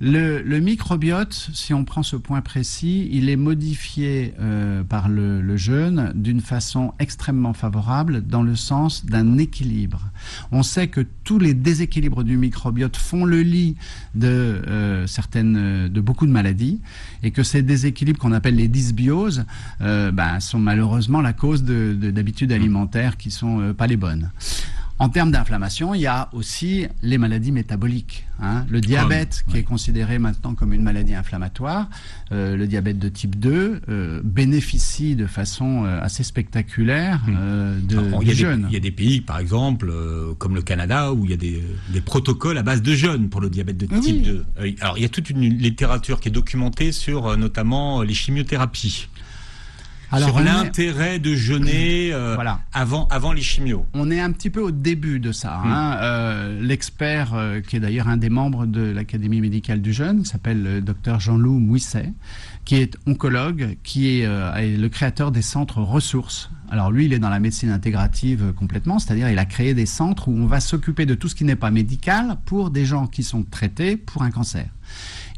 Le, 0.00 0.42
le, 0.42 0.60
microbiote, 0.60 1.50
si 1.52 1.74
on 1.74 1.84
prend 1.84 2.02
ce 2.02 2.16
point 2.16 2.40
précis, 2.40 3.08
il 3.12 3.28
est 3.28 3.36
modifié 3.36 4.34
par 4.88 5.08
le, 5.08 5.40
le 5.40 5.56
jeûne 5.56 6.12
d'une 6.14 6.40
façon 6.40 6.92
extrêmement 6.98 7.52
favorable 7.52 8.22
dans 8.26 8.42
le 8.42 8.56
sens 8.56 9.04
d'un 9.04 9.38
équilibre. 9.38 10.00
On 10.56 10.62
sait 10.62 10.86
que 10.86 11.00
tous 11.24 11.40
les 11.40 11.52
déséquilibres 11.52 12.22
du 12.22 12.36
microbiote 12.36 12.96
font 12.96 13.24
le 13.24 13.42
lit 13.42 13.74
de 14.14 14.62
euh, 14.68 15.04
de 15.88 16.00
beaucoup 16.00 16.26
de 16.26 16.30
maladies, 16.30 16.80
et 17.24 17.32
que 17.32 17.42
ces 17.42 17.62
déséquilibres 17.62 18.20
qu'on 18.20 18.30
appelle 18.30 18.54
les 18.54 18.68
dysbioses 18.68 19.46
euh, 19.80 20.12
ben, 20.12 20.38
sont 20.38 20.60
malheureusement 20.60 21.20
la 21.20 21.32
cause 21.32 21.64
d'habitudes 21.64 22.52
alimentaires 22.52 23.16
qui 23.16 23.32
sont 23.32 23.60
euh, 23.60 23.72
pas 23.72 23.88
les 23.88 23.96
bonnes. 23.96 24.30
En 25.00 25.08
termes 25.08 25.32
d'inflammation, 25.32 25.92
il 25.92 26.02
y 26.02 26.06
a 26.06 26.28
aussi 26.32 26.86
les 27.02 27.18
maladies 27.18 27.50
métaboliques. 27.50 28.26
Hein. 28.40 28.64
Le 28.70 28.80
diabète, 28.80 29.44
qui 29.48 29.56
est 29.58 29.64
considéré 29.64 30.20
maintenant 30.20 30.54
comme 30.54 30.72
une 30.72 30.82
maladie 30.82 31.14
inflammatoire, 31.14 31.88
euh, 32.30 32.56
le 32.56 32.66
diabète 32.68 33.00
de 33.00 33.08
type 33.08 33.36
2, 33.38 33.80
euh, 33.88 34.20
bénéficie 34.22 35.16
de 35.16 35.26
façon 35.26 35.84
euh, 35.84 36.00
assez 36.00 36.22
spectaculaire 36.22 37.20
Hmm. 37.26 37.86
de, 37.86 37.98
Alors, 37.98 38.20
du 38.20 38.26
il, 38.26 38.28
y 38.28 38.30
a 38.30 38.34
jeûne. 38.34 38.62
des, 38.62 38.68
il 38.68 38.74
y 38.74 38.76
a 38.76 38.80
des 38.80 38.90
pays, 38.92 39.20
par 39.20 39.38
exemple, 39.40 39.92
comme 40.38 40.54
le 40.54 40.62
Canada, 40.62 41.12
où 41.12 41.24
il 41.24 41.30
y 41.32 41.34
a 41.34 41.38
des, 41.38 41.62
des 41.90 42.00
protocoles 42.00 42.58
à 42.58 42.62
base 42.62 42.80
de 42.82 42.94
jeûne 42.94 43.28
pour 43.28 43.40
le 43.40 43.50
diabète 43.50 43.76
de 43.78 43.86
type 43.86 44.16
oui. 44.16 44.22
2. 44.22 44.44
Euh, 44.60 44.70
alors, 44.80 44.96
il 44.96 45.02
y 45.02 45.06
a 45.06 45.08
toute 45.08 45.28
une 45.30 45.40
littérature 45.42 46.20
qui 46.20 46.28
est 46.28 46.32
documentée 46.32 46.92
sur 46.92 47.36
notamment 47.36 48.02
les 48.02 48.14
chimiothérapies. 48.14 49.08
Est- 50.18 50.44
l'intérêt 50.44 51.18
de 51.18 51.34
jeûner 51.34 52.10
euh, 52.12 52.34
Voilà. 52.34 52.60
avant, 52.72 53.06
avant 53.08 53.32
les 53.32 53.42
chimios. 53.42 53.84
On 53.94 54.10
est 54.10 54.20
un 54.20 54.32
petit 54.32 54.50
peu 54.50 54.60
au 54.60 54.70
début 54.70 55.20
de 55.20 55.32
ça. 55.32 55.60
Hmm. 55.64 55.68
hein. 55.72 55.96
Euh, 56.02 56.60
L'expert, 56.62 57.32
euh, 57.34 57.60
qui 57.60 57.76
est 57.76 57.80
d'ailleurs 57.80 58.08
un 58.08 58.16
des 58.16 58.30
membres 58.30 58.66
de 58.66 58.82
l'Académie 58.82 59.40
médicale 59.40 59.80
du 59.82 59.92
jeune, 59.92 60.24
s'appelle 60.24 60.62
le 60.62 60.80
docteur 60.80 61.20
Jean-Loup 61.20 61.58
Mouisset, 61.58 62.12
qui 62.64 62.76
est 62.76 62.96
oncologue, 63.06 63.76
qui 63.82 64.20
est, 64.20 64.26
euh, 64.26 64.54
est 64.54 64.76
le 64.76 64.88
créateur 64.88 65.30
des 65.32 65.42
centres 65.42 65.80
ressources. 65.82 66.50
Alors 66.70 66.90
lui, 66.90 67.04
il 67.04 67.12
est 67.12 67.18
dans 67.18 67.28
la 67.28 67.40
médecine 67.40 67.70
intégrative 67.70 68.42
euh, 68.42 68.52
complètement, 68.52 68.98
c'est-à-dire 68.98 69.28
il 69.28 69.38
a 69.38 69.44
créé 69.44 69.74
des 69.74 69.86
centres 69.86 70.28
où 70.28 70.36
on 70.36 70.46
va 70.46 70.60
s'occuper 70.60 71.04
de 71.06 71.14
tout 71.14 71.28
ce 71.28 71.34
qui 71.34 71.44
n'est 71.44 71.56
pas 71.56 71.70
médical 71.70 72.36
pour 72.46 72.70
des 72.70 72.84
gens 72.86 73.06
qui 73.06 73.22
sont 73.22 73.42
traités 73.42 73.96
pour 73.96 74.22
un 74.22 74.30
cancer. 74.30 74.66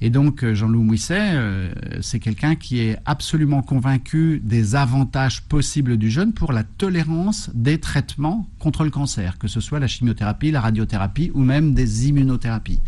Et 0.01 0.11
donc 0.11 0.45
euh, 0.45 0.55
Jean-Loup 0.55 0.83
Mouisset, 0.83 1.19
euh, 1.19 1.73
c'est 2.03 2.21
quelqu'un 2.21 2.55
qui 2.55 2.81
est 2.81 2.99
absolument 3.07 3.63
convaincu 3.63 4.41
des 4.45 4.75
avantages 4.75 5.43
possibles 5.43 5.97
du 5.97 6.11
jeûne 6.11 6.33
pour 6.33 6.53
la 6.53 6.65
tolérance 6.65 7.51
des 7.55 7.81
traitements 7.81 8.47
contre 8.59 8.85
le 8.85 8.91
cancer, 8.91 9.39
que 9.39 9.49
ce 9.49 9.61
soit 9.61 9.81
la 9.81 9.87
chimiothérapie, 9.87 10.51
la 10.51 10.61
radiothérapie 10.61 11.31
ou 11.35 11.43
même 11.43 11.73
des 11.73 12.09
immunothérapies. 12.09 12.81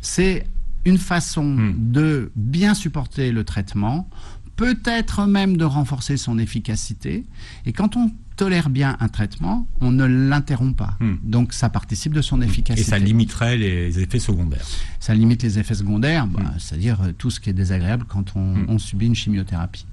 C'est 0.00 0.46
une 0.84 0.98
façon 0.98 1.42
Hmm. 1.42 1.74
de 1.76 2.30
bien 2.36 2.74
supporter 2.74 3.32
le 3.32 3.42
traitement, 3.42 4.08
peut-être 4.56 5.26
même 5.26 5.56
de 5.56 5.64
renforcer 5.64 6.16
son 6.16 6.38
efficacité. 6.38 7.24
Et 7.66 7.72
quand 7.72 7.96
on 7.96 8.10
tolère 8.36 8.68
bien 8.68 8.96
un 9.00 9.08
traitement, 9.08 9.66
on 9.80 9.90
ne 9.90 10.04
l'interrompt 10.04 10.76
pas. 10.76 10.96
Hmm. 11.00 11.14
Donc 11.22 11.52
ça 11.54 11.68
participe 11.70 12.12
de 12.12 12.20
son 12.22 12.42
Et 12.42 12.44
efficacité. 12.44 12.88
ça 12.90 12.98
limiterait 12.98 13.56
les 13.56 13.98
effets 14.00 14.18
secondaires. 14.18 14.66
Ça 15.00 15.14
limite 15.14 15.42
les 15.42 15.58
effets 15.58 15.74
secondaires, 15.74 16.26
bah, 16.26 16.40
Mm. 16.42 16.58
c'est-à-dire 16.58 17.00
euh, 17.02 17.12
tout 17.16 17.30
ce 17.30 17.40
qui 17.40 17.48
est 17.50 17.54
désagréable 17.54 18.04
quand 18.08 18.32
on, 18.36 18.40
Mm. 18.56 18.66
on 18.68 18.78
subit 18.78 19.06
une 19.06 19.14
chimiothérapie. 19.14 19.86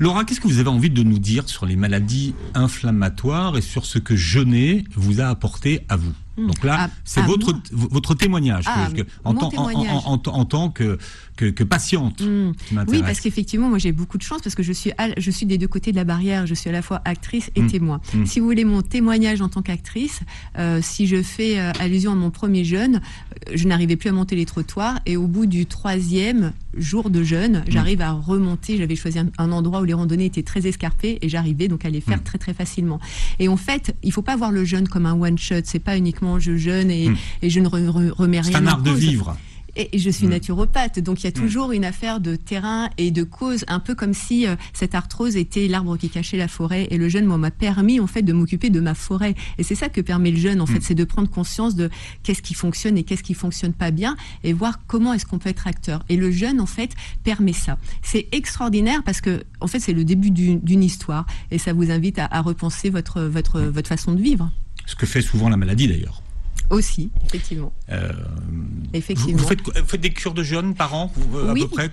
Laura, 0.00 0.24
qu'est-ce 0.24 0.40
que 0.40 0.48
vous 0.48 0.58
avez 0.58 0.68
envie 0.70 0.88
de 0.90 1.02
nous 1.02 1.18
dire 1.18 1.48
sur 1.48 1.66
les 1.66 1.76
maladies 1.76 2.34
inflammatoires 2.54 3.56
et 3.58 3.60
sur 3.60 3.84
ce 3.84 3.98
que 3.98 4.16
jeûner 4.16 4.84
vous 4.96 5.20
a 5.20 5.26
apporté 5.26 5.84
à 5.88 5.96
vous? 5.96 6.12
Donc 6.38 6.64
là, 6.64 6.84
À- 6.84 6.90
c'est 7.04 7.20
à 7.20 7.24
votre, 7.24 7.52
votre 7.72 8.14
témoignage. 8.14 8.64
Ah, 8.66 8.88
que- 8.94 9.02
en, 9.24 9.34
tant, 9.34 9.42
en- 9.42 9.46
en- 9.46 9.50
témoignage. 9.68 10.02
en- 10.06 10.22
en 10.26 10.44
tant 10.44 10.70
que, 10.70 10.96
que, 11.36 11.46
que 11.46 11.64
patiente 11.64 12.20
Hmm. 12.22 12.52
Oui, 12.88 13.00
parce 13.02 13.20
qu'effectivement, 13.20 13.68
moi 13.68 13.78
j'ai 13.78 13.92
beaucoup 13.92 14.16
de 14.18 14.22
chance 14.22 14.40
parce 14.42 14.54
que 14.54 14.62
je 14.62 14.72
suis, 14.72 14.92
à- 14.98 15.08
je 15.18 15.30
suis 15.30 15.46
des 15.46 15.58
deux 15.58 15.68
côtés 15.68 15.90
de 15.92 15.96
la 15.96 16.04
barrière. 16.04 16.46
Je 16.46 16.54
suis 16.54 16.68
à 16.70 16.72
la 16.72 16.82
fois 16.82 17.00
actrice 17.04 17.50
et 17.56 17.62
Mm. 17.62 17.66
témoin. 17.70 18.00
Si 18.26 18.40
vous 18.40 18.46
voulez 18.46 18.64
mon 18.64 18.82
témoignage 18.82 19.40
en 19.40 19.48
tant 19.48 19.62
qu'actrice, 19.62 20.20
euh, 20.58 20.80
si 20.82 21.06
je 21.06 21.22
fais 21.22 21.58
euh, 21.58 21.72
allusion 21.80 22.12
à 22.12 22.14
mon 22.14 22.30
premier 22.30 22.64
jeûne, 22.64 23.00
euh, 23.48 23.52
je 23.54 23.66
n'arrivais 23.66 23.96
plus 23.96 24.08
à 24.08 24.12
monter 24.12 24.36
les 24.36 24.46
trottoirs 24.46 24.98
et 25.06 25.16
au 25.16 25.26
bout 25.26 25.46
du 25.46 25.66
troisième 25.66 26.52
jour 26.76 27.10
de 27.10 27.22
jeûne, 27.24 27.64
j'arrive 27.68 28.00
à 28.00 28.12
remonter. 28.12 28.76
J'avais 28.78 28.94
choisi 28.96 29.18
un, 29.18 29.28
un 29.38 29.50
endroit 29.52 29.80
où 29.80 29.84
les 29.84 29.94
randonnées 29.94 30.26
étaient 30.26 30.42
très 30.44 30.66
escarpées 30.66 31.18
et 31.22 31.28
j'arrivais 31.28 31.66
donc 31.68 31.84
à 31.84 31.90
les 31.90 32.00
faire 32.00 32.22
très 32.22 32.38
très 32.38 32.54
facilement. 32.54 33.00
Et 33.40 33.48
en 33.48 33.56
fait, 33.56 33.96
il 34.04 34.12
faut 34.12 34.22
pas 34.22 34.36
voir 34.36 34.52
le 34.52 34.64
jeûne 34.64 34.86
comme 34.88 35.06
un 35.06 35.14
one 35.14 35.36
shot. 35.38 35.62
C'est 35.64 35.80
pas 35.80 35.96
uniquement 35.96 36.19
je 36.38 36.56
jeûne 36.56 36.90
et, 36.90 37.08
Mm. 37.08 37.16
et 37.42 37.50
je 37.50 37.60
ne 37.60 37.68
re- 37.68 37.88
re- 37.88 38.10
remets 38.10 38.42
c'est 38.42 38.50
rien 38.50 38.60
un 38.60 38.64
en 38.66 38.70
art 38.72 38.82
de 38.82 38.90
cause. 38.90 38.98
vivre. 39.00 39.36
Et 39.76 39.98
je 40.00 40.10
suis 40.10 40.26
Mm. 40.26 40.30
naturopathe, 40.30 40.98
donc 40.98 41.20
il 41.22 41.26
y 41.26 41.28
a 41.28 41.32
toujours 41.32 41.70
une 41.70 41.84
affaire 41.84 42.18
de 42.18 42.34
terrain 42.34 42.90
et 42.98 43.12
de 43.12 43.22
cause, 43.22 43.64
un 43.68 43.78
peu 43.78 43.94
comme 43.94 44.14
si 44.14 44.44
euh, 44.44 44.56
cette 44.72 44.96
arthrose 44.96 45.36
était 45.36 45.68
l'arbre 45.68 45.96
qui 45.96 46.10
cachait 46.10 46.36
la 46.36 46.48
forêt. 46.48 46.88
Et 46.90 46.98
le 46.98 47.08
jeûne 47.08 47.24
moi, 47.24 47.38
m'a 47.38 47.52
permis 47.52 48.00
en 48.00 48.08
fait 48.08 48.22
de 48.22 48.32
m'occuper 48.32 48.68
de 48.68 48.80
ma 48.80 48.94
forêt. 48.94 49.36
Et 49.58 49.62
c'est 49.62 49.76
ça 49.76 49.88
que 49.88 50.00
permet 50.00 50.32
le 50.32 50.38
jeûne 50.38 50.60
en 50.60 50.66
fait, 50.66 50.82
c'est 50.82 50.96
de 50.96 51.04
prendre 51.04 51.30
conscience 51.30 51.76
de 51.76 51.88
qu'est-ce 52.24 52.42
qui 52.42 52.54
fonctionne 52.54 52.98
et 52.98 53.04
qu'est-ce 53.04 53.22
qui 53.22 53.32
fonctionne 53.32 53.72
pas 53.72 53.92
bien, 53.92 54.16
et 54.42 54.52
voir 54.52 54.80
comment 54.88 55.12
est-ce 55.14 55.24
qu'on 55.24 55.38
peut 55.38 55.50
être 55.50 55.68
acteur. 55.68 56.02
Et 56.08 56.16
le 56.16 56.32
jeûne 56.32 56.60
en 56.60 56.66
fait 56.66 56.90
permet 57.22 57.52
ça. 57.52 57.78
C'est 58.02 58.26
extraordinaire 58.32 59.04
parce 59.04 59.20
que 59.20 59.44
en 59.60 59.68
fait 59.68 59.78
c'est 59.78 59.92
le 59.94 60.02
début 60.04 60.32
d'une 60.32 60.58
d'une 60.60 60.82
histoire 60.82 61.26
et 61.52 61.58
ça 61.58 61.72
vous 61.72 61.92
invite 61.92 62.18
à, 62.18 62.26
à 62.28 62.40
repenser 62.42 62.90
votre 62.90 63.22
votre 63.22 63.60
votre 63.60 63.88
façon 63.88 64.14
de 64.14 64.20
vivre 64.20 64.50
Ce 64.90 64.96
que 64.96 65.06
fait 65.06 65.22
souvent 65.22 65.48
la 65.48 65.56
maladie 65.56 65.86
d'ailleurs. 65.86 66.20
Aussi, 66.70 67.10
effectivement, 67.26 67.72
Euh, 67.90 68.12
vous, 68.48 68.62
effectivement. 68.92 69.36
vous 69.42 69.46
faites, 69.48 69.60
vous 69.60 69.86
faites 69.86 70.00
des 70.00 70.10
cures 70.10 70.34
de 70.34 70.42
jeûne 70.42 70.74
par 70.74 70.94
an, 70.94 71.12
vous, 71.14 71.38
euh, 71.38 71.50
à 71.50 71.54
peu 71.54 71.68
près 71.68 71.90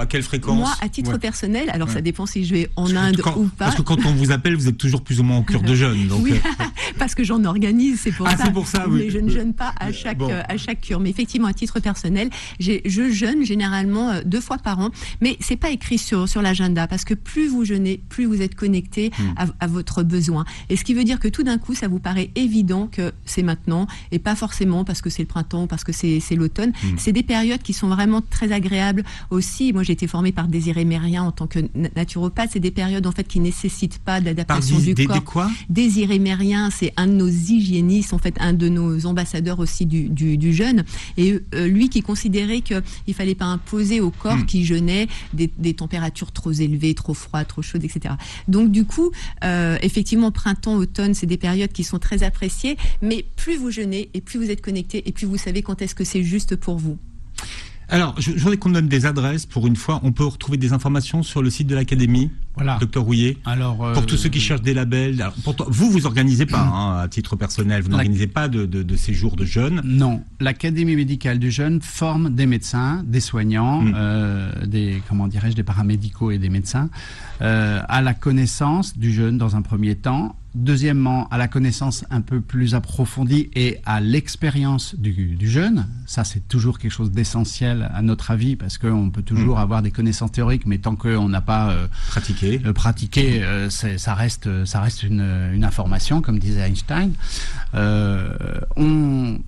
À 0.00 0.06
quelle 0.06 0.22
fréquence 0.22 0.56
Moi, 0.58 0.72
à 0.80 0.88
titre 0.88 1.12
Ouais. 1.12 1.18
personnel, 1.18 1.70
alors 1.70 1.88
Ouais. 1.88 1.94
ça 1.94 2.00
dépend 2.00 2.26
si 2.26 2.44
je 2.44 2.54
vais 2.54 2.70
en 2.76 2.84
Parce 2.84 2.96
Inde 2.96 3.20
quand- 3.22 3.36
ou 3.36 3.44
pas. 3.44 3.66
Parce 3.66 3.76
que 3.76 3.82
quand 3.82 4.04
on 4.06 4.12
vous 4.14 4.30
appelle, 4.32 4.56
vous 4.56 4.68
êtes 4.68 4.78
toujours 4.78 5.02
plus 5.02 5.20
ou 5.20 5.22
moins 5.22 5.38
en 5.38 5.42
cure 5.42 5.62
de 5.62 5.74
jeûne. 5.74 6.08
Donc, 6.08 6.24
oui, 6.24 6.32
euh, 6.32 6.34
parce 6.98 7.14
que 7.14 7.24
j'en 7.24 7.44
organise, 7.44 8.00
c'est 8.00 8.12
pour 8.12 8.26
Ah, 8.28 8.36
ça. 8.36 8.50
pour 8.50 8.66
ça, 8.66 8.86
oui. 8.88 9.02
Mais 9.04 9.10
je 9.10 9.18
ne 9.18 9.30
jeûne 9.30 9.54
pas 9.54 9.72
à 9.78 9.92
chaque, 9.92 10.18
Bon. 10.18 10.28
euh, 10.30 10.42
à 10.48 10.56
chaque 10.56 10.80
cure. 10.80 11.00
Mais 11.00 11.10
effectivement, 11.10 11.48
à 11.48 11.52
titre 11.54 11.80
personnel, 11.80 12.30
je 12.58 13.10
jeûne 13.10 13.44
généralement 13.44 14.20
deux 14.24 14.40
fois 14.40 14.58
par 14.58 14.78
an. 14.80 14.90
Mais 15.20 15.36
c'est 15.40 15.56
pas 15.56 15.70
écrit 15.70 15.98
sur, 15.98 16.28
sur 16.28 16.42
l'agenda 16.42 16.86
parce 16.86 17.04
que 17.04 17.14
plus 17.14 17.48
vous 17.48 17.64
jeûnez, 17.64 18.00
plus 18.08 18.24
vous 18.26 18.42
êtes 18.42 18.54
connecté 18.54 19.10
Hmm. 19.18 19.34
à, 19.36 19.46
à 19.60 19.66
votre 19.66 20.02
besoin. 20.02 20.44
Et 20.68 20.76
ce 20.76 20.84
qui 20.84 20.92
veut 20.94 21.04
dire 21.04 21.20
que 21.20 21.28
tout 21.28 21.42
d'un 21.42 21.58
coup, 21.58 21.74
ça 21.74 21.86
vous 21.88 21.98
paraît 22.00 22.30
évident 22.34 22.88
que 22.90 23.12
c'est 23.24 23.42
maintenant 23.42 23.86
et 24.10 24.15
pas 24.18 24.36
forcément 24.36 24.84
parce 24.84 25.00
que 25.02 25.10
c'est 25.10 25.22
le 25.22 25.28
printemps 25.28 25.66
parce 25.66 25.84
que 25.84 25.92
c'est 25.92 26.20
l'automne. 26.34 26.70
Hmm. 26.82 26.96
C'est 26.98 27.12
des 27.12 27.22
périodes 27.22 27.62
qui 27.62 27.72
sont 27.72 27.88
vraiment 27.88 28.20
très 28.22 28.52
agréables 28.52 29.04
aussi. 29.30 29.72
Moi, 29.72 29.82
j'ai 29.82 29.92
été 29.92 30.06
formée 30.06 30.32
par 30.32 30.48
Désiré 30.48 30.84
Mérien 30.84 31.22
en 31.22 31.32
tant 31.32 31.46
que 31.46 31.60
na- 31.74 31.88
naturopathe. 31.96 32.50
C'est 32.52 32.60
des 32.60 32.70
périodes 32.70 33.06
en 33.06 33.12
fait 33.12 33.26
qui 33.26 33.40
nécessitent 33.40 33.98
pas 33.98 34.20
d'adaptation 34.20 34.78
du 34.78 34.94
des- 34.94 35.06
corps. 35.06 35.16
des 35.18 35.22
quoi? 35.24 35.50
Désiré 35.68 36.18
Mérien, 36.18 36.70
c'est 36.70 36.92
un 36.96 37.06
de 37.06 37.12
nos 37.12 37.28
hygiénistes, 37.28 38.12
en 38.12 38.18
fait, 38.18 38.34
un 38.40 38.52
de 38.52 38.68
nos 38.68 39.06
ambassadeurs 39.06 39.58
aussi 39.60 39.86
du, 39.86 40.08
du, 40.08 40.36
du 40.38 40.52
jeûne. 40.52 40.84
Et 41.16 41.38
euh, 41.54 41.66
lui 41.66 41.88
qui 41.88 42.02
considérait 42.02 42.60
qu'il 42.60 43.14
fallait 43.14 43.34
pas 43.34 43.44
imposer 43.46 44.00
au 44.00 44.10
corps 44.10 44.36
Mm. 44.36 44.46
qui 44.46 44.64
jeûnait 44.64 45.06
des, 45.32 45.50
des 45.58 45.74
températures 45.74 46.32
trop 46.32 46.52
élevées, 46.52 46.94
trop 46.94 47.14
froides, 47.14 47.46
trop 47.48 47.62
chaudes, 47.62 47.84
etc. 47.84 48.14
Donc 48.48 48.70
du 48.70 48.84
coup, 48.84 49.10
euh, 49.44 49.78
effectivement, 49.82 50.30
printemps, 50.30 50.74
automne, 50.74 51.14
c'est 51.14 51.26
des 51.26 51.36
périodes 51.36 51.72
qui 51.72 51.84
sont 51.84 51.98
très 51.98 52.22
appréciées. 52.22 52.76
Mais 53.02 53.24
plus 53.36 53.56
vous 53.56 53.70
jeûnez 53.70 54.05
et 54.14 54.20
plus 54.20 54.38
vous 54.38 54.50
êtes 54.50 54.60
connecté 54.62 55.08
et 55.08 55.12
plus 55.12 55.26
vous 55.26 55.36
savez 55.38 55.62
quand 55.62 55.82
est-ce 55.82 55.94
que 55.94 56.04
c'est 56.04 56.22
juste 56.22 56.56
pour 56.56 56.76
vous. 56.78 56.98
Alors, 57.88 58.20
je, 58.20 58.32
je 58.32 58.38
voudrais 58.40 58.56
qu'on 58.56 58.70
donne 58.70 58.88
des 58.88 59.06
adresses 59.06 59.46
pour 59.46 59.68
une 59.68 59.76
fois. 59.76 60.00
On 60.02 60.10
peut 60.10 60.24
retrouver 60.24 60.56
des 60.58 60.72
informations 60.72 61.22
sur 61.22 61.40
le 61.40 61.50
site 61.50 61.68
de 61.68 61.76
l'Académie, 61.76 62.32
Voilà. 62.56 62.78
docteur 62.80 63.04
Rouillet. 63.04 63.36
Alors, 63.44 63.84
euh, 63.84 63.92
Pour 63.92 64.06
tous 64.06 64.16
ceux 64.16 64.28
qui 64.28 64.40
cherchent 64.40 64.62
des 64.62 64.74
labels, 64.74 65.22
alors, 65.22 65.34
vous 65.68 65.88
vous 65.92 66.04
organisez 66.04 66.46
pas 66.46 66.58
hein, 66.62 66.98
à 67.02 67.06
titre 67.06 67.36
personnel, 67.36 67.82
vous 67.82 67.88
n'organisez 67.90 68.26
pas 68.26 68.48
de, 68.48 68.66
de, 68.66 68.82
de 68.82 68.96
séjours 68.96 69.36
de 69.36 69.44
jeûne. 69.44 69.82
Non, 69.84 70.20
l'Académie 70.40 70.96
médicale 70.96 71.38
du 71.38 71.52
jeune 71.52 71.80
forme 71.80 72.34
des 72.34 72.46
médecins, 72.46 73.04
des 73.06 73.20
soignants, 73.20 73.82
Mm. 73.82 73.92
euh, 73.94 74.66
des 74.66 75.00
comment 75.08 75.28
dirais-je, 75.28 75.54
des 75.54 75.62
paramédicaux 75.62 76.32
et 76.32 76.38
des 76.38 76.48
médecins 76.48 76.90
euh, 77.40 77.80
à 77.88 78.02
la 78.02 78.14
connaissance 78.14 78.98
du 78.98 79.12
jeune 79.12 79.38
dans 79.38 79.54
un 79.54 79.62
premier 79.62 79.94
temps. 79.94 80.34
Deuxièmement, 80.58 81.28
à 81.28 81.36
la 81.36 81.48
connaissance 81.48 82.06
un 82.10 82.22
peu 82.22 82.40
plus 82.40 82.74
approfondie 82.74 83.50
et 83.54 83.78
à 83.84 84.00
l'expérience 84.00 84.94
du, 84.96 85.12
du 85.36 85.50
jeune. 85.50 85.86
Ça, 86.06 86.24
c'est 86.24 86.48
toujours 86.48 86.78
quelque 86.78 86.92
chose 86.92 87.10
d'essentiel 87.10 87.90
à 87.94 88.00
notre 88.00 88.30
avis 88.30 88.56
parce 88.56 88.78
qu'on 88.78 89.10
peut 89.10 89.20
toujours 89.22 89.58
Mm. 89.58 89.60
avoir 89.60 89.82
des 89.82 89.90
connaissances 89.90 90.32
théoriques, 90.32 90.64
mais 90.64 90.78
tant 90.78 90.96
qu'on 90.96 91.28
n'a 91.28 91.42
pas 91.42 91.70
euh, 91.72 91.86
Pratiquer. 92.08 92.56
le 92.58 92.72
pratiquer, 92.72 93.42
euh, 93.44 93.68
ça 93.68 94.14
reste, 94.14 94.64
ça 94.64 94.80
reste 94.80 95.02
une, 95.02 95.20
une 95.52 95.62
information, 95.62 96.22
comme 96.22 96.38
disait 96.38 96.66
Einstein. 96.66 97.12
Euh, 97.74 98.30
on 98.76 99.38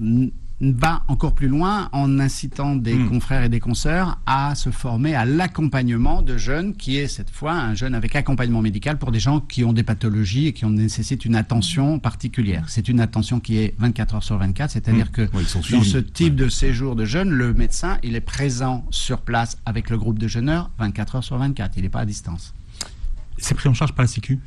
va 0.61 1.03
encore 1.07 1.35
plus 1.37 1.47
loin 1.47 1.89
en 1.93 2.19
incitant 2.19 2.75
des 2.75 2.95
Mm. 2.97 3.09
confrères 3.11 3.45
et 3.45 3.49
des 3.49 3.61
consoeurs 3.61 4.19
à 4.27 4.57
se 4.57 4.71
former 4.71 5.15
à 5.15 5.25
l'accompagnement 5.25 6.21
de 6.21 6.37
jeunes, 6.37 6.75
qui 6.75 6.97
est 6.97 7.07
cette 7.07 7.31
fois 7.31 7.53
un 7.53 7.75
jeune 7.77 7.95
avec 7.95 8.17
accompagnement 8.17 8.61
médical 8.61 8.99
pour 8.99 9.13
des 9.13 9.21
gens 9.21 9.39
qui 9.39 9.63
ont 9.63 9.73
des 9.73 9.85
pathologies 9.85 10.49
et 10.49 10.53
qui 10.53 10.65
ont 10.65 10.71
nécessitent 10.71 11.25
une 11.25 11.37
attention 11.37 12.01
particulière. 12.01 12.65
C'est 12.67 12.89
une 12.89 12.99
attention 13.01 13.39
qui 13.39 13.59
est 13.59 13.75
24 13.79 14.17
heures 14.17 14.23
sur 14.25 14.37
24, 14.37 14.73
c'est-à-dire 14.73 15.07
Mm. 15.07 15.11
que 15.11 15.23
Ouais, 15.37 15.45
dans 15.55 15.63
suivis. 15.63 15.89
ce 15.91 15.99
type 15.99 16.35
Ouais. 16.39 16.45
de 16.47 16.49
séjour 16.49 16.97
de 16.97 17.05
jeunes, 17.05 17.31
le 17.31 17.55
médecin, 17.55 17.99
il 18.03 18.17
est 18.17 18.21
présent 18.21 18.85
sur 18.91 19.21
place 19.21 19.59
avec 19.65 19.91
le 19.91 19.97
groupe 19.99 20.19
de 20.19 20.27
jeûneurs 20.27 20.71
24 20.79 21.17
heures 21.17 21.25
sur 21.25 21.39
24. 21.39 21.75
Il 21.77 21.85
n'est 21.85 21.89
pas 21.89 22.01
à 22.01 22.05
distance. 22.07 22.53
C'est 23.41 23.55
pris 23.55 23.69
en 23.69 23.75
charge 23.75 23.93
par 23.93 24.03
la 24.03 24.09
Sécu? 24.09 24.41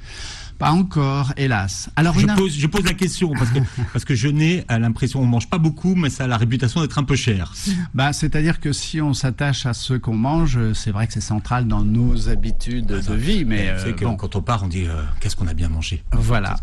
Pas 0.62 0.72
encore, 0.72 1.34
hélas. 1.38 1.90
Alors 1.96 2.18
je, 2.18 2.28
pose, 2.28 2.58
je 2.58 2.68
pose 2.68 2.84
la 2.84 2.94
question 2.94 3.32
parce 3.32 3.50
que, 3.50 3.60
parce 3.94 4.06
que 4.06 4.16
Jeunet 4.16 4.64
a 4.68 4.80
l'impression 4.80 5.22
on 5.22 5.26
mange 5.26 5.50
pas 5.50 5.58
beaucoup, 5.58 5.96
mais 5.96 6.10
ça 6.10 6.26
a 6.26 6.28
la 6.28 6.38
réputation 6.38 6.82
d'être 6.82 6.98
un 6.98 7.04
peu 7.04 7.16
cher. 7.16 7.54
Bah, 7.94 8.14
c'est-à-dire 8.14 8.60
que 8.60 8.72
si 8.72 9.02
on 9.02 9.14
s'attache 9.14 9.66
à 9.66 9.74
ce 9.74 9.96
qu'on 9.96 10.16
mange, 10.16 10.60
c'est 10.74 10.92
vrai 10.92 11.08
que 11.08 11.14
c'est 11.14 11.22
central 11.22 11.68
dans 11.68 11.84
nos 11.84 12.30
habitudes 12.30 12.86
de 12.86 13.14
vie. 13.14 13.44
Mais 13.46 13.70
euh, 13.70 13.94
que 13.94 14.06
quand 14.06 14.36
on 14.36 14.42
part, 14.42 14.64
on 14.64 14.68
dit 14.68 14.86
euh, 14.86 15.04
qu'est-ce 15.20 15.36
qu'on 15.36 15.48
a 15.48 15.54
bien 15.54 15.70
mangé? 15.70 16.04
Voilà. 16.12 16.56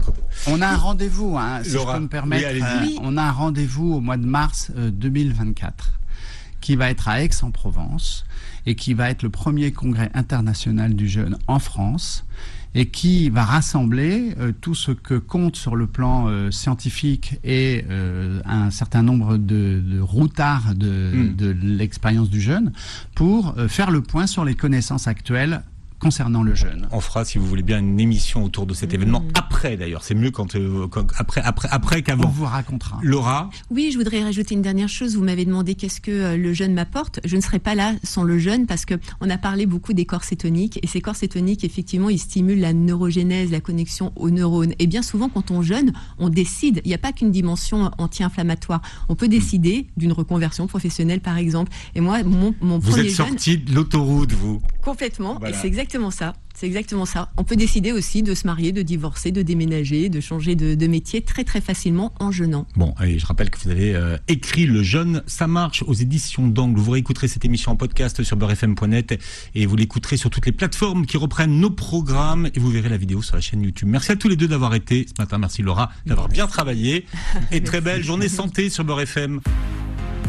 On 0.46 0.61
a 0.62 0.68
un 0.68 0.76
rendez-vous, 0.76 1.36
hein, 1.36 1.61
si 1.64 1.70
je 1.70 1.78
peux 1.78 2.01
me 2.01 2.09
permettre. 2.09 2.49
Euh, 2.49 2.86
on 3.03 3.16
a 3.16 3.22
un 3.22 3.32
rendez-vous 3.32 3.94
au 3.94 4.01
mois 4.01 4.16
de 4.16 4.26
mars 4.26 4.70
2024 4.76 5.92
qui 6.61 6.76
va 6.76 6.90
être 6.90 7.09
à 7.09 7.22
Aix-en-Provence 7.22 8.24
et 8.69 8.75
qui 8.75 8.93
va 8.93 9.09
être 9.09 9.23
le 9.23 9.31
premier 9.31 9.73
congrès 9.73 10.11
international 10.12 10.95
du 10.95 11.09
jeune 11.09 11.39
en 11.47 11.59
France 11.59 12.27
et 12.75 12.91
qui 12.91 13.31
va 13.31 13.43
rassembler 13.43 14.35
euh, 14.39 14.53
tout 14.61 14.75
ce 14.75 14.93
que 14.93 15.14
compte 15.14 15.57
sur 15.57 15.75
le 15.75 15.87
plan 15.87 16.27
euh, 16.29 16.51
scientifique 16.51 17.41
et 17.43 17.87
euh, 17.89 18.43
un 18.45 18.71
certain 18.71 19.03
nombre 19.03 19.39
de, 19.39 19.81
de 19.81 20.01
routards 20.01 20.75
de, 20.75 21.12
hmm. 21.14 21.37
de 21.37 21.57
l'expérience 21.62 22.29
du 22.29 22.43
jeune 22.43 22.73
pour 23.14 23.55
faire 23.69 23.91
le 23.91 24.03
point 24.03 24.27
sur 24.27 24.45
les 24.45 24.55
connaissances 24.55 25.09
actuelles 25.09 25.62
concernant 25.99 26.42
le 26.42 26.55
jeune. 26.55 26.88
On 26.92 27.01
fera, 27.01 27.24
si 27.24 27.38
vous 27.38 27.46
voulez 27.46 27.62
bien, 27.62 27.78
une 27.78 27.99
émission 27.99 28.44
autour 28.44 28.66
de 28.66 28.74
cet 28.74 28.94
événement 28.94 29.20
mmh. 29.20 29.30
après 29.34 29.76
d'ailleurs. 29.76 30.05
C'est 30.05 30.14
mieux 30.14 30.30
quand, 30.30 30.55
euh, 30.55 30.86
après 31.16 31.40
après 31.42 31.68
après 31.70 32.03
qu'avant. 32.03 32.24
On 32.26 32.30
vous 32.30 32.44
racontera. 32.44 32.99
Laura. 33.03 33.51
Oui, 33.70 33.90
je 33.92 33.99
voudrais 33.99 34.22
rajouter 34.22 34.55
une 34.55 34.62
dernière 34.62 34.88
chose. 34.88 35.16
Vous 35.16 35.24
m'avez 35.24 35.44
demandé 35.44 35.74
qu'est-ce 35.74 36.01
que 36.01 36.11
euh, 36.11 36.36
le 36.36 36.53
jeune 36.53 36.74
m'apporte. 36.74 37.20
Je 37.24 37.36
ne 37.36 37.40
serai 37.40 37.59
pas 37.59 37.74
là 37.74 37.94
sans 38.05 38.22
le 38.22 38.38
jeune 38.38 38.66
parce 38.66 38.84
que 38.84 38.94
on 39.20 39.28
a 39.28 39.38
parlé 39.38 39.66
beaucoup 39.66 39.92
des 39.92 40.05
corps 40.05 40.24
cétoniques 40.24 40.78
et 40.82 40.86
ces 40.86 41.01
corps 41.01 41.16
cétoniques, 41.16 41.64
effectivement, 41.64 42.11
ils 42.11 42.18
stimulent 42.18 42.61
la 42.61 42.72
neurogénèse, 42.72 43.51
la 43.51 43.61
connexion 43.61 44.12
aux 44.16 44.30
neurones. 44.30 44.74
Et 44.78 44.86
bien 44.86 45.03
souvent, 45.03 45.28
quand 45.28 45.51
on 45.51 45.62
jeûne, 45.62 45.92
on 46.18 46.28
décide. 46.28 46.80
Il 46.84 46.88
n'y 46.88 46.94
a 46.94 46.99
pas 46.99 47.12
qu'une 47.12 47.32
dimension 47.32 47.90
anti-inflammatoire. 47.99 48.82
On 49.09 49.16
peut 49.16 49.28
décider 49.28 49.86
d'une 49.96 50.12
reconversion 50.12 50.66
professionnelle, 50.66 51.20
par 51.20 51.38
exemple. 51.38 51.72
Et 51.94 52.01
moi, 52.01 52.22
mon, 52.22 52.55
mon 52.61 52.78
vous 52.78 52.99
êtes 52.99 53.11
sorti 53.11 53.59
de 53.59 53.74
l'autoroute, 53.74 54.32
vous. 54.32 54.61
Complètement. 54.82 55.40
Et 55.44 55.53
c'est 55.53 55.66
exactement 55.66 55.88
ça. 56.11 56.34
C'est 56.55 56.66
exactement 56.66 57.07
ça. 57.07 57.30
On 57.36 57.45
peut 57.45 57.55
décider 57.55 57.93
aussi 57.93 58.24
de 58.24 58.34
se 58.34 58.47
marier, 58.47 58.72
de 58.72 58.82
divorcer, 58.82 59.30
de 59.30 59.43
déménager, 59.43 60.09
de 60.09 60.20
changer 60.20 60.57
de, 60.57 60.86
métier 60.89 61.22
très 61.22 61.45
très 61.45 61.61
facilement 61.61 62.12
en 62.18 62.32
jeûnant. 62.32 62.66
Bon, 62.76 62.95
et 63.05 63.18
je 63.18 63.26
rappelle 63.26 63.51
que 63.51 63.59
vous 63.62 63.70
avez 63.70 63.95
euh, 63.95 64.16
écrit 64.26 64.66
Le 64.66 64.82
Jeune, 64.82 65.22
ça 65.26 65.47
marche 65.47 65.84
aux 65.86 65.93
éditions 65.93 66.49
d'Angle. 66.49 66.80
Vous 66.80 66.91
réécouterez 66.91 67.28
cette 67.28 67.45
émission 67.45 67.72
en 67.72 67.76
podcast 67.76 68.24
sur 68.24 68.36
beurrefm.net 68.36 69.20
et 69.55 69.66
vous 69.66 69.76
l'écouterez 69.76 70.16
sur 70.16 70.30
toutes 70.30 70.47
les 70.47 70.53
plateformes 70.53 71.07
qui 71.07 71.16
reprennent 71.16 71.61
nos 71.61 71.70
programmes 71.70 72.51
et 72.53 72.59
vous 72.59 72.70
verrez 72.70 72.89
la 72.89 72.97
vidéo 72.97 73.22
sur 73.22 73.36
la 73.36 73.41
chaîne 73.41 73.62
YouTube. 73.62 73.89
Merci 73.89 74.12
à 74.12 74.16
tous 74.16 74.28
les 74.28 74.36
deux 74.36 74.49
d'avoir 74.49 74.74
été 74.74 75.07
ce 75.07 75.22
matin. 75.22 75.39
Merci 75.39 75.62
Laura 75.62 75.91
d'avoir 76.07 76.28
bien 76.28 76.49
travaillé 76.49 77.07
et 77.53 77.62
très 77.62 77.80
belle 77.82 78.03
journée 78.03 78.28
santé 78.28 78.68
sur 78.68 78.84
Beurre 78.84 79.03
FM. 79.03 79.41